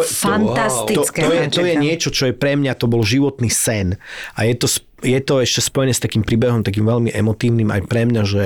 fantastické. 0.67 1.19
to, 1.23 1.29
to, 1.29 1.33
je, 1.35 1.41
to 1.47 1.61
je 1.63 1.75
niečo, 1.79 2.09
čo 2.11 2.23
je 2.27 2.33
pre 2.35 2.59
mňa, 2.59 2.75
to 2.75 2.91
bol 2.91 3.05
životný 3.05 3.47
sen. 3.47 3.95
A 4.35 4.43
je 4.43 4.55
to, 4.59 4.67
je 5.03 5.19
to 5.23 5.39
ešte 5.39 5.63
spojené 5.63 5.95
s 5.95 6.03
takým 6.03 6.23
príbehom, 6.23 6.63
takým 6.63 6.83
veľmi 6.83 7.15
emotívnym 7.15 7.71
aj 7.71 7.81
pre 7.87 8.03
mňa, 8.03 8.21
že 8.27 8.43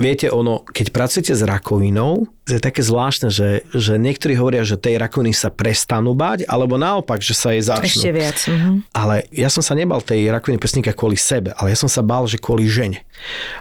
viete, 0.00 0.32
ono, 0.32 0.64
keď 0.64 0.86
pracujete 0.92 1.32
s 1.36 1.42
rakovinou, 1.44 2.28
je 2.48 2.58
také 2.58 2.82
zvláštne, 2.82 3.30
že, 3.30 3.62
že 3.70 3.94
niektorí 4.00 4.34
hovoria, 4.34 4.66
že 4.66 4.80
tej 4.80 4.98
rakoviny 4.98 5.30
sa 5.30 5.52
prestanú 5.52 6.16
bať, 6.16 6.48
alebo 6.50 6.74
naopak, 6.80 7.22
že 7.22 7.36
sa 7.36 7.54
jej 7.54 7.62
začnú. 7.62 7.86
Ešte 7.86 8.10
viac. 8.10 8.38
Mhm. 8.48 8.70
Ale 8.90 9.28
ja 9.30 9.48
som 9.52 9.62
sa 9.62 9.76
nebal 9.76 10.02
tej 10.02 10.26
rakoviny 10.32 10.58
prsníka 10.58 10.96
kvôli 10.96 11.20
sebe, 11.20 11.54
ale 11.54 11.76
ja 11.76 11.78
som 11.78 11.86
sa 11.86 12.02
bál, 12.02 12.26
že 12.26 12.40
kvôli 12.40 12.66
žene. 12.66 13.06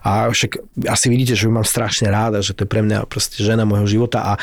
A 0.01 0.31
však 0.31 0.57
asi 0.87 1.11
vidíte, 1.11 1.35
že 1.35 1.45
ju 1.45 1.51
mám 1.51 1.67
strašne 1.67 2.07
ráda, 2.07 2.39
že 2.39 2.55
to 2.55 2.63
je 2.63 2.71
pre 2.71 2.79
mňa 2.79 3.05
proste 3.11 3.43
žena 3.43 3.67
môjho 3.67 3.85
života 3.85 4.23
a 4.23 4.33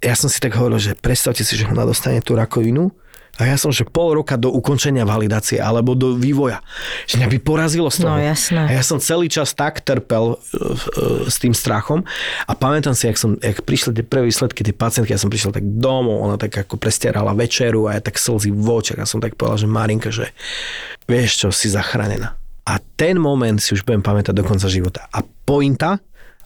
ja 0.00 0.16
som 0.16 0.32
si 0.32 0.40
tak 0.40 0.56
hovoril, 0.56 0.80
že 0.80 0.96
predstavte 0.96 1.44
si, 1.44 1.54
že 1.54 1.68
ona 1.68 1.84
dostane 1.84 2.24
tú 2.24 2.32
rakovinu 2.32 2.90
a 3.42 3.50
ja 3.50 3.58
som, 3.58 3.74
že 3.74 3.82
pol 3.82 4.22
roka 4.22 4.38
do 4.38 4.54
ukončenia 4.54 5.02
validácie 5.02 5.58
alebo 5.58 5.98
do 5.98 6.14
vývoja. 6.14 6.62
Že 7.10 7.18
mňa 7.18 7.28
by 7.34 7.38
porazilo 7.42 7.90
z 7.90 8.06
toho. 8.06 8.14
No, 8.14 8.22
jasné. 8.22 8.62
A 8.62 8.70
ja 8.70 8.82
som 8.86 9.02
celý 9.02 9.26
čas 9.26 9.50
tak 9.50 9.82
trpel 9.82 10.38
uh, 10.38 10.38
uh, 10.38 11.26
s 11.26 11.42
tým 11.42 11.50
strachom 11.50 12.06
a 12.46 12.52
pamätám 12.54 12.94
si, 12.94 13.10
jak, 13.10 13.18
som, 13.18 13.34
jak 13.42 13.66
prišli 13.66 13.98
tie 13.98 14.04
prvé 14.06 14.30
výsledky, 14.30 14.62
tie 14.62 14.70
pacientky, 14.70 15.10
ja 15.10 15.18
som 15.18 15.26
prišiel 15.26 15.50
tak 15.50 15.66
domov, 15.66 16.22
ona 16.22 16.38
tak 16.38 16.54
ako 16.54 16.78
prestierala 16.78 17.34
večeru 17.34 17.90
a 17.90 17.98
ja 17.98 18.00
tak 18.00 18.14
slzy 18.14 18.54
v 18.54 18.68
očiach 18.70 19.02
a 19.02 19.10
som 19.10 19.18
tak 19.18 19.34
povedal, 19.34 19.66
že 19.66 19.68
Marinka, 19.68 20.14
že 20.14 20.30
vieš 21.10 21.42
čo, 21.42 21.48
si 21.50 21.66
zachránená. 21.66 22.38
A 22.62 22.78
ten 22.78 23.18
moment 23.18 23.58
si 23.58 23.74
už 23.74 23.82
budem 23.82 24.06
pamätať 24.06 24.38
do 24.38 24.46
konca 24.46 24.70
života. 24.70 25.10
A 25.10 25.26
pointa, 25.26 25.98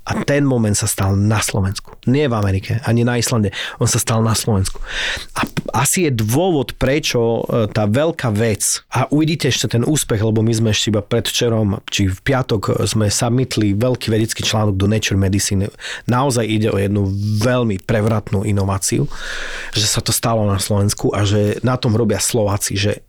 a 0.07 0.23
ten 0.23 0.47
moment 0.47 0.79
sa 0.79 0.87
stal 0.87 1.19
na 1.19 1.43
Slovensku. 1.43 1.99
Nie 2.07 2.31
v 2.31 2.39
Amerike, 2.39 2.79
ani 2.87 3.03
na 3.03 3.19
Islande. 3.19 3.51
On 3.83 3.91
sa 3.91 3.99
stal 3.99 4.23
na 4.23 4.39
Slovensku. 4.39 4.79
A 5.35 5.43
asi 5.83 6.07
je 6.07 6.15
dôvod, 6.15 6.79
prečo 6.79 7.43
e, 7.43 7.67
tá 7.67 7.91
veľká 7.91 8.31
vec, 8.31 8.87
a 8.95 9.11
uvidíte 9.11 9.51
ešte 9.51 9.75
ten 9.75 9.83
úspech, 9.83 10.23
lebo 10.23 10.47
my 10.47 10.55
sme 10.55 10.71
ešte 10.71 10.95
iba 10.95 11.03
predvčerom, 11.03 11.83
či 11.91 12.07
v 12.07 12.19
piatok 12.23 12.87
sme 12.87 13.11
submitli 13.11 13.75
veľký 13.75 14.07
vedecký 14.07 14.47
článok 14.47 14.79
do 14.79 14.87
Nature 14.87 15.19
Medicine. 15.19 15.67
Naozaj 16.07 16.47
ide 16.47 16.71
o 16.71 16.79
jednu 16.79 17.11
veľmi 17.43 17.83
prevratnú 17.83 18.47
inováciu, 18.47 19.11
že 19.75 19.87
sa 19.91 19.99
to 19.99 20.15
stalo 20.15 20.47
na 20.47 20.63
Slovensku 20.63 21.11
a 21.11 21.27
že 21.27 21.59
na 21.67 21.75
tom 21.75 21.99
robia 21.99 22.23
Slováci, 22.23 22.79
že 22.79 23.03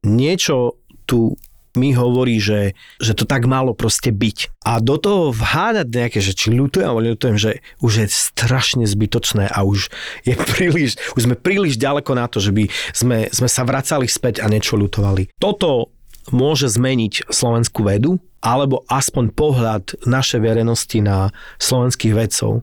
niečo 0.00 0.80
tu 1.04 1.36
mi 1.78 1.94
hovorí, 1.94 2.42
že, 2.42 2.74
že 2.98 3.14
to 3.14 3.22
tak 3.22 3.46
malo 3.46 3.72
proste 3.72 4.10
byť. 4.10 4.66
A 4.66 4.82
do 4.82 4.98
toho 4.98 5.30
vhádať 5.30 5.86
nejaké, 5.88 6.18
že 6.18 6.34
či 6.34 6.50
ľutujem 6.50 6.90
alebo 6.90 7.14
ľutujem, 7.14 7.38
že 7.38 7.62
už 7.78 7.92
je 8.02 8.06
strašne 8.10 8.84
zbytočné 8.84 9.46
a 9.46 9.62
už 9.62 9.88
je 10.26 10.34
príliš, 10.34 10.98
už 11.14 11.30
sme 11.30 11.38
príliš 11.38 11.78
ďaleko 11.78 12.12
na 12.18 12.26
to, 12.26 12.42
že 12.42 12.50
by 12.50 12.66
sme, 12.90 13.18
sme 13.30 13.48
sa 13.48 13.62
vracali 13.62 14.10
späť 14.10 14.42
a 14.42 14.50
niečo 14.50 14.74
ľutovali. 14.74 15.30
Toto 15.38 15.94
môže 16.34 16.68
zmeniť 16.68 17.32
slovenskú 17.32 17.86
vedu, 17.88 18.20
alebo 18.38 18.86
aspoň 18.86 19.34
pohľad 19.34 19.84
našej 20.06 20.40
verejnosti 20.42 20.98
na 21.02 21.34
slovenských 21.58 22.14
vedcov 22.14 22.62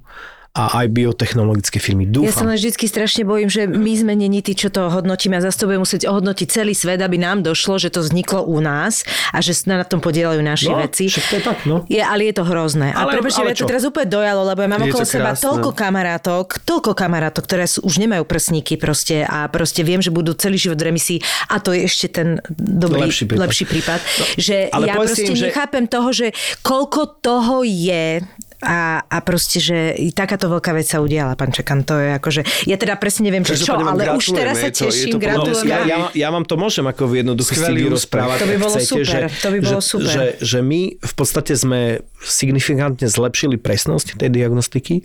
a 0.56 0.72
aj 0.80 0.88
biotechnologické 0.88 1.78
firmy. 1.78 2.08
Dúfam. 2.08 2.26
Ja 2.26 2.34
sa 2.34 2.48
len 2.48 2.56
vždy 2.56 2.72
strašne 2.80 3.28
bojím, 3.28 3.52
že 3.52 3.68
my 3.68 3.92
sme 3.94 4.14
není 4.16 4.40
tí, 4.40 4.56
čo 4.56 4.72
to 4.72 4.88
hodnotíme 4.88 5.36
a 5.36 5.44
zase 5.44 5.60
to 5.60 5.68
bude 5.68 5.84
musieť 5.84 6.08
ohodnotiť 6.08 6.48
celý 6.48 6.72
svet, 6.72 7.04
aby 7.04 7.20
nám 7.20 7.44
došlo, 7.44 7.76
že 7.76 7.92
to 7.92 8.00
vzniklo 8.00 8.40
u 8.42 8.64
nás 8.64 9.04
a 9.36 9.44
že 9.44 9.52
sa 9.52 9.76
na 9.76 9.84
tom 9.84 10.00
podielajú 10.00 10.40
naši 10.40 10.72
No, 10.72 10.80
veci. 10.80 11.12
to 11.12 11.36
je 11.36 11.44
tak, 11.44 11.68
no. 11.68 11.84
Je, 11.92 12.00
ale 12.00 12.32
je 12.32 12.40
to 12.40 12.48
hrozné. 12.48 12.96
Ale- 12.96 13.12
a 13.12 13.20
prepáčte, 13.20 13.44
mňa 13.44 13.52
to 13.54 13.68
teraz 13.68 13.84
úplne 13.84 14.08
dojalo, 14.08 14.48
lebo 14.48 14.64
ja 14.64 14.70
mám 14.72 14.80
Je 14.80 14.90
okolo 14.90 15.04
to 15.04 15.12
seba 15.12 15.32
toľko 15.36 15.70
kamarátok, 15.76 16.48
toľko 16.64 16.92
kamarátok, 16.96 17.44
ktoré 17.44 17.68
sú, 17.68 17.84
už 17.84 18.00
nemajú 18.00 18.24
prsníky 18.24 18.80
proste 18.80 19.28
a 19.28 19.52
proste 19.52 19.84
viem, 19.84 20.00
že 20.00 20.08
budú 20.08 20.32
celý 20.34 20.56
život 20.56 20.80
v 20.80 20.88
remisii 20.88 21.20
a 21.52 21.60
to 21.60 21.76
je 21.76 21.84
ešte 21.84 22.16
ten 22.16 22.40
dobrý, 22.56 23.12
Lepší 23.12 23.28
prípad. 23.28 23.44
lepší 23.44 23.66
prípad. 23.68 24.00
No, 24.00 24.24
že 24.40 24.56
ale 24.72 24.86
ja 24.88 24.96
proste 24.96 25.28
im, 25.28 25.36
že- 25.36 25.52
nechápem 25.52 25.84
toho, 25.84 26.16
že 26.16 26.32
koľko 26.62 27.20
toho 27.20 27.68
je 27.68 28.24
a, 28.64 29.04
a 29.04 29.18
proste, 29.20 29.60
že 29.60 29.96
i 30.00 30.16
takáto 30.16 30.48
veľká 30.48 30.72
vec 30.72 30.88
sa 30.88 31.04
udiala, 31.04 31.36
pán 31.36 31.52
Čekan, 31.52 31.84
to 31.84 32.00
je 32.00 32.16
akože, 32.16 32.42
ja 32.70 32.80
teda 32.80 32.96
presne 32.96 33.28
neviem, 33.28 33.44
že 33.44 33.60
čo, 33.60 33.76
vám 33.76 33.96
ale 33.96 34.16
už 34.16 34.32
teraz 34.32 34.62
sa 34.62 34.72
teším, 34.72 35.16
to 35.16 35.20
gratulujem. 35.20 35.68
ja, 35.68 35.80
vám. 35.82 35.88
ja, 35.88 35.98
ja 36.16 36.28
vám 36.32 36.46
to 36.48 36.56
môžem 36.56 36.86
ako 36.88 37.04
v 37.12 37.14
jednoduchosti 37.26 37.72
vyrozprávať. 37.76 38.38
To 38.40 38.48
by 38.48 38.58
bolo 38.58 38.76
chcete, 38.80 38.88
super, 38.88 39.06
že, 39.06 39.20
to 39.44 39.50
by 39.52 39.60
bolo 39.60 39.82
že, 39.82 39.88
super. 39.88 40.14
Že, 40.14 40.26
že 40.40 40.60
my 40.64 40.82
v 40.96 41.14
podstate 41.14 41.54
sme 41.60 41.82
signifikantne 42.24 43.08
zlepšili 43.12 43.60
presnosť 43.60 44.18
tej 44.18 44.30
diagnostiky. 44.32 44.96
E, 45.00 45.04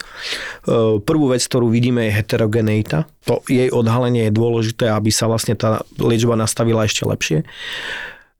Prvú 1.00 1.26
vec, 1.34 1.42
ktorú 1.44 1.68
vidíme, 1.68 2.08
je 2.08 2.12
heterogeneita. 2.16 3.10
To 3.28 3.44
jej 3.50 3.68
odhalenie 3.68 4.30
je 4.30 4.32
dôležité, 4.32 4.88
aby 4.88 5.12
sa 5.12 5.28
vlastne 5.28 5.58
tá 5.58 5.84
liečba 6.00 6.38
nastavila 6.38 6.86
ešte 6.86 7.04
lepšie. 7.04 7.38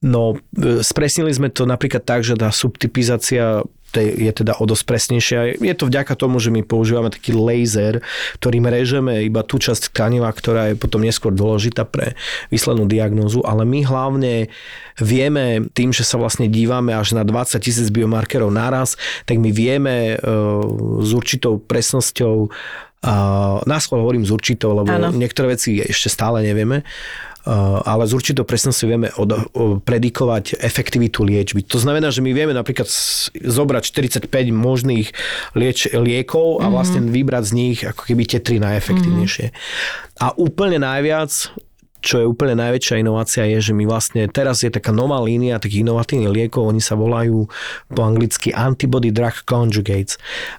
No, 0.00 0.40
e, 0.56 0.80
spresnili 0.80 1.28
sme 1.28 1.52
to 1.52 1.68
napríklad 1.68 2.00
tak, 2.00 2.24
že 2.24 2.32
tá 2.32 2.48
subtypizácia 2.48 3.61
je 3.99 4.30
teda 4.30 4.59
o 4.62 4.64
dosť 4.68 4.84
presnejšia. 4.86 5.38
Je 5.59 5.74
to 5.74 5.91
vďaka 5.91 6.14
tomu, 6.14 6.38
že 6.38 6.55
my 6.55 6.62
používame 6.62 7.11
taký 7.11 7.34
laser, 7.34 8.05
ktorým 8.38 8.70
režeme 8.70 9.26
iba 9.26 9.43
tú 9.43 9.59
časť 9.59 9.91
tkaniva, 9.91 10.30
ktorá 10.30 10.70
je 10.70 10.78
potom 10.78 11.03
neskôr 11.03 11.34
dôležitá 11.34 11.82
pre 11.88 12.14
výslednú 12.55 12.86
diagnózu, 12.86 13.43
ale 13.43 13.66
my 13.66 13.82
hlavne 13.82 14.53
vieme 15.01 15.66
tým, 15.74 15.91
že 15.91 16.07
sa 16.07 16.20
vlastne 16.20 16.47
dívame 16.47 16.95
až 16.95 17.18
na 17.18 17.26
20 17.26 17.59
tisíc 17.59 17.88
biomarkerov 17.91 18.53
naraz, 18.53 18.95
tak 19.26 19.43
my 19.43 19.51
vieme 19.51 20.14
e, 20.14 20.16
s 21.03 21.11
určitou 21.11 21.59
presnosťou 21.59 22.53
a 23.01 23.14
náskôr 23.64 23.97
hovorím 23.97 24.28
s 24.28 24.30
určitou, 24.30 24.76
lebo 24.76 24.93
Áno. 24.93 25.09
niektoré 25.16 25.57
veci 25.57 25.80
ešte 25.80 26.12
stále 26.12 26.45
nevieme, 26.45 26.84
uh, 26.84 27.29
ale 27.86 28.05
s 28.05 28.12
určitou 28.12 28.45
presnosťou 28.45 28.86
vieme 28.86 29.09
od, 29.16 29.30
o, 29.32 29.38
predikovať 29.80 30.61
efektivitu 30.61 31.24
liečby. 31.24 31.64
To 31.72 31.80
znamená, 31.80 32.12
že 32.12 32.20
my 32.20 32.36
vieme 32.36 32.53
napríklad 32.53 32.86
zobrať 33.32 33.82
45 34.20 34.28
možných 34.53 35.09
lieč, 35.57 35.88
liekov 35.97 36.61
a 36.61 36.68
vlastne 36.68 37.01
vybrať 37.09 37.45
z 37.49 37.53
nich 37.57 37.78
ako 37.80 38.03
keby 38.05 38.22
tie 38.28 38.41
tri 38.45 38.61
najefektívnejšie. 38.61 39.57
A 40.20 40.36
úplne 40.36 40.84
najviac 40.84 41.32
čo 42.01 42.20
je 42.20 42.26
úplne 42.26 42.57
najväčšia 42.57 43.01
inovácia, 43.01 43.46
je, 43.46 43.70
že 43.70 43.72
my 43.76 43.84
vlastne 43.88 44.26
teraz 44.28 44.64
je 44.64 44.72
taká 44.72 44.90
nová 44.92 45.20
línia 45.20 45.61
takých 45.61 45.84
inovatívnych 45.84 46.32
liekov, 46.32 46.68
oni 46.72 46.82
sa 46.82 46.96
volajú 46.96 47.46
po 47.92 48.01
anglicky 48.01 48.51
antibody 48.53 49.12
drug 49.12 49.44
conjugates. 49.44 50.16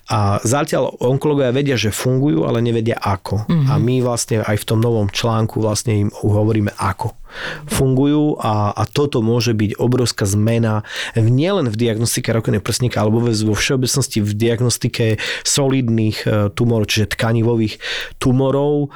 A 0.10 0.38
zatiaľ 0.46 0.94
onkologovia 1.02 1.54
vedia, 1.54 1.76
že 1.78 1.90
fungujú, 1.94 2.46
ale 2.46 2.62
nevedia 2.62 2.98
ako. 2.98 3.46
Mm-hmm. 3.50 3.70
A 3.70 3.74
my 3.82 3.96
vlastne 4.06 4.38
aj 4.46 4.58
v 4.62 4.68
tom 4.68 4.80
novom 4.80 5.10
článku 5.10 5.60
vlastne 5.60 6.08
im 6.08 6.10
hovoríme 6.14 6.74
ako 6.78 7.18
fungujú 7.72 8.36
a, 8.44 8.76
a 8.76 8.84
toto 8.84 9.24
môže 9.24 9.56
byť 9.56 9.80
obrovská 9.80 10.28
zmena 10.28 10.84
v, 11.16 11.32
nielen 11.32 11.72
v 11.72 11.80
diagnostike 11.80 12.28
rakoviny 12.28 12.60
prsníka, 12.60 13.00
alebo 13.02 13.24
vo 13.24 13.56
všeobecnosti 13.56 14.20
v 14.20 14.32
diagnostike 14.36 15.06
solidných 15.48 16.18
e, 16.28 16.52
tumorov, 16.52 16.92
čiže 16.92 17.16
tkanivových 17.16 17.80
tumorov 18.20 18.92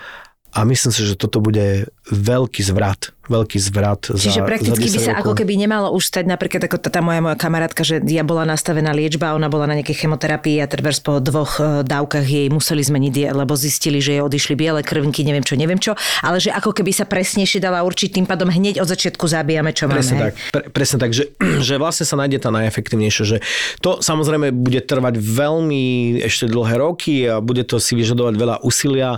a 0.56 0.64
myslím 0.64 0.92
si, 0.96 1.04
že 1.04 1.20
toto 1.20 1.44
bude 1.44 1.92
veľký 2.12 2.62
zvrat. 2.62 3.16
Veľký 3.26 3.58
zvrat 3.58 4.14
Čiže 4.14 4.42
za, 4.42 4.46
prakticky 4.46 4.86
by 4.86 4.90
za 4.94 5.02
10 5.02 5.10
sa 5.10 5.12
rokov. 5.18 5.22
ako 5.26 5.32
keby 5.42 5.54
nemalo 5.58 5.90
už 5.98 6.14
stať 6.14 6.30
napríklad 6.30 6.62
ako 6.70 6.78
tá, 6.78 6.94
tá 6.94 7.02
moja, 7.02 7.26
moja 7.26 7.34
kamarátka, 7.34 7.82
že 7.82 7.98
ja 8.06 8.22
bola 8.22 8.46
nastavená 8.46 8.94
liečba, 8.94 9.34
ona 9.34 9.50
bola 9.50 9.66
na 9.66 9.82
nejakej 9.82 10.06
chemoterapii 10.06 10.62
a 10.62 10.70
trebárs 10.70 11.02
po 11.02 11.18
dvoch 11.18 11.58
e, 11.58 11.82
dávkach 11.82 12.22
jej 12.22 12.54
museli 12.54 12.86
zmeniť, 12.86 13.34
lebo 13.34 13.58
zistili, 13.58 13.98
že 13.98 14.22
jej 14.22 14.22
odišli 14.22 14.54
biele 14.54 14.86
krvinky, 14.86 15.26
neviem 15.26 15.42
čo, 15.42 15.58
neviem 15.58 15.82
čo, 15.82 15.98
ale 16.22 16.38
že 16.38 16.54
ako 16.54 16.70
keby 16.70 16.94
sa 16.94 17.10
presnejšie 17.10 17.58
dala 17.58 17.82
určiť, 17.82 18.14
tým 18.14 18.30
pádom 18.30 18.54
hneď 18.54 18.78
od 18.78 18.88
začiatku 18.94 19.26
zabíjame, 19.26 19.74
čo 19.74 19.90
máme. 19.90 20.06
Presne 20.06 20.16
hej. 20.22 20.24
tak, 20.30 20.34
pre, 20.54 20.64
presne 20.70 20.98
tak 21.02 21.12
že, 21.18 21.34
že 21.66 21.82
vlastne 21.82 22.06
sa 22.06 22.22
nájde 22.22 22.38
tá 22.46 22.54
najefektívnejšia, 22.54 23.24
že 23.26 23.38
to 23.82 24.06
samozrejme 24.06 24.54
bude 24.54 24.86
trvať 24.86 25.18
veľmi 25.18 26.22
ešte 26.22 26.46
dlhé 26.46 26.78
roky 26.78 27.26
a 27.26 27.42
bude 27.42 27.66
to 27.66 27.82
si 27.82 27.98
vyžadovať 27.98 28.38
veľa 28.38 28.56
úsilia 28.62 29.18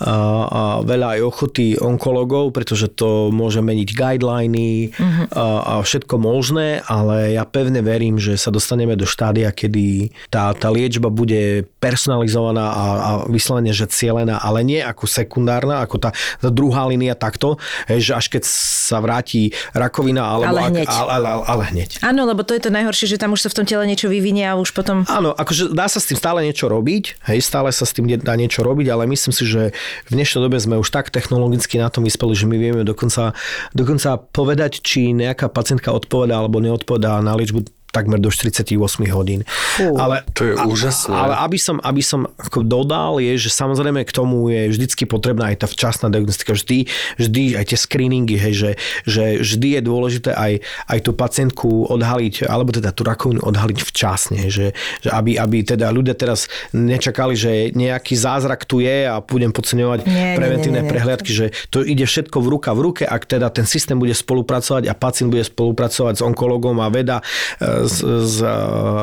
a 0.00 0.60
veľa 0.80 1.20
aj 1.20 1.20
ochoty 1.20 1.76
onkologov, 1.76 2.21
pretože 2.50 2.86
to 2.88 3.28
môže 3.32 3.58
meniť 3.60 3.88
guideliny 3.94 4.92
a, 5.32 5.78
a 5.78 5.84
všetko 5.84 6.14
možné, 6.18 6.80
ale 6.86 7.34
ja 7.34 7.42
pevne 7.44 7.82
verím, 7.82 8.16
že 8.20 8.38
sa 8.38 8.52
dostaneme 8.52 8.94
do 8.94 9.04
štádia, 9.04 9.50
kedy 9.50 10.12
tá, 10.28 10.52
tá 10.54 10.68
liečba 10.68 11.08
bude 11.10 11.66
personalizovaná 11.82 12.66
a, 12.72 12.84
a 12.84 13.10
vyslovene, 13.28 13.74
že 13.74 13.90
cielená, 13.90 14.38
ale 14.38 14.62
nie 14.62 14.80
ako 14.80 15.04
sekundárna, 15.06 15.82
ako 15.82 15.96
tá, 15.98 16.10
tá 16.14 16.48
druhá 16.48 16.86
línia 16.88 17.14
takto, 17.18 17.58
že 17.86 18.14
až 18.14 18.28
keď 18.32 18.42
sa 18.46 18.98
vráti 19.02 19.50
rakovina, 19.74 20.22
alebo 20.24 20.48
Ale 20.52 20.60
ak- 20.66 20.72
hneď. 20.74 20.88
ale, 20.88 21.10
ale, 21.18 21.28
ale 21.46 21.62
hneď. 21.74 21.90
Áno, 22.02 22.26
lebo 22.26 22.42
to 22.46 22.54
je 22.56 22.62
to 22.62 22.70
najhoršie, 22.70 23.06
že 23.10 23.16
tam 23.20 23.34
už 23.34 23.46
sa 23.46 23.48
v 23.50 23.56
tom 23.62 23.66
tele 23.66 23.84
niečo 23.86 24.06
vyvinie 24.08 24.46
a 24.46 24.54
už 24.58 24.74
potom... 24.74 25.04
Áno, 25.08 25.34
akože 25.34 25.72
dá 25.74 25.86
sa 25.90 25.98
s 25.98 26.06
tým 26.08 26.18
stále 26.18 26.42
niečo 26.46 26.66
robiť, 26.70 27.24
hej, 27.30 27.38
stále 27.42 27.68
sa 27.74 27.84
s 27.84 27.92
tým 27.94 28.06
dá 28.20 28.34
niečo 28.38 28.62
robiť, 28.62 28.86
ale 28.92 29.08
myslím 29.08 29.32
si, 29.34 29.44
že 29.48 29.72
v 30.08 30.10
dnešnej 30.10 30.42
dobe 30.44 30.58
sme 30.60 30.76
už 30.78 30.88
tak 30.92 31.08
technologicky 31.10 31.78
na 31.80 31.88
tom 31.88 32.04
vyspeli, 32.12 32.36
že 32.36 32.44
my 32.44 32.56
vieme 32.60 32.82
dokonca, 32.84 33.32
dokonca 33.72 34.20
povedať, 34.20 34.84
či 34.84 35.16
nejaká 35.16 35.48
pacientka 35.48 35.96
odpovedá 35.96 36.36
alebo 36.36 36.60
neodpovedá 36.60 37.24
na 37.24 37.32
liečbu 37.32 37.64
takmer 37.92 38.16
do 38.16 38.32
48 38.32 38.72
hodín. 39.12 39.44
Fú, 39.76 39.94
ale, 40.00 40.24
to 40.32 40.48
je 40.48 40.54
úžasné. 40.56 41.12
Ale 41.12 41.34
aby 41.44 41.58
som, 41.60 41.76
aby 41.84 42.00
som 42.00 42.24
ako 42.40 42.64
dodal, 42.64 43.20
je, 43.20 43.36
že 43.36 43.52
samozrejme 43.52 44.02
k 44.08 44.12
tomu 44.12 44.48
je 44.48 44.72
vždycky 44.72 45.04
potrebná 45.04 45.52
aj 45.52 45.62
tá 45.62 45.66
včasná 45.68 46.08
diagnostika. 46.08 46.56
Vždy, 46.56 46.88
vždy 47.20 47.60
aj 47.60 47.64
tie 47.68 47.78
screeningy, 47.78 48.40
hej, 48.40 48.54
že, 48.56 48.70
že 49.04 49.24
vždy 49.44 49.68
je 49.78 49.80
dôležité 49.84 50.30
aj, 50.32 50.64
aj 50.88 50.98
tú 51.04 51.12
pacientku 51.12 51.68
odhaliť, 51.92 52.48
alebo 52.48 52.72
teda 52.72 52.96
tú 52.96 53.04
rakovinu 53.04 53.44
odhaliť 53.44 53.78
včasne. 53.84 54.48
Že, 54.48 54.72
že 54.74 55.08
aby, 55.12 55.36
aby 55.36 55.60
teda 55.60 55.92
ľudia 55.92 56.16
teraz 56.16 56.48
nečakali, 56.72 57.36
že 57.36 57.76
nejaký 57.76 58.16
zázrak 58.16 58.64
tu 58.64 58.80
je 58.80 59.04
a 59.04 59.20
budem 59.20 59.52
podceňovať 59.52 60.08
nie, 60.08 60.32
preventívne 60.40 60.80
nie, 60.80 60.84
nie, 60.84 60.88
nie. 60.88 60.92
prehliadky, 60.96 61.30
že 61.30 61.46
to 61.68 61.84
ide 61.84 62.08
všetko 62.08 62.40
v 62.40 62.48
ruka 62.48 62.72
v 62.72 62.80
ruke, 62.80 63.04
ak 63.04 63.28
teda 63.28 63.52
ten 63.52 63.68
systém 63.68 64.00
bude 64.00 64.16
spolupracovať 64.16 64.88
a 64.88 64.96
pacient 64.96 65.28
bude 65.28 65.44
spolupracovať 65.44 66.14
s 66.18 66.22
onkologom 66.24 66.80
a 66.80 66.88
veda 66.88 67.20
e, 67.60 67.81
s, 67.86 68.02
s 68.04 68.36
e, 68.42 68.52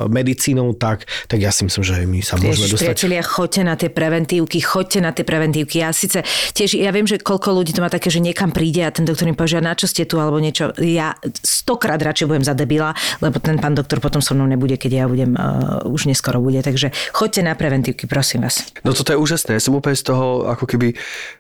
medicínou, 0.10 0.74
tak, 0.76 1.06
tak 1.28 1.40
ja 1.40 1.52
si 1.52 1.68
myslím, 1.68 1.84
že 1.84 1.94
my 2.06 2.20
sa 2.24 2.36
môžeme 2.40 2.68
Ježiš, 2.68 2.72
dostať. 2.76 2.86
Priatelia, 2.86 3.22
choďte 3.24 3.62
na 3.66 3.76
tie 3.76 3.90
preventívky, 3.92 4.58
choďte 4.60 5.00
na 5.04 5.12
tie 5.12 5.26
preventívky. 5.26 5.84
Ja 5.84 5.92
síce 5.92 6.24
tiež, 6.54 6.80
ja 6.80 6.92
viem, 6.94 7.06
že 7.06 7.20
koľko 7.20 7.56
ľudí 7.56 7.72
to 7.76 7.84
má 7.84 7.92
také, 7.92 8.12
že 8.12 8.24
niekam 8.24 8.52
príde 8.52 8.84
a 8.84 8.92
ten 8.92 9.04
doktor 9.04 9.28
im 9.28 9.38
povie, 9.38 9.60
na 9.60 9.74
čo 9.76 9.86
ste 9.86 10.06
tu 10.08 10.18
alebo 10.18 10.40
niečo. 10.40 10.72
Ja 10.80 11.16
stokrát 11.44 12.00
radšej 12.00 12.26
budem 12.28 12.46
za 12.46 12.58
debila, 12.58 12.96
lebo 13.24 13.40
ten 13.40 13.60
pán 13.60 13.76
doktor 13.76 14.00
potom 14.00 14.24
so 14.24 14.34
mnou 14.34 14.48
nebude, 14.48 14.76
keď 14.80 14.92
ja 14.92 15.06
budem, 15.06 15.36
uh, 15.36 15.84
už 15.88 16.10
neskoro 16.10 16.40
bude. 16.40 16.60
Takže 16.64 16.92
choďte 17.14 17.42
na 17.46 17.54
preventívky, 17.54 18.08
prosím 18.08 18.48
vás. 18.48 18.64
No 18.84 18.96
toto 18.96 19.14
je 19.14 19.20
úžasné. 19.20 19.58
Ja 19.58 19.62
som 19.64 19.76
úplne 19.76 19.96
z 19.96 20.06
toho 20.08 20.48
ako 20.48 20.66
keby 20.66 20.96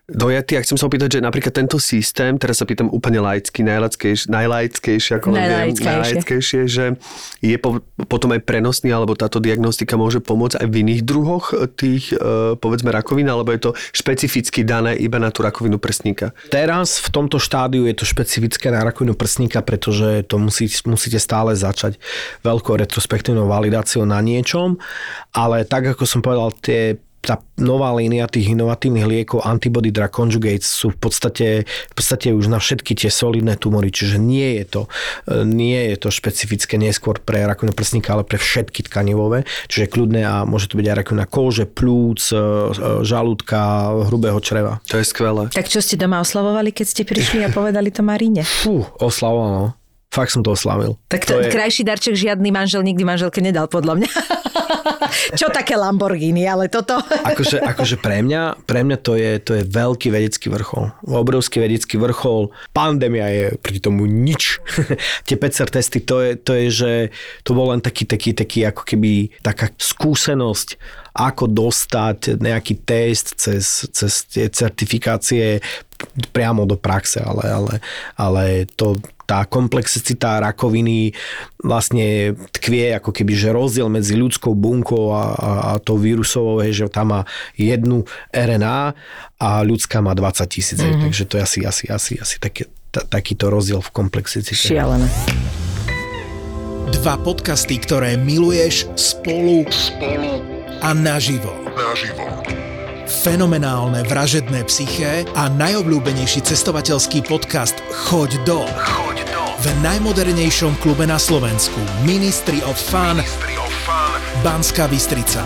dojatý 0.09 0.57
a 0.57 0.63
chcem 0.65 0.77
sa 0.77 0.89
opýtať, 0.89 1.17
že 1.17 1.19
napríklad 1.21 1.53
tento 1.53 1.77
systém, 1.77 2.35
teraz 2.41 2.59
sa 2.59 2.65
pýtam 2.65 2.89
úplne 2.89 3.21
laicky, 3.21 3.61
najlaickejšie, 3.61 4.27
najlaickejšie 4.29 5.11
ako 5.21 5.27
len 5.33 5.41
viem, 5.45 5.77
najlaickejšie, 5.77 6.61
že 6.65 6.85
je 7.39 7.55
po, 7.55 7.79
potom 8.09 8.35
aj 8.35 8.43
prenosný, 8.43 8.91
alebo 8.91 9.15
táto 9.15 9.39
diagnostika 9.39 9.95
môže 9.95 10.19
pomôcť 10.19 10.59
aj 10.59 10.67
v 10.67 10.75
iných 10.83 11.01
druhoch 11.07 11.55
tých, 11.79 12.11
uh, 12.15 12.55
povedzme, 12.59 12.91
rakovín, 12.91 13.29
alebo 13.31 13.53
je 13.55 13.69
to 13.69 13.71
špecificky 13.95 14.67
dané 14.67 14.97
iba 14.99 15.17
na 15.17 15.31
tú 15.31 15.45
rakovinu 15.45 15.79
prsníka? 15.79 16.35
Teraz 16.51 16.99
v 16.99 17.09
tomto 17.09 17.39
štádiu 17.39 17.87
je 17.87 17.95
to 17.95 18.05
špecifické 18.05 18.69
na 18.69 18.83
rakovinu 18.83 19.15
prsníka, 19.15 19.63
pretože 19.63 20.27
to 20.27 20.35
musí, 20.39 20.67
musíte 20.83 21.17
stále 21.17 21.55
začať 21.55 21.97
veľkou 22.43 22.75
retrospektívnou 22.75 23.47
validáciou 23.47 24.03
na 24.03 24.19
niečom, 24.19 24.79
ale 25.31 25.63
tak 25.63 25.95
ako 25.95 26.03
som 26.03 26.19
povedal, 26.19 26.51
tie 26.59 26.99
tá 27.19 27.43
nová 27.59 27.91
línia 27.91 28.31
tých 28.31 28.55
inovatívnych 28.55 29.07
liekov 29.07 29.43
antibody 29.43 29.91
drug 29.91 30.11
conjugates 30.11 30.71
sú 30.71 30.95
v 30.95 30.99
podstate, 30.99 31.47
v 31.67 31.93
podstate 31.93 32.31
už 32.31 32.47
na 32.47 32.57
všetky 32.63 32.95
tie 32.95 33.11
solidné 33.11 33.59
tumory, 33.59 33.91
čiže 33.91 34.15
nie 34.15 34.63
je 34.63 34.65
to, 34.65 34.81
e, 35.27 35.43
nie 35.43 35.79
je 35.91 35.95
to 35.99 36.09
špecifické 36.09 36.79
neskôr 36.79 37.19
pre 37.19 37.43
rakovinu 37.43 37.75
prsníka, 37.75 38.15
ale 38.15 38.23
pre 38.23 38.39
všetky 38.39 38.87
tkanivové, 38.87 39.43
čiže 39.67 39.91
kľudné 39.91 40.21
a 40.23 40.47
môže 40.47 40.71
to 40.71 40.79
byť 40.79 40.87
aj 40.87 40.95
rakovina 40.95 41.25
kože, 41.27 41.65
plúc, 41.67 42.23
e, 42.31 42.35
e, 42.35 43.03
žalúdka, 43.03 43.59
hrubého 44.07 44.39
čreva. 44.39 44.79
To 44.87 44.97
je 44.97 45.05
skvelé. 45.05 45.51
Tak 45.51 45.67
čo 45.67 45.83
ste 45.83 45.99
doma 45.99 46.23
oslavovali, 46.23 46.71
keď 46.71 46.85
ste 46.87 47.03
prišli 47.03 47.43
a 47.43 47.51
povedali 47.51 47.91
to 47.91 47.99
Marine? 47.99 48.47
Fú, 48.47 48.87
oslavoval, 49.03 49.49
no. 49.51 49.67
Fakt 50.09 50.33
som 50.33 50.41
to 50.41 50.57
oslavil. 50.57 50.97
Tak 51.05 51.29
to, 51.29 51.37
to 51.37 51.45
je... 51.45 51.53
krajší 51.53 51.85
darček 51.85 52.17
žiadny 52.17 52.49
manžel 52.49 52.81
nikdy 52.81 53.05
manželke 53.05 53.45
nedal, 53.45 53.69
podľa 53.69 54.01
mňa. 54.01 54.09
Čo 55.39 55.49
také 55.49 55.75
Lamborghini, 55.75 56.45
ale 56.45 56.69
toto... 56.69 56.97
akože, 57.01 57.61
akože 57.61 57.95
pre 57.99 58.21
mňa, 58.21 58.65
pre 58.65 58.85
mňa 58.85 58.97
to, 59.01 59.13
je, 59.17 59.31
to 59.41 59.51
je 59.59 59.63
veľký 59.65 60.09
vedecký 60.13 60.47
vrchol. 60.53 60.93
Obrovský 61.05 61.61
vedecký 61.61 61.97
vrchol. 61.97 62.53
Pandémia 62.73 63.27
je 63.29 63.45
proti 63.59 63.79
tomu 63.81 64.05
nič. 64.05 64.61
Tie 65.27 65.35
PCR 65.35 65.69
testy, 65.69 66.01
to 66.01 66.21
je, 66.21 66.31
to 66.39 66.51
je, 66.55 66.65
že 66.69 66.91
to 67.43 67.53
bol 67.57 67.73
len 67.73 67.81
taký, 67.81 68.05
taký, 68.05 68.33
taký 68.33 68.65
ako 68.65 68.83
keby 68.85 69.33
taká 69.41 69.73
skúsenosť 69.75 70.79
ako 71.19 71.51
dostať 71.51 72.39
nejaký 72.39 72.85
test 72.87 73.35
cez, 73.35 73.89
cez 73.91 74.13
tie 74.29 74.47
certifikácie 74.47 75.59
priamo 76.31 76.63
do 76.63 76.79
praxe, 76.79 77.19
ale, 77.19 77.45
ale, 77.47 77.73
ale 78.15 78.43
to, 78.75 78.95
tá 79.29 79.45
komplexicita 79.45 80.41
rakoviny 80.41 81.13
vlastne 81.61 82.33
tkvie 82.49 82.97
ako 82.97 83.13
keby, 83.13 83.33
že 83.37 83.53
rozdiel 83.53 83.85
medzi 83.85 84.17
ľudskou 84.17 84.57
bunkou 84.57 85.13
a, 85.13 85.23
a, 85.37 85.51
a 85.69 85.71
tou 85.77 86.01
vírusovou 86.01 86.65
je, 86.65 86.81
že 86.81 86.85
tam 86.89 87.13
má 87.13 87.21
jednu 87.53 88.09
RNA 88.33 88.97
a 89.37 89.49
ľudská 89.61 90.01
má 90.01 90.17
20 90.17 90.49
tisíc. 90.49 90.79
Mm-hmm. 90.81 91.05
Takže 91.05 91.23
to 91.29 91.33
je 91.37 91.43
asi, 91.45 91.59
asi, 91.61 91.85
asi, 91.91 92.13
asi 92.17 92.35
taký, 92.41 92.65
t- 92.89 93.05
takýto 93.05 93.53
rozdiel 93.53 93.85
v 93.85 93.91
komplexicite. 93.93 94.57
Šialené. 94.57 95.05
Dva 96.89 97.21
podcasty, 97.21 97.77
ktoré 97.77 98.17
miluješ 98.17 98.89
spolu, 98.97 99.61
spolu 99.69 100.41
a 100.81 100.89
naživo. 100.97 101.53
Naživo 101.77 102.25
fenomenálne 103.09 104.05
vražedné 104.05 104.61
psyché 104.69 105.25
a 105.33 105.49
najobľúbenejší 105.49 106.45
cestovateľský 106.45 107.25
podcast 107.25 107.81
Choď 107.89 108.37
do. 108.45 108.63
Choď 108.77 109.25
do. 109.33 109.43
V 109.59 109.67
najmodernejšom 109.83 110.77
klube 110.79 111.09
na 111.09 111.17
Slovensku 111.17 111.81
Ministry 112.05 112.61
of 112.63 112.77
Fun, 112.77 113.17
Ministry 113.19 113.57
of 113.57 113.73
Fun. 113.83 114.21
Banská 114.45 114.87
Bystrica. 114.87 115.43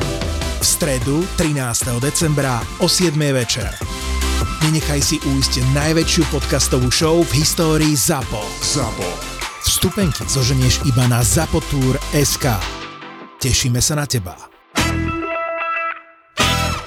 V 0.59 0.66
stredu 0.68 1.26
13. 1.39 1.97
decembra 1.97 2.61
o 2.84 2.86
7. 2.86 3.16
večer. 3.34 3.72
Nenechaj 4.64 5.01
si 5.01 5.18
újsť 5.24 5.64
najväčšiu 5.74 6.24
podcastovú 6.30 6.93
show 6.93 7.26
v 7.26 7.32
histórii 7.41 7.95
ZAPO. 7.97 8.43
ZAPO. 8.61 9.09
Vstupenky 9.64 10.28
zoženieš 10.28 10.84
iba 10.88 11.07
na 11.07 11.24
zapotur.sk. 11.24 12.45
Tešíme 13.39 13.82
sa 13.84 13.99
na 13.99 14.05
teba. 14.07 14.53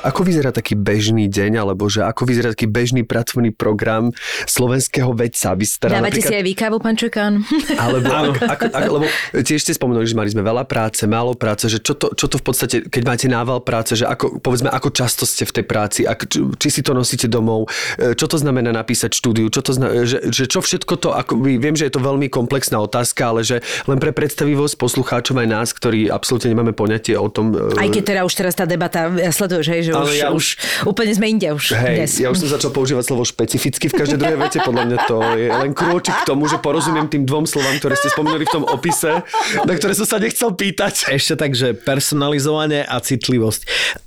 Ako 0.06 0.22
vyzerá 0.22 0.54
taký 0.54 0.78
bežný 0.78 1.26
deň, 1.26 1.66
alebo 1.66 1.90
že 1.90 2.06
ako 2.06 2.22
vyzerá 2.22 2.54
taký 2.54 2.70
bežný 2.70 3.02
pracovný 3.02 3.50
program 3.50 4.14
slovenského 4.46 5.10
vedca? 5.12 5.58
Vy 5.58 5.66
Dávate 5.82 6.22
si 6.22 6.34
aj 6.34 6.44
výkavu, 6.46 6.78
pán 6.78 6.94
Čekán? 6.94 7.42
Alebo, 7.84 8.06
ako, 8.06 8.30
ako, 8.46 8.64
ako, 8.70 8.90
lebo 9.00 9.06
tiež 9.42 9.60
ste 9.66 9.72
spomenuli, 9.74 10.06
že 10.06 10.16
mali 10.16 10.30
sme 10.30 10.46
veľa 10.46 10.64
práce, 10.64 11.04
málo 11.04 11.34
práce, 11.34 11.66
že 11.66 11.82
čo 11.82 11.98
to, 11.98 12.14
čo 12.14 12.30
to 12.30 12.38
v 12.38 12.44
podstate, 12.46 12.76
keď 12.86 13.02
máte 13.02 13.26
nával 13.26 13.60
práce, 13.60 13.98
že 13.98 14.06
ako, 14.06 14.38
povedzme, 14.38 14.70
ako 14.70 14.88
často 14.94 15.26
ste 15.26 15.44
v 15.44 15.52
tej 15.60 15.64
práci, 15.66 16.00
ak, 16.06 16.30
či, 16.30 16.38
či 16.56 16.68
si 16.70 16.80
to 16.80 16.94
nosíte 16.94 17.26
domov, 17.26 17.68
e, 17.98 18.14
čo 18.14 18.30
to 18.30 18.38
znamená 18.38 18.70
napísať 18.70 19.12
štúdiu, 19.12 19.50
čo 19.50 19.60
to 19.60 19.74
znamená, 19.74 20.06
že, 20.06 20.30
že 20.30 20.46
čo 20.46 20.62
všetko 20.62 20.94
to, 21.02 21.08
ako, 21.12 21.36
viem, 21.42 21.74
že 21.74 21.90
je 21.90 21.92
to 21.92 22.00
veľmi 22.00 22.30
komplexná 22.30 22.78
otázka, 22.78 23.34
ale 23.34 23.40
že 23.42 23.60
len 23.90 23.98
pre 23.98 24.14
predstavivosť 24.14 24.74
poslucháčov 24.78 25.36
aj 25.42 25.48
nás, 25.48 25.68
ktorí 25.74 26.08
absolútne 26.08 26.52
nemáme 26.54 26.72
poňatie 26.72 27.18
o 27.18 27.28
tom. 27.28 27.52
E, 27.52 27.76
aj 27.76 27.90
keď 27.90 28.02
teda 28.14 28.20
už 28.22 28.34
teraz 28.34 28.54
tá 28.54 28.64
debata 28.64 29.10
sleduješ, 29.32 29.66
hej, 29.72 29.82
že 29.90 29.92
ale 30.02 30.10
už, 30.10 30.16
ja 30.20 30.28
už, 30.32 30.44
úplne 30.84 31.12
sme 31.16 31.26
inde 31.32 31.48
už 31.52 31.72
hej, 31.76 31.96
dnes. 32.04 32.12
Ja 32.20 32.28
už 32.32 32.44
som 32.44 32.48
začal 32.52 32.70
používať 32.72 33.04
slovo 33.08 33.24
špecificky 33.24 33.88
v 33.88 33.94
každej 33.96 34.18
druhej 34.20 34.38
vete. 34.38 34.58
Podľa 34.60 34.84
mňa 34.84 34.98
to 35.08 35.16
je 35.36 35.48
len 35.48 35.70
krôčik 35.72 36.16
k 36.22 36.28
tomu, 36.28 36.44
že 36.46 36.60
porozumiem 36.60 37.08
tým 37.08 37.24
dvom 37.24 37.48
slovám, 37.48 37.76
ktoré 37.80 37.94
ste 37.96 38.12
spomenuli 38.12 38.44
v 38.44 38.52
tom 38.52 38.64
opise, 38.68 39.24
na 39.64 39.72
ktoré 39.72 39.92
som 39.96 40.06
sa 40.06 40.20
nechcel 40.20 40.52
pýtať. 40.52 41.08
Ešte 41.08 41.34
tak, 41.38 41.56
že 41.56 41.72
personalizovanie 41.72 42.84
a 42.84 42.96
citlivosť. 43.00 43.60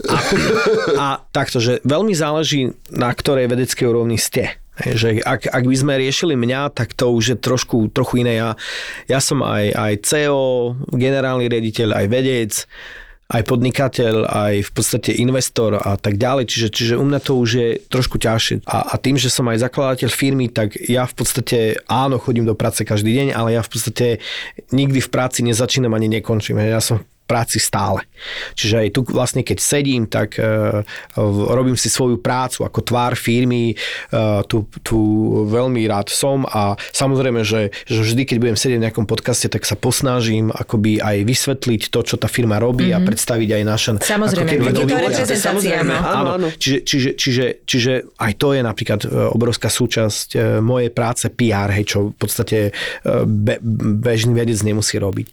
A, 0.06 0.18
a 0.98 1.06
takto, 1.34 1.58
že 1.58 1.84
veľmi 1.84 2.14
záleží, 2.14 2.76
na 2.94 3.10
ktorej 3.12 3.50
vedeckej 3.50 3.86
úrovni 3.90 4.20
ste. 4.20 4.60
Že 4.80 5.20
ak, 5.28 5.52
ak 5.52 5.64
by 5.68 5.76
sme 5.76 6.00
riešili 6.00 6.40
mňa, 6.40 6.72
tak 6.72 6.96
to 6.96 7.12
už 7.12 7.36
je 7.36 7.38
trošku, 7.38 7.92
trochu 7.92 8.24
iné. 8.24 8.40
Ja, 8.40 8.56
ja 9.12 9.20
som 9.20 9.44
aj, 9.44 9.76
aj 9.76 9.94
CEO, 10.08 10.80
generálny 10.96 11.52
riaditeľ, 11.52 12.00
aj 12.00 12.06
vedec 12.08 12.52
aj 13.30 13.46
podnikateľ, 13.46 14.26
aj 14.26 14.54
v 14.66 14.72
podstate 14.74 15.14
investor 15.22 15.78
a 15.78 15.94
tak 16.02 16.18
ďalej. 16.18 16.50
Čiže, 16.50 16.68
čiže 16.74 16.94
u 16.98 17.06
mňa 17.06 17.20
to 17.22 17.38
už 17.38 17.50
je 17.54 17.70
trošku 17.86 18.18
ťažšie. 18.18 18.66
A, 18.66 18.90
a 18.90 18.96
tým, 18.98 19.22
že 19.22 19.30
som 19.30 19.46
aj 19.46 19.62
zakladateľ 19.70 20.10
firmy, 20.10 20.50
tak 20.50 20.74
ja 20.90 21.06
v 21.06 21.14
podstate 21.14 21.78
áno, 21.86 22.18
chodím 22.18 22.50
do 22.50 22.58
práce 22.58 22.82
každý 22.82 23.14
deň, 23.14 23.28
ale 23.38 23.54
ja 23.54 23.62
v 23.62 23.70
podstate 23.70 24.08
nikdy 24.74 24.98
v 24.98 25.10
práci 25.14 25.46
nezačínam 25.46 25.94
ani 25.94 26.10
nekončím. 26.10 26.58
Ja 26.58 26.82
som 26.82 27.06
práci 27.30 27.62
stále. 27.62 28.02
Čiže 28.58 28.76
aj 28.82 28.90
tu 28.98 29.06
vlastne 29.06 29.46
keď 29.46 29.58
sedím, 29.62 30.10
tak 30.10 30.42
uh, 30.42 30.82
robím 31.54 31.78
si 31.78 31.94
svoju 31.94 32.18
prácu 32.18 32.66
ako 32.66 32.82
tvár 32.82 33.14
firmy, 33.14 33.78
uh, 34.10 34.42
tu, 34.50 34.66
tu 34.82 34.98
veľmi 35.46 35.86
rád 35.86 36.10
som 36.10 36.50
a 36.50 36.74
samozrejme, 36.90 37.46
že, 37.46 37.70
že 37.86 38.02
vždy, 38.02 38.26
keď 38.26 38.38
budem 38.42 38.58
sedieť 38.58 38.80
v 38.82 38.86
nejakom 38.90 39.06
podcaste, 39.06 39.46
tak 39.46 39.70
sa 39.70 39.78
posnažím 39.78 40.50
akoby 40.50 40.98
aj 40.98 41.22
vysvetliť 41.22 41.94
to, 41.94 42.00
čo 42.02 42.18
tá 42.18 42.26
firma 42.26 42.58
robí 42.58 42.90
mm-hmm. 42.90 42.98
a 42.98 43.06
mhm. 43.06 43.08
predstaviť 43.14 43.50
aj 43.54 43.64
naše... 43.64 43.90
Samozrejme, 44.02 44.50
ako 44.50 44.66
je 44.66 44.74
to 44.74 44.86
reprezentácia. 44.90 45.38
Samozrejme, 45.38 45.94
áno. 45.94 46.30
áno. 46.34 46.48
Čiže, 46.58 46.80
čiže, 46.82 47.10
čiže, 47.14 47.46
čiže 47.70 47.94
aj 48.18 48.32
to 48.42 48.58
je 48.58 48.62
napríklad 48.66 49.00
obrovská 49.38 49.70
súčasť 49.70 50.60
mojej 50.66 50.90
práce 50.90 51.30
PR, 51.30 51.70
hej, 51.76 51.86
čo 51.86 51.98
v 52.12 52.18
podstate 52.18 52.58
be, 53.28 53.56
bežný 54.00 54.34
vedec 54.34 54.58
nemusí 54.66 54.98
robiť. 54.98 55.28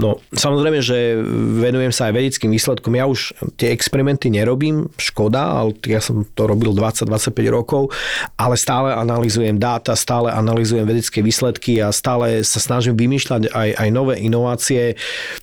No, 0.00 0.18
samozrejme, 0.32 0.80
že 0.80 0.98
venujem 1.36 1.92
sa 1.92 2.08
aj 2.08 2.14
vedeckým 2.16 2.50
výsledkom. 2.50 2.96
Ja 2.96 3.04
už 3.04 3.36
tie 3.60 3.70
experimenty 3.70 4.32
nerobím, 4.32 4.88
škoda, 4.96 5.60
ale 5.62 5.76
ja 5.84 6.00
som 6.00 6.24
to 6.24 6.48
robil 6.48 6.72
20-25 6.72 7.32
rokov, 7.52 7.92
ale 8.40 8.56
stále 8.56 8.96
analizujem 8.96 9.60
dáta, 9.60 9.92
stále 9.92 10.32
analizujem 10.32 10.88
vedecké 10.88 11.20
výsledky 11.20 11.78
a 11.84 11.92
stále 11.92 12.40
sa 12.42 12.58
snažím 12.58 12.96
vymýšľať 12.96 13.52
aj, 13.52 13.68
aj 13.76 13.88
nové 13.92 14.20
inovácie, 14.24 14.96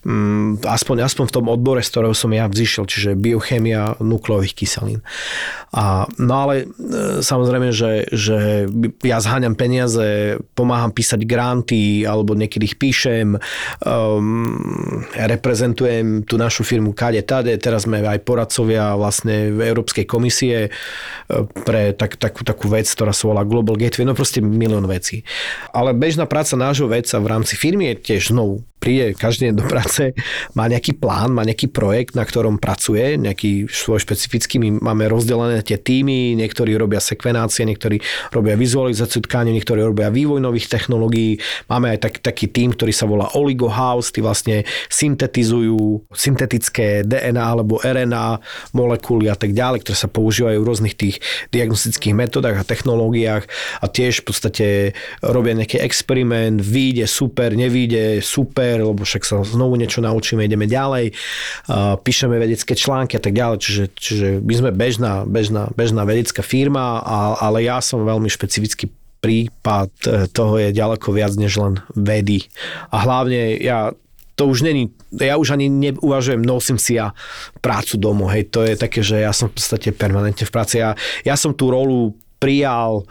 mm, 0.03 0.65
aspoň, 0.65 1.05
aspoň 1.05 1.25
v 1.29 1.35
tom 1.35 1.45
odbore, 1.47 1.85
z 1.85 1.89
ktorého 1.93 2.15
som 2.17 2.33
ja 2.33 2.49
vzýšiel, 2.49 2.85
čiže 2.89 3.19
biochémia 3.19 4.01
nukleových 4.01 4.57
kyselín. 4.57 5.05
A, 5.73 6.05
no 6.21 6.33
ale 6.37 6.69
e, 6.69 7.25
samozrejme, 7.25 7.73
že, 7.73 8.05
že 8.13 8.69
ja 9.01 9.17
zháňam 9.17 9.57
peniaze, 9.57 10.37
pomáham 10.53 10.93
písať 10.93 11.25
granty, 11.25 12.05
alebo 12.05 12.37
niekedy 12.37 12.63
ich 12.69 12.77
píšem, 12.77 13.41
um, 13.81 15.01
reprezentujem 15.17 15.82
tú 16.23 16.35
našu 16.39 16.63
firmu 16.65 16.95
Kade 16.95 17.21
Tade, 17.25 17.53
teraz 17.59 17.85
sme 17.85 18.03
aj 18.03 18.23
poradcovia 18.23 18.95
vlastne 18.95 19.51
v 19.51 19.59
Európskej 19.73 20.05
komisie 20.07 20.67
e, 20.67 20.69
pre 21.63 21.91
tak, 21.93 22.15
takú, 22.17 22.45
takú 22.45 22.69
vec, 22.69 22.87
ktorá 22.87 23.11
sa 23.11 23.27
volá 23.29 23.43
Global 23.43 23.75
Gateway, 23.75 24.07
no 24.07 24.17
proste 24.17 24.39
milión 24.39 24.85
vecí. 24.87 25.25
Ale 25.75 25.91
bežná 25.91 26.29
práca 26.29 26.55
nášho 26.55 26.87
vedca 26.87 27.19
v 27.19 27.27
rámci 27.27 27.53
firmy 27.57 27.93
je 27.93 28.13
tiež 28.13 28.33
znovu 28.35 28.63
príde 28.83 29.15
každý 29.15 29.47
deň 29.47 29.55
do 29.55 29.63
práce, 29.63 30.11
má 30.59 30.67
nejaký 30.67 30.99
plán, 30.99 31.31
má 31.31 31.47
nejaký 31.47 31.71
projekt, 31.71 32.19
na 32.19 32.27
ktorom 32.27 32.59
pracuje, 32.59 33.15
nejaký 33.15 33.71
svoj 33.71 34.03
špecifický. 34.03 34.59
My 34.59 34.75
máme 34.75 35.07
rozdelené 35.07 35.63
tie 35.63 35.79
týmy, 35.79 36.35
niektorí 36.35 36.75
robia 36.75 36.99
sekvenácie, 36.99 37.63
niektorí 37.63 38.03
robia 38.35 38.59
vizualizáciu 38.59 39.23
tkáne, 39.23 39.55
niektorí 39.55 39.79
robia 39.79 40.11
vývoj 40.11 40.43
nových 40.43 40.67
technológií. 40.67 41.39
Máme 41.71 41.95
aj 41.95 41.99
tak, 42.03 42.13
taký 42.19 42.51
tým, 42.51 42.75
ktorý 42.75 42.91
sa 42.91 43.07
volá 43.07 43.31
Oligo 43.39 43.71
House, 43.71 44.11
tí 44.11 44.19
vlastne 44.19 44.67
syntetizujú 44.91 45.72
syntetické 46.13 47.03
DNA 47.03 47.43
alebo 47.43 47.79
RNA 47.81 48.39
molekuly 48.73 49.27
a 49.29 49.37
tak 49.37 49.51
ďalej, 49.51 49.83
ktoré 49.85 49.97
sa 49.97 50.09
používajú 50.09 50.57
v 50.61 50.67
rôznych 50.67 50.95
tých 50.95 51.19
diagnostických 51.51 52.15
metodách 52.15 52.61
a 52.61 52.67
technológiách 52.67 53.43
a 53.81 53.85
tiež 53.85 54.23
v 54.23 54.25
podstate 54.25 54.65
robia 55.21 55.57
nejaký 55.57 55.79
experiment, 55.81 56.59
vyjde 56.59 57.05
super, 57.09 57.53
nevíde 57.53 58.23
super, 58.23 58.81
lebo 58.81 59.03
však 59.03 59.23
sa 59.23 59.41
znovu 59.43 59.75
niečo 59.77 59.99
naučíme, 59.99 60.45
ideme 60.45 60.65
ďalej, 60.65 61.13
píšeme 62.01 62.35
vedecké 62.39 62.73
články 62.73 63.17
a 63.17 63.21
tak 63.23 63.33
ďalej, 63.35 63.57
čiže, 63.59 63.83
čiže 63.93 64.27
my 64.41 64.53
sme 64.53 64.69
bežná, 64.73 65.13
bežná, 65.27 65.69
bežná 65.73 66.03
vedecká 66.03 66.41
firma, 66.41 67.01
ale 67.37 67.65
ja 67.65 67.79
som 67.79 68.03
veľmi 68.03 68.27
špecifický 68.27 68.89
prípad 69.23 69.91
e, 70.03 70.27
toho 70.27 70.59
je 70.59 70.75
ďaleko 70.75 71.15
viac 71.15 71.31
než 71.39 71.55
len 71.55 71.79
vedy. 71.95 72.51
A 72.91 73.07
hlavne 73.07 73.55
ja 73.55 73.95
to 74.43 74.51
už 74.51 74.67
není, 74.67 74.91
ja 75.23 75.39
už 75.39 75.55
ani 75.55 75.71
neuvažujem, 75.71 76.43
nosím 76.43 76.75
si 76.75 76.99
ja 76.99 77.15
prácu 77.63 77.95
domov, 77.95 78.35
hej, 78.35 78.51
to 78.51 78.67
je 78.67 78.75
také, 78.75 78.99
že 78.99 79.23
ja 79.23 79.31
som 79.31 79.47
v 79.47 79.55
podstate 79.55 79.95
permanentne 79.95 80.43
v 80.43 80.51
práci. 80.51 80.83
Ja, 80.83 80.99
ja 81.23 81.39
som 81.39 81.55
tú 81.55 81.71
rolu 81.71 82.19
prijal 82.43 83.07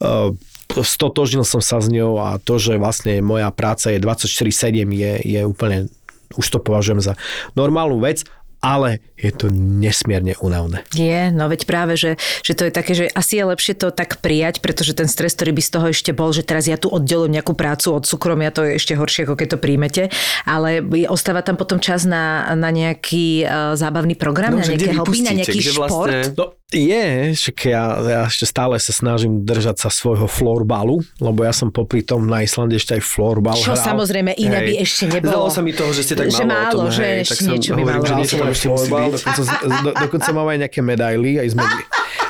uh, 0.00 0.32
stotožnil 0.72 1.44
som 1.44 1.60
sa 1.60 1.84
s 1.84 1.92
ňou 1.92 2.16
a 2.16 2.40
to, 2.40 2.56
že 2.56 2.80
vlastne 2.80 3.20
moja 3.20 3.52
práca 3.52 3.92
je 3.92 4.00
24-7 4.00 4.88
je, 4.88 5.12
je 5.20 5.40
úplne, 5.44 5.92
už 6.40 6.46
to 6.48 6.64
považujem 6.64 7.04
za 7.04 7.12
normálnu 7.52 8.00
vec 8.00 8.24
ale 8.60 9.00
je 9.16 9.32
to 9.32 9.48
nesmierne 9.52 10.36
únavné. 10.40 10.84
Je, 10.92 11.32
no 11.32 11.48
veď 11.48 11.64
práve, 11.64 11.96
že, 11.96 12.20
že 12.44 12.52
to 12.52 12.68
je 12.68 12.72
také, 12.72 12.92
že 12.92 13.08
asi 13.12 13.40
je 13.40 13.44
lepšie 13.48 13.74
to 13.76 13.88
tak 13.88 14.20
prijať, 14.20 14.60
pretože 14.60 14.92
ten 14.92 15.08
stres, 15.08 15.32
ktorý 15.32 15.56
by 15.56 15.62
z 15.64 15.70
toho 15.72 15.86
ešte 15.88 16.12
bol, 16.12 16.30
že 16.32 16.44
teraz 16.44 16.68
ja 16.68 16.76
tu 16.76 16.92
oddelujem 16.92 17.40
nejakú 17.40 17.56
prácu 17.56 17.96
od 17.96 18.04
súkromia, 18.04 18.52
to 18.52 18.68
je 18.68 18.76
ešte 18.76 18.96
horšie, 18.96 19.24
ako 19.24 19.34
keď 19.40 19.48
to 19.56 19.58
príjmete, 19.58 20.02
ale 20.44 20.84
ostáva 21.08 21.40
tam 21.40 21.56
potom 21.56 21.80
čas 21.80 22.04
na, 22.04 22.52
na 22.52 22.68
nejaký 22.68 23.48
uh, 23.48 23.72
zábavný 23.80 24.14
program, 24.14 24.56
no, 24.56 24.60
na 24.60 24.76
nejaké 24.76 24.92
hobby, 24.92 25.24
na 25.24 25.32
nejaký 25.40 25.60
šport. 25.64 26.12
Vlastne... 26.12 26.36
No, 26.36 26.59
je, 26.70 27.34
však 27.34 27.56
ja, 27.66 27.84
ja 27.98 28.20
ešte 28.30 28.46
stále 28.46 28.78
sa 28.78 28.94
snažím 28.94 29.42
držať 29.42 29.82
sa 29.82 29.88
svojho 29.90 30.30
florbalu, 30.30 31.02
lebo 31.18 31.42
ja 31.42 31.50
som 31.50 31.74
popri 31.74 32.06
tom 32.06 32.30
na 32.30 32.46
Islande 32.46 32.78
ešte 32.78 32.94
aj 32.94 33.02
florbal 33.02 33.58
Čo 33.58 33.74
hral. 33.74 33.86
samozrejme 33.94 34.30
iné 34.38 34.58
by 34.62 34.72
ešte 34.78 35.10
nebolo. 35.10 35.50
Zdalo 35.50 35.50
sa 35.50 35.60
mi 35.66 35.72
toho, 35.74 35.90
že 35.90 36.02
ste 36.06 36.14
tak 36.14 36.30
že 36.30 36.46
málo, 36.46 36.86
tom, 36.86 36.94
že 36.94 37.02
hej, 37.02 37.26
ešte 37.26 37.42
niečo 37.50 37.70
by 37.74 37.82
malo. 37.82 38.02
Že 38.06 38.14
niečo 38.22 38.36
tam 38.38 38.48
ešte 38.54 38.66
musí 38.70 38.88
byť. 38.88 39.10
Dokonca, 39.10 39.42
do, 39.82 39.90
dokonca 39.98 40.28
mám 40.30 40.46
aj 40.46 40.58
nejaké 40.66 40.80
medaily, 40.82 41.30
aj 41.42 41.48
sme, 41.54 41.62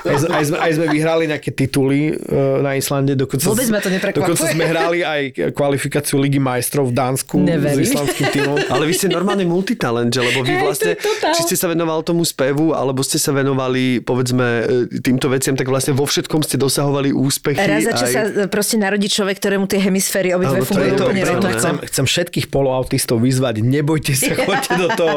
aj, 0.07 0.17
aj, 0.33 0.45
sme, 0.49 0.59
aj 0.59 0.71
sme 0.77 0.87
vyhrali 0.89 1.25
nejaké 1.29 1.51
tituly 1.53 2.15
uh, 2.15 2.61
na 2.65 2.77
Islande. 2.77 3.13
Dokonca, 3.17 3.45
Vôbec 3.51 3.69
ma 3.69 3.81
to 3.83 3.91
neprekvapuje. 3.93 4.23
Dokonca 4.25 4.45
sme 4.49 4.65
hrali 4.65 4.99
aj 5.05 5.23
kvalifikáciu 5.53 6.17
Ligy 6.21 6.41
majstrov 6.41 6.89
v 6.89 6.95
Dánsku 6.97 7.37
Neverím. 7.41 7.85
s 7.85 7.93
islandským 7.93 8.27
týmom. 8.33 8.57
Ale 8.73 8.85
vy 8.89 8.95
ste 8.97 9.09
normálne 9.13 9.45
multitalent, 9.45 10.09
že? 10.09 10.21
lebo 10.25 10.41
vy 10.45 10.55
vlastne, 10.61 10.97
či 11.37 11.43
ste 11.45 11.57
sa 11.57 11.69
venoval 11.69 12.01
tomu 12.07 12.25
spevu, 12.25 12.73
alebo 12.73 13.05
ste 13.05 13.21
sa 13.21 13.35
venovali, 13.35 14.01
povedzme, 14.01 14.47
e, 14.91 15.01
týmto 15.03 15.29
veciam, 15.29 15.55
tak 15.57 15.69
vlastne 15.69 15.93
vo 15.93 16.09
všetkom 16.09 16.41
ste 16.45 16.57
dosahovali 16.57 17.13
úspechy. 17.13 17.61
Raz 17.61 17.85
za 17.85 17.93
čo 17.97 18.07
aj... 18.09 18.13
sa 18.13 18.23
proste 18.49 18.77
narodí 18.81 19.09
človek, 19.11 19.37
ktorému 19.41 19.69
tie 19.69 19.81
hemisféry 19.83 20.33
obidve 20.33 20.65
fungujú 20.65 20.95
to, 20.97 21.05
úplne 21.09 21.23
rovnako. 21.27 21.59
Chcem, 21.59 21.75
chcem 21.87 22.05
všetkých 22.07 22.47
poloautistov 22.49 23.21
vyzvať, 23.21 23.61
nebojte 23.61 24.13
sa, 24.17 24.33
choďte 24.47 24.73
do 24.77 24.89
toho. 24.97 25.17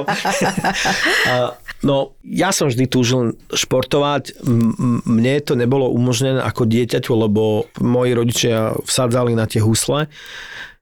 no, 1.88 2.16
ja 2.24 2.50
som 2.56 2.68
vždy 2.68 2.86
túžil 2.88 3.36
športovať. 3.52 4.40
Mne 4.80 5.44
to 5.46 5.54
nebolo 5.54 5.90
umožnené 5.90 6.42
ako 6.42 6.66
dieťaťu, 6.66 7.14
lebo 7.14 7.70
moji 7.82 8.12
rodičia 8.18 8.74
vsadzali 8.82 9.38
na 9.38 9.46
tie 9.46 9.62
husle, 9.62 10.10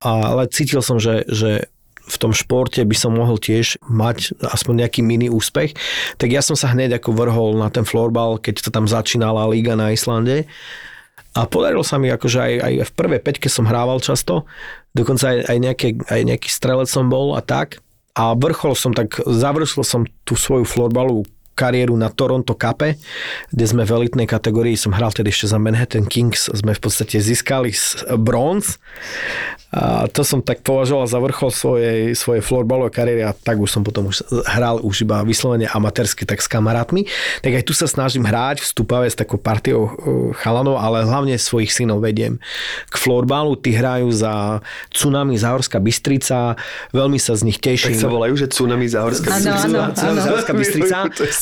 ale 0.01 0.43
cítil 0.49 0.81
som, 0.81 0.97
že, 0.97 1.27
že 1.29 1.69
v 2.11 2.17
tom 2.17 2.35
športe 2.35 2.83
by 2.83 2.95
som 2.97 3.15
mohol 3.15 3.39
tiež 3.39 3.79
mať 3.87 4.35
aspoň 4.43 4.85
nejaký 4.85 5.01
mini 5.05 5.31
úspech, 5.31 5.77
tak 6.19 6.33
ja 6.33 6.43
som 6.43 6.59
sa 6.59 6.73
hneď 6.73 6.99
ako 6.99 7.15
vrhol 7.15 7.55
na 7.55 7.71
ten 7.71 7.87
florbal, 7.87 8.41
keď 8.41 8.67
to 8.67 8.69
tam 8.73 8.89
začínala 8.89 9.47
liga 9.47 9.79
na 9.79 9.95
Islande. 9.95 10.49
A 11.31 11.47
podarilo 11.47 11.85
sa 11.87 11.95
mi, 11.95 12.11
akože 12.11 12.39
aj, 12.43 12.53
aj 12.59 12.73
v 12.91 12.95
prvej 12.99 13.21
peťke 13.23 13.47
som 13.47 13.63
hrával 13.63 14.03
často, 14.03 14.43
dokonca 14.91 15.31
aj, 15.31 15.37
aj, 15.47 15.57
nejaké, 15.63 15.87
aj 16.11 16.21
nejaký 16.27 16.49
strelec 16.51 16.91
som 16.91 17.07
bol 17.07 17.39
a 17.39 17.41
tak. 17.45 17.79
A 18.11 18.35
vrchol 18.35 18.75
som 18.75 18.91
tak, 18.91 19.23
završil 19.23 19.87
som 19.87 20.03
tú 20.27 20.35
svoju 20.35 20.67
florbalovú 20.67 21.23
kariéru 21.55 21.93
na 21.99 22.09
Toronto 22.09 22.55
Cup, 22.57 22.83
kde 23.51 23.65
sme 23.65 23.85
v 23.85 23.91
elitnej 24.03 24.25
kategórii, 24.25 24.79
som 24.79 24.95
hral 24.95 25.13
vtedy 25.13 25.29
ešte 25.29 25.51
za 25.51 25.59
Manhattan 25.61 26.07
Kings, 26.07 26.49
sme 26.51 26.73
v 26.73 26.81
podstate 26.81 27.19
získali 27.21 27.73
bronz 28.17 28.81
a 29.71 30.03
to 30.11 30.27
som 30.27 30.43
tak 30.43 30.67
považoval 30.67 31.07
za 31.07 31.15
vrchol 31.23 31.47
svojej, 31.47 32.11
svojej 32.11 32.43
florbalovej 32.43 32.91
kariéry 32.91 33.23
a 33.23 33.31
tak 33.31 33.55
už 33.55 33.71
som 33.71 33.87
potom 33.87 34.11
už 34.11 34.19
hral 34.43 34.83
už 34.83 35.07
iba 35.07 35.23
vyslovene 35.23 35.63
amatérsky, 35.71 36.27
tak 36.27 36.43
s 36.43 36.51
kamarátmi. 36.51 37.07
Tak 37.39 37.55
aj 37.55 37.63
tu 37.63 37.71
sa 37.71 37.87
snažím 37.87 38.27
hrať 38.27 38.59
v 38.59 38.67
Stupave 38.67 39.07
s 39.07 39.15
takou 39.15 39.39
partiou 39.39 39.87
uh, 39.87 39.91
chalanov, 40.35 40.75
ale 40.75 41.07
hlavne 41.07 41.39
svojich 41.39 41.71
synov 41.71 42.03
vediem 42.03 42.43
k 42.91 42.95
florbalu. 42.99 43.55
Tí 43.55 43.71
hrajú 43.71 44.11
za 44.11 44.59
Tsunami 44.91 45.39
Záhorská 45.39 45.79
Bystrica, 45.79 46.59
veľmi 46.91 47.15
sa 47.15 47.39
z 47.39 47.47
nich 47.47 47.63
teším. 47.63 47.95
Tak 47.95 48.03
sa 48.03 48.11
volajú, 48.11 48.43
že 48.43 48.51
Tsunami 48.51 48.91
Záhorská 48.91 49.39
Bystrica? 49.39 49.67
Áno, 49.71 49.79
áno, 49.87 49.95
Tsunami 49.95 50.19
Záhorská 50.19 50.51
Bystrica. 50.51 50.97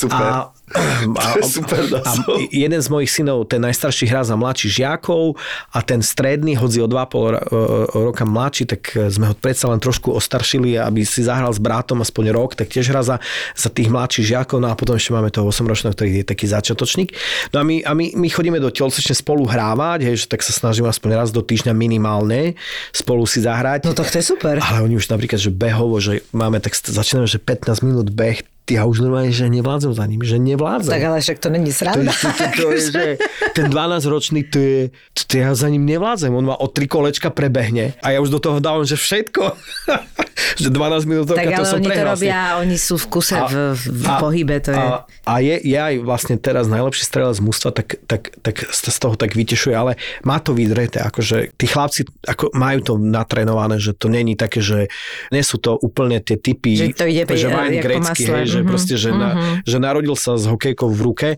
Super. 0.08 0.24
A 0.24 0.56
a, 1.18 1.34
to 1.34 1.41
je 1.41 1.50
super 1.50 1.82
a 2.06 2.14
jeden 2.54 2.78
z 2.78 2.88
mojich 2.93 3.10
synov, 3.10 3.50
ten 3.50 3.58
najstarší 3.58 4.06
hrá 4.06 4.22
za 4.22 4.38
mladší 4.38 4.70
žiakov 4.70 5.34
a 5.74 5.82
ten 5.82 6.06
stredný, 6.06 6.54
hodzi 6.62 6.86
o 6.86 6.88
2,5 6.88 7.97
roka 7.97 8.22
mladší, 8.22 8.70
tak 8.70 8.93
sme 9.10 9.34
ho 9.34 9.36
predsa 9.36 9.66
len 9.74 9.82
trošku 9.82 10.14
ostaršili, 10.14 10.78
aby 10.78 11.02
si 11.02 11.26
zahral 11.26 11.50
s 11.50 11.58
bratom 11.58 12.06
aspoň 12.06 12.26
rok, 12.30 12.54
tak 12.54 12.70
tiež 12.70 12.93
hrá 12.93 13.02
za, 13.02 13.18
za 13.58 13.70
tých 13.74 13.89
mladších 13.89 14.38
žiakov, 14.38 14.62
no 14.62 14.70
a 14.70 14.78
potom 14.78 14.93
ešte 14.93 15.10
máme 15.10 15.34
toho 15.34 15.50
8-ročného, 15.50 15.93
ktorý 15.97 16.10
je 16.22 16.26
taký 16.30 16.45
začiatočník. 16.45 17.18
No 17.50 17.62
a 17.62 17.64
my, 17.66 17.82
a 17.82 17.91
my, 17.97 18.06
my 18.14 18.28
chodíme 18.30 18.62
do 18.62 18.70
telocvične 18.70 19.18
spolu 19.18 19.50
hrávať, 19.50 20.06
hej, 20.06 20.16
že 20.22 20.26
tak 20.30 20.45
sa 20.45 20.54
snažíme 20.54 20.86
aspoň 20.86 21.18
raz 21.18 21.34
do 21.34 21.41
týždňa 21.41 21.74
minimálne 21.74 22.54
spolu 22.93 23.26
si 23.26 23.41
zahrať. 23.41 23.89
No 23.89 23.97
to 23.97 24.06
je 24.06 24.22
super. 24.22 24.62
Ale 24.62 24.86
oni 24.86 25.02
už 25.02 25.10
napríklad, 25.10 25.41
že 25.41 25.50
behovo, 25.50 25.97
že 25.97 26.22
máme, 26.30 26.62
tak 26.62 26.78
začíname, 26.78 27.26
že 27.26 27.41
15 27.41 27.82
minút 27.82 28.14
beh, 28.14 28.45
ja 28.70 28.86
už 28.86 29.02
normálne, 29.02 29.34
že 29.34 29.50
nevládzem 29.50 29.92
za 29.94 30.06
ním, 30.06 30.22
že 30.22 30.38
nevládzem. 30.38 30.94
Tak 30.94 31.04
ale 31.04 31.18
však 31.20 31.38
to 31.42 31.50
není 31.50 31.72
sranda. 31.74 32.14
To, 32.14 32.30
to, 32.30 32.30
to, 32.30 32.46
to 32.54 32.68
je, 32.72 32.80
že 32.90 33.04
ten 33.58 33.66
12-ročný, 33.70 34.46
to 34.50 34.58
je, 34.62 34.80
to, 35.18 35.22
to 35.26 35.34
ja 35.42 35.52
za 35.58 35.68
ním 35.70 35.86
nevládzem. 35.90 36.30
On 36.30 36.46
ma 36.46 36.56
o 36.56 36.68
tri 36.70 36.86
kolečka 36.86 37.34
prebehne 37.34 37.98
a 38.06 38.14
ja 38.14 38.22
už 38.22 38.30
do 38.30 38.40
toho 38.40 38.62
dávam, 38.62 38.86
že 38.86 38.96
všetko. 38.96 39.44
že 40.62 40.70
12 40.72 41.10
minút 41.10 41.26
Tak 41.32 41.52
to 41.52 41.66
som 41.68 41.80
oni 41.80 41.90
to 41.92 42.04
robia, 42.04 42.60
oni 42.60 42.78
sú 42.80 42.96
v 43.00 43.06
kuse 43.12 43.36
a, 43.36 43.48
v, 43.48 43.76
v 43.76 44.06
a, 44.08 44.18
pohybe. 44.20 44.56
To 44.64 44.72
je... 44.72 44.80
A, 44.80 45.06
a 45.28 45.34
je, 45.44 45.56
je 45.62 45.78
aj 45.78 45.96
vlastne 46.04 46.36
teraz 46.40 46.66
najlepší 46.68 47.04
strelec 47.04 47.36
z 47.38 47.44
mústva, 47.44 47.70
tak, 47.72 48.00
tak, 48.08 48.34
tak 48.42 48.56
z 48.68 48.98
toho 49.00 49.16
tak 49.16 49.36
vytešuje, 49.36 49.76
ale 49.76 50.00
má 50.24 50.40
to 50.40 50.56
vydreté, 50.56 51.04
akože 51.04 51.56
tí 51.56 51.66
chlapci 51.68 52.08
ako 52.28 52.52
majú 52.56 52.80
to 52.84 52.94
natrénované, 53.00 53.78
že 53.78 53.96
to 53.96 54.08
není 54.08 54.34
také, 54.36 54.64
že 54.64 54.88
nie 55.32 55.44
sú 55.44 55.60
to 55.60 55.76
úplne 55.80 56.20
tie 56.24 56.40
typy, 56.40 56.76
že 56.76 56.96
to 56.96 57.06
ide 57.08 57.24
že 57.30 57.48
Gretzky, 57.80 58.24
hej, 58.28 58.59
že 58.60 58.62
mm-hmm. 58.62 58.72
proste, 58.72 58.95
že, 58.99 59.12
mm-hmm. 59.12 59.22
na, 59.22 59.30
mhm. 59.32 59.53
že 59.64 59.78
narodil 59.80 60.16
sa 60.20 60.36
s 60.36 60.45
hokejkou 60.45 60.89
v 60.91 61.01
ruke 61.01 61.30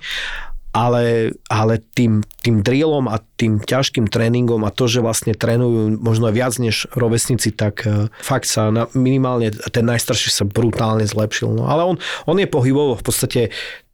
ale, 0.71 1.35
ale 1.51 1.83
tým, 1.83 2.23
tým 2.39 2.63
drillom 2.63 3.11
a 3.11 3.19
tým 3.35 3.59
ťažkým 3.59 4.07
tréningom 4.07 4.63
a 4.63 4.71
to, 4.71 4.87
že 4.87 5.03
vlastne 5.03 5.35
trénujú 5.35 5.99
možno 5.99 6.31
viac 6.31 6.55
než 6.63 6.87
rovesníci, 6.95 7.51
tak 7.51 7.83
uh, 7.83 8.07
fakt 8.23 8.47
sa 8.47 8.71
na, 8.71 8.87
minimálne 8.95 9.51
ten 9.51 9.83
najstarší 9.83 10.31
sa 10.31 10.47
brutálne 10.47 11.03
zlepšil. 11.03 11.51
No, 11.51 11.67
ale 11.67 11.83
on, 11.83 11.95
on 12.23 12.39
je 12.39 12.47
pohybovo 12.47 12.95
v 12.95 13.03
podstate 13.03 13.41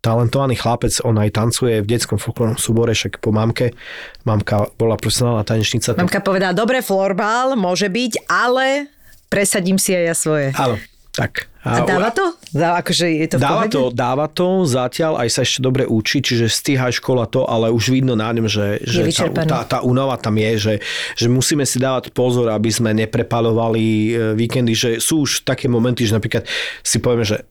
talentovaný 0.05 0.53
chlapec, 0.53 0.93
on 1.01 1.17
aj 1.17 1.33
tancuje 1.33 1.81
v 1.81 1.89
detskom 1.89 2.21
folklórnom 2.21 2.61
súbore, 2.61 2.93
však 2.93 3.17
po 3.25 3.33
mamke. 3.33 3.73
Mamka 4.21 4.69
bola 4.77 5.01
profesionálna 5.01 5.41
tanečnica. 5.41 5.97
Mamka 5.97 6.21
povedala, 6.21 6.53
dobre, 6.53 6.85
florbal 6.85 7.57
môže 7.57 7.89
byť, 7.89 8.29
ale 8.29 8.93
presadím 9.33 9.81
si 9.81 9.97
aj 9.97 10.03
ja 10.05 10.15
svoje. 10.15 10.47
Áno, 10.53 10.77
tak. 11.17 11.49
A 11.67 11.83
dáva 11.83 12.09
to? 12.15 12.25
Dá, 12.55 12.79
akože 12.79 13.05
je 13.11 13.27
to 13.27 13.37
dáva 13.37 13.67
to, 13.67 13.91
dáva 13.91 14.25
to, 14.31 14.63
zatiaľ 14.63 15.19
aj 15.19 15.29
sa 15.29 15.41
ešte 15.43 15.59
dobre 15.59 15.83
učí, 15.83 16.23
čiže 16.23 16.47
stíha 16.47 16.87
škola 16.95 17.27
to, 17.27 17.43
ale 17.43 17.67
už 17.67 17.91
vidno 17.91 18.15
na 18.15 18.31
ňom, 18.31 18.47
že, 18.47 18.79
že 18.87 19.03
tá, 19.43 19.67
tá 19.67 19.79
únava 19.83 20.15
tam 20.15 20.39
je, 20.39 20.51
že, 20.55 20.73
že 21.19 21.27
musíme 21.27 21.67
si 21.67 21.77
dávať 21.77 22.15
pozor, 22.15 22.47
aby 22.55 22.71
sme 22.71 22.95
neprepalovali 22.95 23.83
e, 23.83 24.09
víkendy, 24.39 24.71
že 24.71 24.89
sú 25.03 25.27
už 25.27 25.43
také 25.43 25.67
momenty, 25.67 26.07
že 26.07 26.15
napríklad 26.15 26.47
si 26.81 27.03
povieme, 27.03 27.27
že 27.27 27.43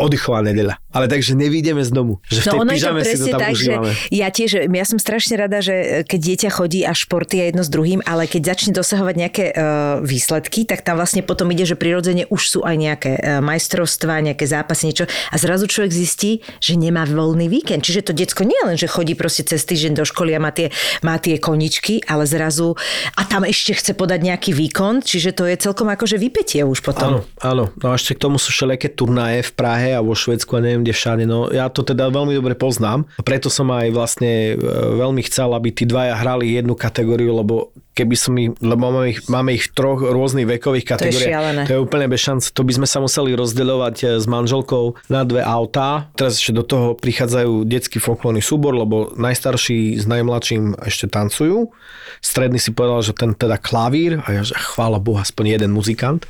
oddychová 0.00 0.40
nedeľa. 0.44 0.80
Ale 0.90 1.06
takže 1.06 1.38
nevídeme 1.38 1.84
z 1.86 1.90
domu. 1.94 2.18
Že 2.26 2.40
v 2.40 2.44
tej 2.44 2.50
No 2.50 2.62
ono 2.66 2.72
je 2.74 2.82
to 2.82 2.90
pyžame 2.90 3.00
si 3.00 3.06
to 3.06 3.10
presne 3.10 3.30
tam 3.30 3.40
tak, 3.40 3.54
že 3.54 3.70
užívame. 3.70 3.90
ja 4.10 4.28
tiež, 4.28 4.50
ja 4.66 4.86
som 4.88 4.98
strašne 4.98 5.34
rada, 5.38 5.58
že 5.62 5.74
keď 6.08 6.20
dieťa 6.20 6.50
chodí 6.50 6.80
a 6.82 6.92
športy 6.92 7.34
je 7.38 7.44
jedno 7.54 7.62
s 7.62 7.70
druhým, 7.70 8.00
ale 8.02 8.26
keď 8.26 8.42
začne 8.56 8.72
dosahovať 8.74 9.14
nejaké 9.14 9.44
uh, 9.54 10.02
výsledky, 10.02 10.66
tak 10.66 10.82
tam 10.82 10.98
vlastne 10.98 11.22
potom 11.22 11.46
ide, 11.54 11.62
že 11.62 11.78
prirodzene 11.78 12.26
už 12.26 12.42
sú 12.42 12.60
aj 12.66 12.76
nejaké 12.76 13.12
uh, 13.16 13.38
majstrovstvá, 13.38 14.18
nejaké 14.18 14.44
zápasy, 14.50 14.90
niečo 14.90 15.06
a 15.06 15.34
zrazu 15.38 15.70
človek 15.70 15.94
zistí, 15.94 16.42
že 16.58 16.74
nemá 16.74 17.06
voľný 17.06 17.46
víkend. 17.46 17.86
Čiže 17.86 18.10
to 18.10 18.12
decko 18.16 18.42
nie 18.42 18.58
len, 18.66 18.74
že 18.74 18.90
chodí 18.90 19.14
proste 19.14 19.46
cez 19.46 19.62
týždeň 19.62 20.02
do 20.02 20.04
školy 20.08 20.34
a 20.34 20.40
má 20.42 20.50
tie, 20.50 20.74
má 21.06 21.20
tie 21.22 21.38
koničky, 21.38 22.02
ale 22.10 22.26
zrazu 22.26 22.74
a 23.14 23.22
tam 23.26 23.46
ešte 23.46 23.78
chce 23.78 23.92
podať 23.94 24.26
nejaký 24.26 24.50
výkon, 24.56 25.06
čiže 25.06 25.36
to 25.38 25.46
je 25.46 25.54
celkom 25.60 25.86
akože 25.92 26.18
vypetie 26.18 26.66
už 26.66 26.82
potom. 26.82 27.06
Áno, 27.06 27.20
áno. 27.38 27.64
No 27.78 27.86
a 27.90 27.94
ešte 27.94 28.18
k 28.18 28.22
tomu 28.26 28.42
sú 28.42 28.50
všelijaké 28.50 28.90
turnaje 28.90 29.46
v 29.46 29.52
Prahe 29.54 29.89
a 29.94 30.00
vo 30.04 30.14
Švedsku 30.14 30.56
a 30.56 30.60
neviem 30.62 30.82
kde 30.86 30.94
všade. 30.94 31.24
No 31.26 31.50
ja 31.50 31.68
to 31.68 31.82
teda 31.82 32.08
veľmi 32.10 32.36
dobre 32.36 32.54
poznám. 32.54 33.06
Preto 33.22 33.52
som 33.52 33.70
aj 33.70 33.88
vlastne 33.92 34.54
e, 34.54 34.66
veľmi 34.96 35.22
chcel, 35.26 35.52
aby 35.52 35.70
tí 35.74 35.84
dvaja 35.86 36.16
hrali 36.18 36.54
jednu 36.54 36.78
kategóriu, 36.78 37.36
lebo 37.36 37.74
keby 37.90 38.14
som 38.14 38.32
ich, 38.38 38.54
lebo 38.62 38.88
máme 38.88 39.10
ich, 39.10 39.26
máme 39.26 39.50
ich 39.58 39.66
v 39.68 39.70
troch 39.74 40.00
rôznych 40.00 40.46
vekových 40.46 40.86
kategóriách. 40.86 41.30
šialené. 41.30 41.62
To 41.66 41.74
je 41.74 41.80
úplne 41.82 42.06
bez 42.06 42.22
šanc. 42.22 42.42
To 42.54 42.62
by 42.62 42.72
sme 42.78 42.86
sa 42.86 42.98
museli 43.02 43.34
rozdeľovať 43.34 43.96
e, 44.00 44.04
s 44.22 44.26
manželkou 44.30 44.94
na 45.10 45.26
dve 45.26 45.42
autá. 45.42 46.06
Teraz 46.14 46.38
ešte 46.38 46.54
do 46.54 46.62
toho 46.62 46.94
prichádzajú 46.94 47.66
detský 47.66 47.98
folklórny 47.98 48.40
súbor, 48.40 48.78
lebo 48.78 49.10
najstarší 49.18 49.98
s 49.98 50.06
najmladším 50.06 50.78
ešte 50.86 51.10
tancujú. 51.10 51.74
Stredný 52.22 52.60
si 52.60 52.70
povedal, 52.70 53.00
že 53.00 53.12
ten 53.16 53.32
teda 53.34 53.56
klavír 53.56 54.20
a 54.22 54.28
ja, 54.38 54.42
že 54.44 54.54
chvála 54.54 55.00
Boha, 55.00 55.24
aspoň 55.24 55.56
jeden 55.58 55.70
muzikant. 55.72 56.28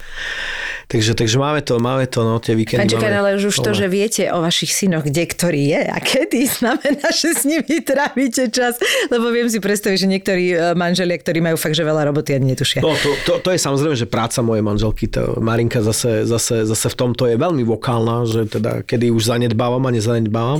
Takže, 0.90 1.14
takže 1.14 1.38
máme 1.38 1.62
to, 1.62 1.78
máme 1.78 2.06
to, 2.10 2.26
no, 2.26 2.42
tie 2.42 2.58
víkendy 2.58 2.98
máme 2.98 3.14
ale 3.14 3.30
už 3.38 3.54
to, 3.62 3.70
že 3.74 3.86
viete 3.86 4.26
o 4.34 4.42
vašich 4.42 4.74
synoch, 4.74 5.06
kde 5.06 5.22
ktorý 5.22 5.62
je 5.70 5.82
a 5.86 5.98
kedy, 6.02 6.40
znamená, 6.58 7.06
že 7.14 7.30
s 7.30 7.42
nimi 7.46 7.78
trávite 7.82 8.50
čas, 8.50 8.78
lebo 9.06 9.30
viem 9.30 9.46
si 9.46 9.62
predstaviť, 9.62 9.96
že 9.98 10.08
niektorí 10.10 10.44
e, 10.50 10.56
manželia, 10.74 11.14
ktorí 11.18 11.38
majú 11.42 11.49
fakt, 11.56 11.74
že 11.74 11.82
veľa 11.86 12.06
roboty 12.12 12.36
ani 12.36 12.54
netušia. 12.54 12.84
No, 12.84 12.94
to, 12.94 13.10
to, 13.26 13.32
to, 13.42 13.48
je 13.54 13.58
samozrejme, 13.58 13.96
že 13.96 14.06
práca 14.06 14.44
mojej 14.44 14.62
manželky, 14.62 15.08
to 15.08 15.38
Marinka 15.40 15.80
zase, 15.80 16.28
zase, 16.28 16.68
zase 16.68 16.86
v 16.92 16.96
tomto 16.96 17.26
je 17.26 17.34
veľmi 17.40 17.64
vokálna, 17.64 18.28
že 18.28 18.46
teda 18.46 18.84
kedy 18.84 19.10
už 19.10 19.32
zanedbávam 19.32 19.82
a 19.86 19.90
nezanedbávam. 19.90 20.58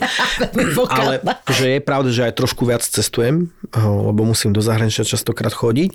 Ale 1.01 1.23
že 1.51 1.79
je 1.79 1.81
pravda, 1.83 2.11
že 2.11 2.23
aj 2.27 2.35
trošku 2.35 2.65
viac 2.67 2.83
cestujem, 2.83 3.53
lebo 3.77 4.21
musím 4.25 4.51
do 4.51 4.65
zahraničia 4.65 5.07
častokrát 5.07 5.53
chodiť. 5.53 5.95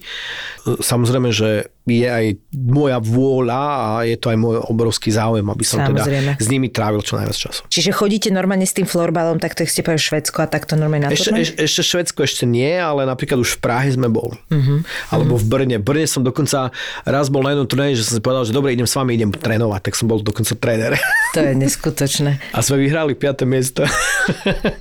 Samozrejme, 0.79 1.33
že 1.33 1.73
je 1.85 2.09
aj 2.09 2.25
moja 2.57 2.97
vôľa 2.97 3.61
a 3.61 3.87
je 4.09 4.17
to 4.17 4.33
aj 4.33 4.37
môj 4.41 4.57
obrovský 4.65 5.13
záujem, 5.13 5.45
aby 5.45 5.61
som 5.61 5.85
Samozrejme. 5.85 6.33
teda 6.33 6.41
s 6.41 6.47
nimi 6.49 6.67
trávil 6.73 7.05
čo 7.05 7.21
najviac 7.21 7.37
času. 7.37 7.61
Čiže 7.69 7.93
chodíte 7.93 8.33
normálne 8.33 8.65
s 8.65 8.73
tým 8.73 8.89
florbalom, 8.89 9.37
tak 9.37 9.53
to 9.53 9.61
ste 9.69 9.85
povedali 9.85 10.01
Švedsko 10.01 10.41
a 10.41 10.47
takto 10.49 10.73
normálne 10.73 11.09
na 11.09 11.13
Ešte, 11.13 11.29
turné? 11.29 11.45
eš, 11.45 11.49
ešte 11.61 11.81
Švedsko 11.85 12.19
ešte 12.25 12.43
nie, 12.49 12.73
ale 12.73 13.05
napríklad 13.05 13.37
už 13.37 13.57
v 13.57 13.59
Prahe 13.61 13.89
sme 13.93 14.09
boli. 14.09 14.41
Uh-huh. 14.49 14.81
Alebo 15.09 15.35
v 15.35 15.45
Brne. 15.45 15.75
V 15.81 15.85
Brne 15.85 16.07
som 16.07 16.21
dokonca 16.21 16.69
raz 17.03 17.27
bol 17.29 17.43
na 17.43 17.53
jednom 17.53 17.67
turnaji, 17.67 17.99
že 17.99 18.03
som 18.07 18.13
si 18.17 18.21
povedal, 18.23 18.43
že 18.47 18.53
dobre, 18.55 18.73
idem 18.73 18.87
s 18.87 18.95
vami, 18.95 19.17
idem 19.17 19.31
trénovať, 19.33 19.81
tak 19.91 19.93
som 19.97 20.05
bol 20.07 20.19
dokonca 20.21 20.53
tréner. 20.57 20.97
To 21.35 21.39
je 21.43 21.53
neskutočné. 21.57 22.31
A 22.55 22.63
sme 22.63 22.79
vyhrali 22.79 23.13
5. 23.17 23.43
miesto. 23.43 23.83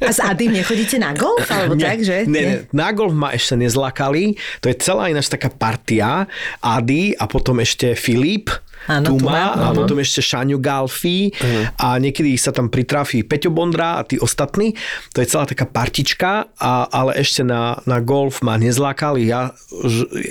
A 0.00 0.10
s 0.10 0.20
Adym 0.22 0.54
nechodíte 0.54 0.96
na 1.02 1.12
golf? 1.12 1.44
Alebo 1.50 1.74
tak, 1.74 2.00
že? 2.00 2.24
Nie, 2.30 2.42
nie, 2.42 2.56
na 2.70 2.94
golf 2.94 3.12
ma 3.12 3.34
ešte 3.34 3.58
nezlakali. 3.58 4.38
To 4.62 4.70
je 4.70 4.76
celá 4.78 5.10
ináč 5.10 5.28
taká 5.28 5.50
partia. 5.50 6.30
Ady 6.62 7.18
a 7.18 7.24
potom 7.26 7.58
ešte 7.60 7.98
Filip. 7.98 8.48
Áno, 8.90 9.16
Tuma, 9.16 9.56
Tuma, 9.56 9.64
a 9.64 9.66
potom 9.72 9.96
ešte 10.00 10.20
Šaňo 10.20 10.60
Galfi 10.60 11.32
a 11.80 11.96
niekedy 11.96 12.36
sa 12.36 12.52
tam 12.52 12.68
pritrafí 12.68 13.24
Peťo 13.24 13.48
Bondra 13.48 14.00
a 14.00 14.06
tí 14.06 14.20
ostatní. 14.20 14.76
To 15.16 15.24
je 15.24 15.30
celá 15.30 15.48
taká 15.48 15.64
partička, 15.64 16.52
a, 16.60 16.88
ale 16.92 17.16
ešte 17.16 17.40
na, 17.46 17.80
na 17.88 18.04
golf 18.04 18.44
ma 18.44 18.60
nezlákali. 18.60 19.24
Ja, 19.24 19.56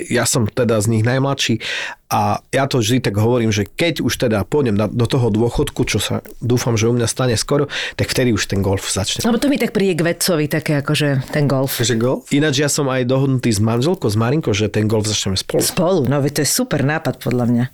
ja 0.08 0.24
som 0.24 0.46
teda 0.46 0.78
z 0.78 0.86
nich 0.90 1.02
najmladší 1.02 1.58
a 2.14 2.38
ja 2.54 2.70
to 2.70 2.78
vždy 2.78 3.02
tak 3.02 3.18
hovorím, 3.18 3.50
že 3.50 3.66
keď 3.66 4.06
už 4.06 4.14
teda 4.14 4.46
pôjdem 4.46 4.78
na, 4.78 4.86
do 4.86 5.02
toho 5.10 5.34
dôchodku, 5.34 5.82
čo 5.82 5.98
sa 5.98 6.22
dúfam, 6.38 6.78
že 6.78 6.86
u 6.86 6.94
mňa 6.94 7.10
stane 7.10 7.34
skoro, 7.34 7.66
tak 7.98 8.06
vtedy 8.06 8.30
už 8.30 8.46
ten 8.46 8.62
golf 8.62 8.86
začne. 8.86 9.26
Lebo 9.26 9.42
to 9.42 9.50
mi 9.50 9.58
tak 9.58 9.74
príde 9.74 9.98
k 9.98 10.14
vedcovi, 10.14 10.46
také 10.46 10.78
akože 10.78 11.34
ten 11.34 11.50
golf. 11.50 11.82
Že 11.82 11.98
golf? 11.98 12.30
Ináč 12.30 12.62
ja 12.62 12.70
som 12.70 12.86
aj 12.86 13.02
dohodnutý 13.10 13.50
s 13.50 13.58
manželkou, 13.58 14.06
s 14.06 14.14
Marinkou, 14.14 14.54
že 14.54 14.70
ten 14.70 14.86
golf 14.86 15.10
začneme 15.10 15.34
spolu. 15.34 15.58
Spolu, 15.58 16.00
no 16.06 16.22
to 16.22 16.46
je 16.46 16.46
super 16.46 16.86
nápad 16.86 17.18
podľa 17.18 17.44
mňa. 17.50 17.64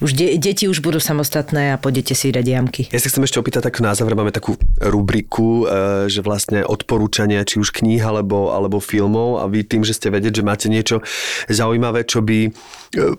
Už 0.00 0.16
de- 0.16 0.40
deti 0.40 0.64
už 0.64 0.80
budú 0.80 0.96
samostatné 0.96 1.76
a 1.76 1.80
pôjdete 1.80 2.16
si 2.16 2.32
dať 2.32 2.46
jamky. 2.48 2.82
Ja 2.88 3.04
sa 3.04 3.12
chcem 3.12 3.28
ešte 3.28 3.36
opýtať 3.36 3.68
takto 3.68 3.84
na 3.84 3.92
záver, 3.92 4.16
máme 4.16 4.32
takú 4.32 4.56
rubriku, 4.80 5.68
e, 5.68 6.08
že 6.08 6.24
vlastne 6.24 6.64
odporúčania, 6.64 7.44
či 7.44 7.60
už 7.60 7.68
kníh 7.76 8.00
alebo, 8.00 8.56
alebo 8.56 8.80
filmov 8.80 9.44
a 9.44 9.44
vy 9.44 9.60
tým, 9.60 9.84
že 9.84 9.92
ste 9.92 10.08
vedieť, 10.08 10.40
že 10.40 10.46
máte 10.48 10.72
niečo 10.72 11.04
zaujímavé, 11.52 12.08
čo 12.08 12.24
by, 12.24 12.48
e, 12.48 12.50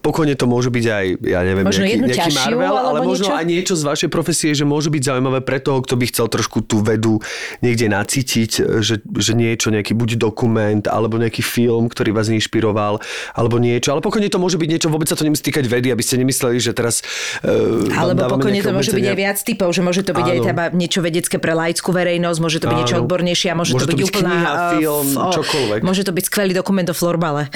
pokojne 0.02 0.34
to 0.34 0.50
môže 0.50 0.71
byť 0.72 0.86
aj, 0.88 1.06
ja 1.22 1.40
neviem, 1.44 1.66
Možno 1.68 1.84
nejaký, 1.84 1.94
jednu 1.94 2.08
nejaký 2.08 2.20
ťažšiu, 2.24 2.56
Marvel, 2.56 2.76
ale 2.80 3.00
možno 3.04 3.26
niečo? 3.28 3.36
aj 3.36 3.46
niečo 3.46 3.74
z 3.76 3.84
vašej 3.84 4.10
profesie, 4.10 4.50
že 4.56 4.64
môže 4.64 4.88
byť 4.88 5.04
zaujímavé 5.04 5.40
pre 5.44 5.60
toho, 5.60 5.84
kto 5.84 6.00
by 6.00 6.06
chcel 6.08 6.26
trošku 6.26 6.64
tú 6.64 6.80
vedu 6.80 7.20
niekde 7.60 7.86
nacítiť, 7.86 8.52
e, 8.58 8.80
že, 8.80 9.04
že 9.04 9.34
niečo, 9.36 9.68
nejaký 9.70 9.92
buď 9.92 10.16
dokument, 10.16 10.84
alebo 10.88 11.20
nejaký 11.20 11.44
film, 11.44 11.86
ktorý 11.86 12.16
vás 12.16 12.32
inšpiroval, 12.32 13.04
alebo 13.36 13.60
niečo, 13.60 13.92
ale 13.92 14.00
pokojne 14.00 14.32
to 14.32 14.40
môže 14.40 14.56
byť 14.56 14.70
niečo, 14.72 14.88
vôbec 14.88 15.06
sa 15.06 15.20
to 15.20 15.28
nemusí 15.28 15.44
týkať 15.44 15.68
vedy, 15.68 15.92
aby 15.92 16.00
ste 16.00 16.16
nemysleli, 16.16 16.58
že 16.58 16.72
teraz 16.72 17.04
e, 17.44 17.52
vám 17.92 18.16
Alebo 18.16 18.40
pokojne 18.40 18.64
to 18.64 18.72
môže 18.72 18.96
byť 18.96 19.04
obmedzenia. 19.04 19.12
aj 19.12 19.18
viac 19.20 19.38
typov, 19.44 19.70
že 19.76 19.82
môže 19.84 20.02
to 20.02 20.16
byť 20.16 20.24
aj 20.26 20.38
Áno. 20.40 20.48
teda 20.48 20.64
niečo 20.72 21.00
vedecké 21.04 21.36
pre 21.36 21.52
laickú 21.52 21.92
verejnosť, 21.92 22.38
môže 22.40 22.58
to 22.62 22.72
byť 22.72 22.78
niečo 22.80 22.96
Áno. 22.96 23.04
odbornejšie 23.04 23.50
a 23.52 23.56
môže, 23.58 23.74
Môže 23.74 23.84
to 23.84 23.90
to 23.90 23.92
byť, 23.92 24.00
byť 24.00 24.10
úplná... 24.14 24.30
kniha, 24.32 24.52
uh, 24.52 24.72
film, 24.78 25.08
f- 25.12 25.34
čokoľvek. 25.36 25.80
Môže 25.82 26.02
to 26.06 26.12
byť 26.14 26.24
skvelý 26.24 26.54
dokument 26.54 26.88
o 26.88 26.96
florbale. 26.96 27.50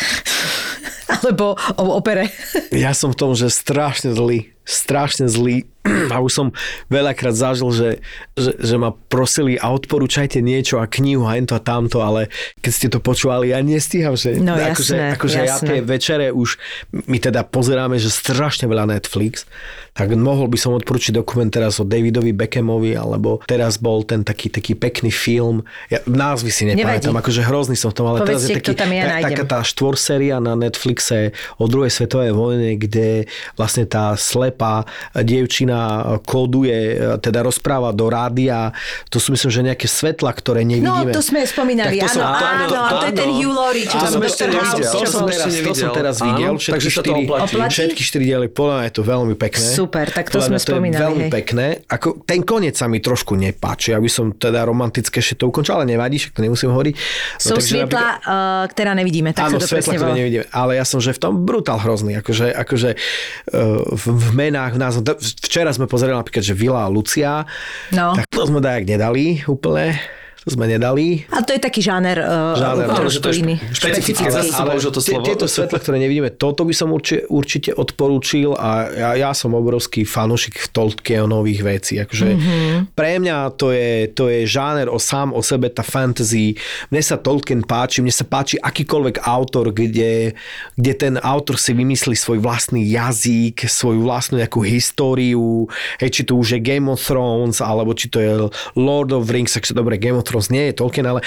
Alebo 1.06 1.54
o 1.78 1.86
opere. 1.94 2.34
Ja 2.74 2.90
som 2.92 3.05
v 3.12 3.20
tom, 3.20 3.32
že 3.36 3.52
strašne 3.52 4.16
zlý. 4.16 4.55
Strašne 4.66 5.30
zlý. 5.30 5.64
A 6.10 6.18
už 6.18 6.34
som 6.34 6.48
veľakrát 6.90 7.38
zažil, 7.38 7.70
že, 7.70 7.90
že, 8.34 8.58
že 8.58 8.76
ma 8.76 8.90
prosili 8.90 9.54
a 9.54 9.70
odporúčajte 9.70 10.42
niečo 10.42 10.82
a 10.82 10.90
knihu 10.90 11.24
a 11.24 11.38
to 11.40 11.54
a 11.54 11.62
tamto, 11.62 12.02
ale 12.02 12.34
keď 12.58 12.72
ste 12.74 12.88
to 12.90 12.98
počúvali, 12.98 13.54
ja 13.54 13.62
nestíham, 13.62 14.18
že 14.18 14.42
No, 14.42 14.58
akože, 14.58 14.98
jasné, 14.98 15.14
akože 15.14 15.38
ja 15.38 15.46
jasné. 15.46 15.68
tie 15.70 15.80
večere 15.80 16.26
už 16.34 16.58
my 17.06 17.22
teda 17.22 17.46
pozeráme, 17.46 18.02
že 18.02 18.10
strašne 18.10 18.66
veľa 18.66 18.98
Netflix, 18.98 19.46
tak 19.94 20.12
mohol 20.12 20.50
by 20.50 20.58
som 20.58 20.74
odporúčiť 20.74 21.14
dokument 21.14 21.48
teraz 21.48 21.78
o 21.78 21.86
Davidovi 21.86 22.34
Beckhamovi, 22.34 22.98
alebo 22.98 23.46
teraz 23.46 23.78
bol 23.78 24.02
ten 24.02 24.26
taký, 24.26 24.50
taký 24.50 24.74
pekný 24.74 25.14
film, 25.14 25.62
ja 25.88 26.02
názvy 26.04 26.50
si 26.50 26.66
nepamätám, 26.66 27.14
Nevadí. 27.14 27.22
akože 27.22 27.42
hrozný 27.46 27.78
som 27.78 27.94
v 27.94 27.96
tom, 27.96 28.06
ale 28.10 28.26
teraz 28.26 28.42
je 28.44 28.58
Povedzte, 28.58 28.74
taký, 28.74 28.74
tam 28.74 28.90
ja 28.90 29.04
ta- 29.08 29.30
taká 29.30 29.44
tá 29.46 29.60
štvorséria 29.62 30.42
na 30.42 30.58
Netflixe 30.58 31.30
o 31.56 31.70
druhej 31.70 31.94
svetovej 31.94 32.34
vojne, 32.34 32.74
kde 32.76 33.30
vlastne 33.54 33.86
tá 33.86 34.18
slepá 34.56 34.88
dievčina 35.14 35.78
kóduje, 36.24 36.96
teda 37.20 37.44
rozpráva 37.44 37.92
do 37.92 38.08
rádia. 38.08 38.72
To 39.10 39.20
sú 39.20 39.36
myslím, 39.36 39.52
že 39.52 39.60
nejaké 39.66 39.84
svetla, 39.86 40.32
ktoré 40.32 40.64
No, 40.64 40.72
nevidíme. 40.72 41.12
to 41.12 41.20
sme 41.20 41.44
spomínali, 41.44 42.00
Tak 42.00 42.08
to 42.08 42.08
áno, 42.08 42.16
som- 42.16 42.24
to- 42.32 42.48
áno, 42.48 42.66
to- 42.66 42.76
a 42.76 42.88
to 42.88 42.96
je 42.96 43.12
áno. 43.12 43.20
ten 43.20 43.30
Hugh 43.34 43.52
Laurie, 43.52 43.84
čo 43.84 43.92
To 43.92 44.00
tam 44.00 44.08
som 44.08 44.22
Dr. 44.22 44.30
ešte 44.30 44.44
House, 44.46 44.56
nevidel. 44.56 44.88
to, 44.88 45.00
som 45.06 45.24
ešte 45.26 45.36
teraz, 45.36 45.60
to 45.60 45.74
som 45.76 45.90
teraz 45.92 46.16
Áno, 46.16 46.28
videl. 46.30 46.52
Všetky 46.56 46.72
takže 46.72 46.88
sa 46.88 46.96
to 46.96 47.04
štyri, 47.04 47.22
oplatí. 47.22 47.44
Oplatí? 47.52 47.74
všetky 47.76 48.02
štyri 48.02 48.24
diely, 48.26 48.48
podľa 48.48 48.74
mňa 48.74 48.86
je 48.86 48.94
to 48.94 49.04
veľmi 49.04 49.36
pekné. 49.36 49.68
Super, 49.68 50.06
tak 50.08 50.26
to 50.26 50.38
sme 50.40 50.56
mňa 50.56 50.64
spomínali, 50.64 51.02
veľmi 51.04 51.26
pekné. 51.30 51.68
Ako, 51.86 52.08
ten 52.24 52.40
koniec 52.42 52.76
sa 52.76 52.88
mi 52.88 52.98
trošku 52.98 53.34
nepáči. 53.36 53.92
Ja 53.92 54.00
by 54.00 54.08
som 54.08 54.32
teda 54.32 54.64
romantickejšie 54.64 55.36
to 55.36 55.46
ukončil, 55.46 55.76
ale 55.76 55.86
nevadí, 55.86 56.16
však 56.18 56.32
to 56.32 56.42
nemusím 56.42 56.72
hovoriť. 56.72 56.94
No, 56.96 57.42
Sú 57.44 57.52
napríklad- 57.76 58.18
uh, 58.22 58.64
ktorá 58.68 58.92
nevidíme, 58.94 59.30
tak 59.32 59.44
Áno, 59.46 59.58
sa 59.58 59.60
to 59.60 59.68
svetla, 59.68 59.92
ktoré 59.94 60.14
nevidíme. 60.16 60.46
Ale 60.50 60.72
ja 60.74 60.86
som, 60.86 60.98
že 60.98 61.12
v 61.12 61.20
tom 61.20 61.44
brutál 61.44 61.78
hrozný. 61.78 62.16
Akože, 62.16 62.56
akože 62.56 62.90
uh, 62.94 63.84
v, 63.92 64.04
v 64.06 64.26
menách, 64.50 64.78
v 64.78 64.80
názve. 64.82 65.02
Včera 65.42 65.74
sme 65.74 65.90
pozerali 65.90 66.18
napríklad, 66.18 66.46
že 66.46 66.54
Vila 66.54 66.86
a 66.86 66.90
Lucia. 66.90 67.46
No. 67.90 68.14
Tak 68.14 68.30
to 68.30 68.46
sme 68.46 68.62
dajak 68.62 68.86
nedali 68.86 69.42
úplne. 69.50 69.98
Sme 70.46 70.70
nedali. 70.70 71.26
A 71.34 71.42
to 71.42 71.58
je 71.58 71.62
taký 71.62 71.82
žáner, 71.82 72.22
uh, 72.22 72.54
Žáner, 72.54 73.10
že 73.10 73.18
to 73.18 73.34
je 73.34 73.42
iný. 73.42 73.56
špecifické. 73.74 74.30
Zase 74.30 74.54
to 74.54 75.02
slovo. 75.02 75.26
Tieto 75.26 75.50
svetla, 75.50 75.82
ktoré 75.82 75.98
nevidíme, 75.98 76.30
toto 76.30 76.62
by 76.62 76.74
som 76.78 76.94
určite, 76.94 77.26
určite 77.34 77.72
odporúčil 77.74 78.54
a 78.54 78.86
ja, 78.94 79.10
ja 79.18 79.32
som 79.34 79.58
obrovský 79.58 80.06
fanúšik 80.06 80.70
Tolkienových 80.70 81.62
vecí. 81.66 81.94
Akože 81.98 82.28
mm-hmm. 82.38 82.94
Pre 82.94 83.12
mňa 83.26 83.38
to 83.58 83.74
je, 83.74 84.06
to 84.14 84.30
je 84.30 84.46
žáner 84.46 84.86
o 84.86 85.02
sám 85.02 85.34
o 85.34 85.42
sebe, 85.42 85.74
tá 85.74 85.82
fantasy. 85.82 86.54
Mne 86.94 87.02
sa 87.02 87.18
Tolkien 87.18 87.66
páči, 87.66 88.06
mne 88.06 88.14
sa 88.14 88.30
páči 88.30 88.62
akýkoľvek 88.62 89.26
autor, 89.26 89.74
kde, 89.74 90.38
kde 90.78 90.94
ten 90.94 91.18
autor 91.26 91.58
si 91.58 91.74
vymyslí 91.74 92.14
svoj 92.14 92.38
vlastný 92.38 92.86
jazyk, 92.86 93.66
svoju 93.66 94.06
vlastnú 94.06 94.38
nejakú 94.38 94.62
históriu, 94.62 95.66
hej, 95.98 96.10
či 96.14 96.22
to 96.22 96.38
už 96.38 96.58
je 96.58 96.60
Game 96.62 96.86
of 96.86 97.02
Thrones, 97.02 97.66
alebo 97.66 97.98
či 97.98 98.14
to 98.14 98.22
je 98.22 98.32
Lord 98.78 99.10
of 99.10 99.26
Rings, 99.34 99.58
takže 99.58 99.74
dobre, 99.74 99.98
Game 99.98 100.22
of 100.22 100.28
Thrones 100.28 100.35
nie 100.50 100.62
je 100.62 100.74
Tolkien, 100.74 101.08
ale 101.08 101.22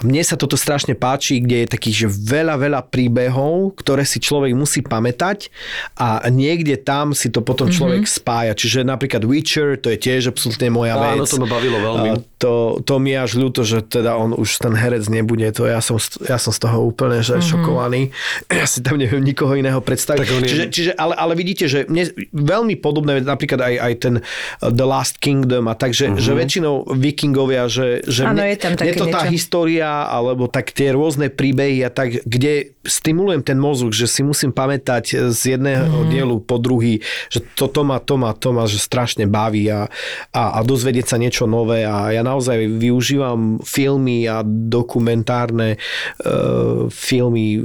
mne 0.00 0.20
sa 0.20 0.34
toto 0.34 0.54
strašne 0.54 0.92
páči, 0.92 1.38
kde 1.38 1.62
je 1.62 1.68
takých, 1.70 1.96
že 1.96 2.08
veľa, 2.10 2.58
veľa 2.58 2.80
príbehov, 2.84 3.78
ktoré 3.78 4.02
si 4.02 4.18
človek 4.18 4.50
musí 4.50 4.80
pamätať 4.80 5.48
a 5.94 6.26
niekde 6.26 6.74
tam 6.76 7.12
si 7.12 7.28
to 7.28 7.38
potom 7.38 7.68
človek 7.68 8.02
mm-hmm. 8.02 8.18
spája. 8.18 8.52
Čiže 8.52 8.82
napríklad 8.82 9.22
Witcher, 9.22 9.76
to 9.76 9.88
je 9.88 9.98
tiež 9.98 10.28
absolútne 10.28 10.66
moja 10.68 10.98
vec. 10.98 11.14
Áno, 11.14 11.24
to 11.24 11.38
ma 11.38 11.46
bavilo 11.46 11.78
veľmi. 11.78 12.08
A 12.10 12.14
to, 12.36 12.52
to 12.80 12.94
mi 12.96 13.12
je 13.12 13.18
až 13.20 13.32
ľúto, 13.34 13.60
že 13.62 13.80
teda 13.80 14.14
on 14.14 14.32
už 14.32 14.58
ten 14.58 14.74
herec 14.74 15.06
nebude. 15.06 15.46
To 15.52 15.64
ja 15.64 15.78
som, 15.78 15.96
z- 15.96 16.26
ja 16.26 16.36
som 16.36 16.50
z 16.50 16.58
toho 16.60 16.82
úplne 16.82 17.20
že 17.20 17.38
mm-hmm. 17.38 17.50
šokovaný. 17.52 18.02
Ja 18.54 18.66
si 18.66 18.80
tam 18.80 18.96
neviem 18.96 19.20
nikoho 19.20 19.52
iného 19.52 19.78
predstaviť. 19.78 20.24
Je- 20.24 20.42
Čiže, 20.44 20.64
čiže 20.68 20.90
ale, 20.94 21.14
ale 21.14 21.34
vidíte, 21.34 21.64
že 21.64 21.84
mne 21.84 22.06
veľmi 22.30 22.74
podobné, 22.76 23.20
napríklad 23.20 23.60
aj, 23.60 23.74
aj 23.78 23.92
ten 23.96 24.14
uh, 24.16 24.24
The 24.64 24.84
Last 24.84 25.18
Kingdom 25.18 25.66
a 25.66 25.74
takže, 25.74 26.04
Mhm. 26.04 26.12
mm-hmm. 26.12 26.24
že 26.24 26.32
väčšinou 26.34 26.74
vikingovia, 26.94 27.62
že, 27.66 27.86
že 28.04 28.22
Áno, 28.24 28.40
mne, 28.40 28.46
je 28.48 28.58
tam 28.58 28.70
mne 28.74 28.92
to 28.92 29.06
tá 29.06 29.22
niečo. 29.22 29.32
história, 29.32 29.83
alebo 29.84 30.50
tak 30.50 30.72
tie 30.74 30.92
rôzne 30.92 31.32
príbehy 31.32 31.84
a 31.84 31.90
tak, 31.90 32.20
kde 32.28 32.74
stimulujem 32.84 33.40
ten 33.40 33.56
mozog, 33.56 33.96
že 33.96 34.04
si 34.04 34.20
musím 34.20 34.52
pamätať 34.52 35.32
z 35.32 35.56
jedného 35.56 35.94
Mhm. 35.94 36.04
mm. 36.04 36.10
dielu 36.10 36.36
po 36.42 36.56
druhý, 36.58 37.00
že 37.30 37.40
toto 37.54 37.86
ma, 37.86 38.00
to 38.00 38.14
ma, 38.18 38.34
to 38.34 38.50
ma, 38.52 38.64
že 38.68 38.80
strašne 38.80 39.24
baví 39.28 39.68
a, 39.70 39.88
a, 40.34 40.42
a 40.56 40.64
dozvedieť 40.64 41.06
sa 41.14 41.16
niečo 41.16 41.44
nové 41.48 41.86
a 41.86 42.10
ja 42.10 42.22
naozaj 42.26 42.66
využívam 42.80 43.62
filmy 43.62 44.26
a 44.28 44.42
dokumentárne 44.44 45.76
uh, 46.24 46.88
filmy 46.90 47.60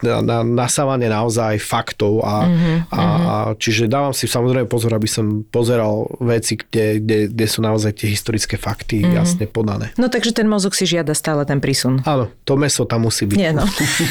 na, 0.00 0.20
na 0.22 0.38
nasávanie 0.42 1.10
naozaj 1.10 1.60
faktov 1.60 2.24
a, 2.24 2.46
mm-hmm. 2.46 2.76
a, 2.90 3.02
a 3.02 3.36
čiže 3.56 3.90
dávam 3.90 4.14
si 4.14 4.26
samozrejme 4.30 4.66
pozor, 4.70 4.94
aby 4.96 5.08
som 5.08 5.44
pozeral 5.48 6.08
veci, 6.22 6.58
kde, 6.58 7.02
kde, 7.02 7.18
kde 7.30 7.46
sú 7.46 7.60
naozaj 7.60 8.00
tie 8.00 8.08
historické 8.10 8.56
fakty 8.56 9.02
mm-hmm. 9.02 9.16
jasne 9.18 9.44
podané. 9.48 9.92
No 10.00 10.08
takže 10.08 10.34
ten 10.34 10.48
mozog 10.48 10.76
si 10.76 10.86
žiada 10.88 11.12
stále 11.16 11.44
ten 11.44 11.58
prísun. 11.64 12.04
Áno, 12.04 12.28
to 12.44 12.60
meso 12.60 12.84
tam 12.84 13.08
musí 13.08 13.24
byť. 13.24 13.38
Nie, 13.40 13.56
no. 13.56 13.64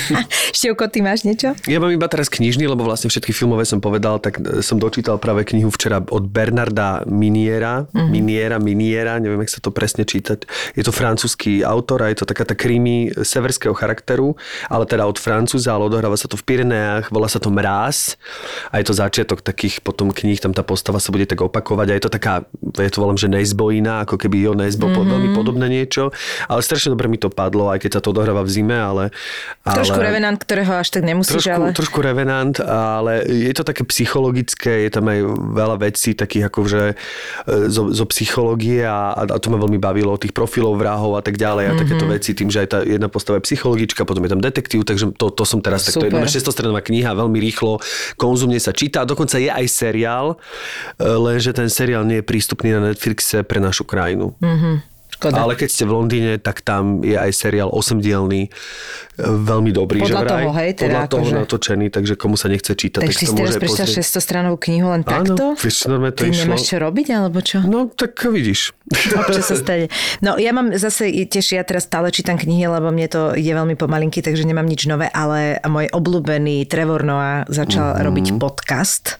Števko, 0.58 0.90
ty 0.90 1.06
máš 1.06 1.22
niečo? 1.22 1.54
Ja 1.70 1.78
mám 1.78 1.94
iba 1.94 2.10
teraz 2.10 2.34
knižný, 2.34 2.66
lebo 2.66 2.82
vlastne 2.82 3.14
všetky 3.14 3.30
filmové 3.30 3.62
som 3.70 3.78
povedal, 3.78 4.18
tak 4.18 4.42
e, 4.42 4.66
som 4.66 4.82
dočítal 4.82 5.22
práve 5.22 5.46
knihu 5.46 5.70
včera 5.70 6.02
od 6.02 6.26
Bernarda 6.26 7.06
Miniera, 7.06 7.86
mm-hmm. 7.86 8.10
Miniera, 8.10 8.58
Miniera, 8.58 9.22
neviem, 9.22 9.46
jak 9.46 9.54
sa 9.54 9.62
to 9.62 9.70
presne 9.70 10.02
čítať. 10.02 10.50
Je 10.74 10.82
to 10.82 10.90
francúzsky 10.90 11.62
autor 11.62 12.02
a 12.02 12.10
je 12.10 12.18
to 12.18 12.26
taká 12.26 12.42
tá 12.42 12.58
krimi 12.58 13.14
severského 13.14 13.78
charakteru, 13.78 14.34
ale 14.66 14.90
teda 14.90 15.06
od 15.06 15.22
Francúza, 15.22 15.78
ale 15.78 15.94
odohráva 15.94 16.18
sa 16.18 16.26
to 16.26 16.34
v 16.34 16.50
Pyreneách, 16.50 17.14
volá 17.14 17.30
sa 17.30 17.38
to 17.38 17.54
Mráz 17.54 18.18
a 18.74 18.82
je 18.82 18.86
to 18.90 18.98
začiatok 18.98 19.46
takých 19.46 19.86
potom 19.86 20.10
kníh, 20.10 20.42
tam 20.42 20.58
tá 20.58 20.66
postava 20.66 20.98
sa 20.98 21.14
bude 21.14 21.30
tak 21.30 21.38
opakovať 21.46 21.88
a 21.92 21.94
je 21.94 22.04
to 22.08 22.10
taká, 22.10 22.34
ja 22.82 22.90
to 22.90 23.04
volám, 23.04 23.20
že 23.20 23.30
Nezbojina, 23.30 24.10
ako 24.10 24.18
keby 24.18 24.42
jo 24.42 24.58
Nezbo, 24.58 24.90
mm-hmm. 24.90 25.12
veľmi 25.12 25.30
podobné 25.38 25.68
niečo, 25.70 26.10
ale 26.50 26.66
strašne 26.66 26.96
dobre 26.96 27.12
mi 27.12 27.20
to 27.20 27.28
padlo, 27.44 27.68
aj 27.68 27.84
keď 27.84 28.00
sa 28.00 28.02
to 28.02 28.16
odohráva 28.16 28.48
v 28.48 28.50
zime, 28.50 28.78
ale... 28.80 29.12
ale... 29.68 29.84
Trošku 29.84 30.00
revenant, 30.00 30.40
ktorého 30.40 30.72
až 30.80 30.88
tak 30.96 31.04
nemusíš, 31.04 31.44
Trošku, 31.44 31.52
ale... 31.52 31.68
trošku 31.76 32.00
revenant, 32.00 32.56
ale 32.64 33.28
je 33.28 33.52
to 33.52 33.68
také 33.68 33.84
psychologické, 33.92 34.88
je 34.88 34.92
tam 34.96 35.12
aj 35.12 35.20
veľa 35.52 35.76
vecí 35.84 36.16
takých 36.16 36.48
ako 36.48 36.60
že 36.64 36.82
e, 36.94 36.96
zo, 37.68 37.92
zo 37.92 38.06
psychológie 38.08 38.88
a, 38.88 39.12
a 39.20 39.38
to 39.38 39.52
ma 39.52 39.60
veľmi 39.60 39.78
bavilo, 39.82 40.16
tých 40.16 40.32
profilov 40.32 40.80
vrahov 40.80 41.20
a 41.20 41.22
tak 41.26 41.36
ďalej 41.36 41.66
a 41.68 41.68
mm-hmm. 41.74 41.82
takéto 41.84 42.06
veci, 42.08 42.32
tým, 42.32 42.48
že 42.48 42.64
aj 42.64 42.68
tá 42.72 42.80
jedna 42.86 43.12
postava 43.12 43.44
je 43.44 43.48
psychologička, 43.52 44.08
potom 44.08 44.24
je 44.24 44.32
tam 44.32 44.42
detektív, 44.42 44.88
takže 44.88 45.12
to, 45.20 45.28
to 45.34 45.44
som 45.44 45.60
teraz, 45.60 45.84
tak 45.84 46.00
to 46.00 46.08
je 46.08 46.12
Super. 46.14 46.24
jedna 46.24 46.80
600 46.80 46.88
kniha, 46.88 47.12
veľmi 47.12 47.40
rýchlo, 47.44 47.84
konzumne 48.16 48.58
sa 48.62 48.72
číta 48.72 49.04
a 49.04 49.06
dokonca 49.10 49.36
je 49.36 49.52
aj 49.52 49.66
seriál, 49.68 50.40
e, 50.96 51.06
lenže 51.06 51.52
ten 51.52 51.68
seriál 51.68 52.08
nie 52.08 52.24
je 52.24 52.26
prístupný 52.26 52.72
na 52.72 52.94
Netflixe 52.94 53.44
pre 53.44 53.60
našu 53.60 53.84
krajinu. 53.84 54.32
Škoda. 55.24 55.40
Ale 55.40 55.54
keď 55.56 55.70
ste 55.72 55.84
v 55.88 55.92
Londýne, 55.96 56.34
tak 56.42 56.60
tam 56.66 57.00
je 57.00 57.16
aj 57.16 57.32
seriál 57.32 57.72
8-dielný, 57.72 58.42
e, 58.48 58.50
veľmi 59.24 59.72
dobrý. 59.72 60.04
Podľa 60.04 60.12
že 60.12 60.26
vraj. 60.26 60.32
toho, 60.34 60.50
hej, 60.60 60.70
teda 60.76 60.84
Podľa 60.84 61.08
toho 61.08 61.24
akože- 61.24 61.38
natočený, 61.40 61.86
takže 61.94 62.14
komu 62.20 62.36
sa 62.36 62.48
nechce 62.52 62.72
čítať, 62.76 63.02
Tak 63.02 63.10
tak, 63.10 63.18
si 63.18 63.26
to 63.26 63.34
môže 63.34 63.60
pozrieť. 63.60 64.04
600 64.04 64.20
stranovú 64.20 64.58
knihu 64.60 64.88
len 64.92 65.02
takto? 65.08 65.56
Vieš, 65.56 65.88
to 65.88 65.96
Ty 66.14 66.24
išlo. 66.30 66.42
nemáš 66.46 66.64
čo 66.68 66.78
robiť, 66.78 67.08
alebo 67.16 67.40
čo? 67.40 67.58
No, 67.64 67.88
tak 67.88 68.20
vidíš. 68.28 68.76
Občas 69.24 69.48
sa 69.48 69.56
stane. 69.56 69.88
No 70.20 70.36
ja 70.36 70.52
mám 70.52 70.76
zase 70.76 71.10
tiež, 71.26 71.56
ja 71.56 71.64
teraz 71.64 71.88
stále 71.88 72.12
čítam 72.12 72.36
knihy, 72.36 72.68
lebo 72.68 72.92
mne 72.92 73.08
to 73.08 73.22
ide 73.34 73.56
veľmi 73.56 73.80
pomalinky, 73.80 74.20
takže 74.20 74.44
nemám 74.44 74.68
nič 74.68 74.86
nové, 74.86 75.08
ale 75.10 75.58
môj 75.64 75.88
obľúbený 75.94 76.68
Trevor 76.68 77.08
Noah 77.08 77.48
začal 77.48 77.96
mm-hmm. 77.96 78.06
robiť 78.06 78.26
podcast 78.38 79.16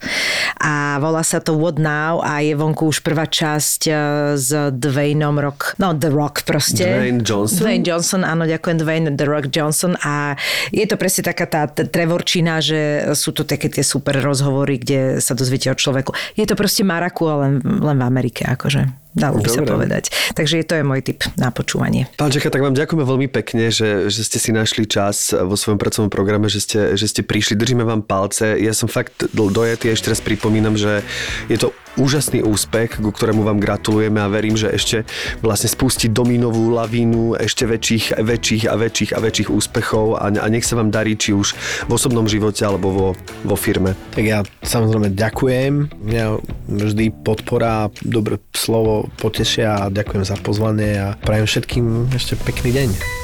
a 0.60 0.74
volá 0.98 1.22
sa 1.22 1.38
to 1.38 1.54
What 1.54 1.78
Now 1.78 2.24
a 2.24 2.42
je 2.42 2.56
vonku 2.56 2.90
už 2.90 3.04
prvá 3.04 3.28
časť 3.28 3.80
eh, 3.86 3.96
s 4.34 4.50
Dwayneom 4.72 5.36
Rock, 5.38 5.78
no 5.78 5.92
The 5.94 6.10
Rock 6.10 6.48
proste. 6.48 6.84
Dwayne 6.84 7.20
Johnson? 7.22 7.58
Dwayne 7.60 7.84
Johnson, 7.84 8.22
áno, 8.26 8.44
ďakujem, 8.48 8.76
Dwayne 8.80 9.08
The 9.14 9.26
Rock 9.28 9.52
Johnson 9.52 9.94
a 10.00 10.34
je 10.74 10.84
to 10.88 10.98
presne 10.98 11.26
taká 11.28 11.46
tá 11.46 11.62
Trevorčina, 11.68 12.58
že 12.58 13.12
sú 13.12 13.30
to 13.30 13.46
také 13.46 13.68
tie 13.70 13.84
super 13.84 14.18
rozhovory, 14.18 14.80
kde 14.80 15.22
sa 15.22 15.36
dozviete 15.36 15.70
o 15.70 15.76
človeku. 15.76 16.16
Je 16.34 16.48
to 16.48 16.56
proste 16.58 16.82
Maraku, 16.82 17.28
len, 17.28 17.60
len 17.62 17.96
v 18.00 18.04
Amerike, 18.04 18.42
akože. 18.48 19.03
Dalo 19.14 19.38
by 19.38 19.46
sa 19.46 19.62
povedať. 19.62 20.10
Takže 20.34 20.66
to 20.66 20.74
je 20.74 20.82
môj 20.82 21.00
tip 21.06 21.22
na 21.38 21.54
počúvanie. 21.54 22.10
Pán 22.18 22.34
Čeka, 22.34 22.50
tak 22.50 22.66
vám 22.66 22.74
ďakujeme 22.74 23.06
veľmi 23.06 23.28
pekne, 23.30 23.70
že, 23.70 24.10
že 24.10 24.26
ste 24.26 24.42
si 24.42 24.50
našli 24.50 24.90
čas 24.90 25.30
vo 25.30 25.54
svojom 25.54 25.78
pracovnom 25.78 26.10
programe, 26.10 26.50
že 26.50 26.58
ste, 26.58 26.80
že 26.98 27.06
ste 27.06 27.22
prišli. 27.22 27.54
Držíme 27.54 27.86
vám 27.86 28.02
palce. 28.02 28.58
Ja 28.58 28.74
som 28.74 28.90
fakt 28.90 29.30
dojetý. 29.30 29.94
Ešte 29.94 30.10
raz 30.10 30.18
pripomínam, 30.18 30.74
že 30.74 31.06
je 31.46 31.54
to 31.62 31.70
úžasný 31.96 32.42
úspech, 32.42 32.98
ku 32.98 33.10
ktorému 33.10 33.46
vám 33.46 33.62
gratulujeme 33.62 34.18
a 34.18 34.30
verím, 34.30 34.58
že 34.58 34.70
ešte 34.70 34.96
vlastne 35.40 35.70
spustí 35.70 36.10
dominovú 36.10 36.74
lavínu 36.74 37.38
ešte 37.38 37.66
väčších, 37.66 38.18
väčších 38.18 38.64
a 38.70 38.74
väčších 38.74 39.10
a 39.14 39.18
väčších 39.22 39.48
úspechov 39.50 40.18
a, 40.18 40.30
a 40.30 40.46
nech 40.50 40.66
sa 40.66 40.78
vám 40.78 40.90
darí 40.90 41.14
či 41.14 41.34
už 41.34 41.54
v 41.86 41.90
osobnom 41.94 42.26
živote 42.26 42.62
alebo 42.66 42.88
vo, 42.90 43.08
vo 43.46 43.56
firme. 43.56 43.94
Tak 44.14 44.24
ja 44.24 44.40
samozrejme 44.62 45.14
ďakujem. 45.14 45.72
Mňa 45.94 46.24
vždy 46.68 47.04
podpora, 47.22 47.88
dobré 48.02 48.42
slovo 48.52 49.08
potešia 49.18 49.86
a 49.86 49.92
ďakujem 49.92 50.24
za 50.26 50.36
pozvanie 50.40 50.98
a 50.98 51.08
prajem 51.22 51.46
všetkým 51.46 52.10
ešte 52.14 52.34
pekný 52.42 52.70
deň. 52.74 53.23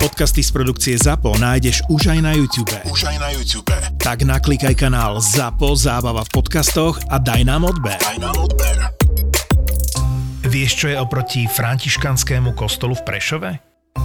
Podcasty 0.00 0.40
z 0.40 0.48
produkcie 0.48 0.96
ZAPO 0.96 1.36
nájdeš 1.36 1.84
už 1.92 2.16
aj 2.16 2.24
na 2.24 2.32
YouTube. 2.32 2.72
Už 2.88 3.04
aj 3.04 3.20
na 3.20 3.36
YouTube. 3.36 3.68
Tak 4.00 4.24
naklikaj 4.24 4.72
kanál 4.72 5.20
ZAPO 5.20 5.76
Zábava 5.76 6.24
v 6.24 6.40
podcastoch 6.40 6.96
a 7.12 7.20
daj 7.20 7.44
nám 7.44 7.68
odber. 7.68 8.00
Aj 8.00 8.16
na 8.16 8.32
odber. 8.32 8.96
Vieš, 10.48 10.70
čo 10.80 10.86
je 10.88 10.96
oproti 10.96 11.44
františkanskému 11.44 12.56
kostolu 12.56 12.96
v 12.96 13.04
Prešove? 13.04 13.50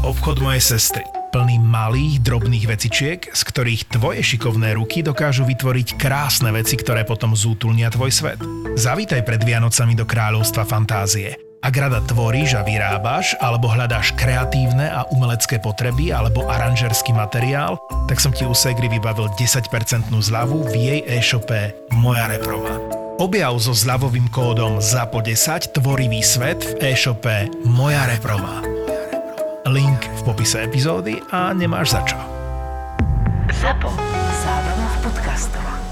Obchod 0.04 0.43
mojej 0.43 0.76
sestry. 0.76 1.08
Plný 1.32 1.64
malých, 1.64 2.20
drobných 2.28 2.68
vecičiek, 2.68 3.32
z 3.32 3.41
ktorých 3.48 3.96
tvoje 3.96 4.20
šikovné 4.20 4.76
ruky 4.76 5.00
dokážu 5.00 5.48
vytvoriť 5.48 5.96
krásne 5.96 6.52
veci, 6.52 6.76
ktoré 6.76 7.08
potom 7.08 7.32
zútulnia 7.39 7.88
tvoj 7.88 8.12
svet. 8.12 8.39
Zavítaj 8.76 9.24
pred 9.24 9.39
Vianocami 9.39 9.96
do 9.96 10.04
kráľovstva 10.04 10.68
fantázie. 10.68 11.45
Ak 11.66 11.82
rada 11.82 11.97
tvoríš 11.97 12.53
a 12.53 12.61
vyrábaš, 12.61 13.34
alebo 13.41 13.66
hľadáš 13.66 14.13
kreatívne 14.13 14.86
a 14.86 15.01
umelecké 15.09 15.57
potreby, 15.57 16.13
alebo 16.13 16.45
aranžerský 16.45 17.09
materiál, 17.09 17.82
tak 18.05 18.22
som 18.22 18.30
ti 18.30 18.45
u 18.45 18.53
Segri 18.53 18.86
vybavil 18.86 19.34
10% 19.34 20.13
zľavu 20.13 20.61
v 20.70 20.74
jej 20.78 20.99
e-shope 21.09 21.74
Moja 21.89 22.30
Reprova. 22.30 22.78
Objav 23.18 23.57
so 23.57 23.74
zľavovým 23.74 24.30
kódom 24.30 24.78
ZAPO10 24.78 25.74
tvorivý 25.74 26.22
svet 26.22 26.61
v 26.61 26.93
e-shope 26.93 27.49
Moja 27.66 28.05
Reprova. 28.13 28.61
Link 29.66 30.05
v 30.05 30.22
popise 30.22 30.61
epizódy 30.61 31.18
a 31.34 31.49
nemáš 31.49 31.97
za 31.97 32.05
čo. 32.05 32.20
Zapo. 33.57 33.89
Zábrná 34.45 34.86
v 34.86 34.97
podcastovách. 35.09 35.85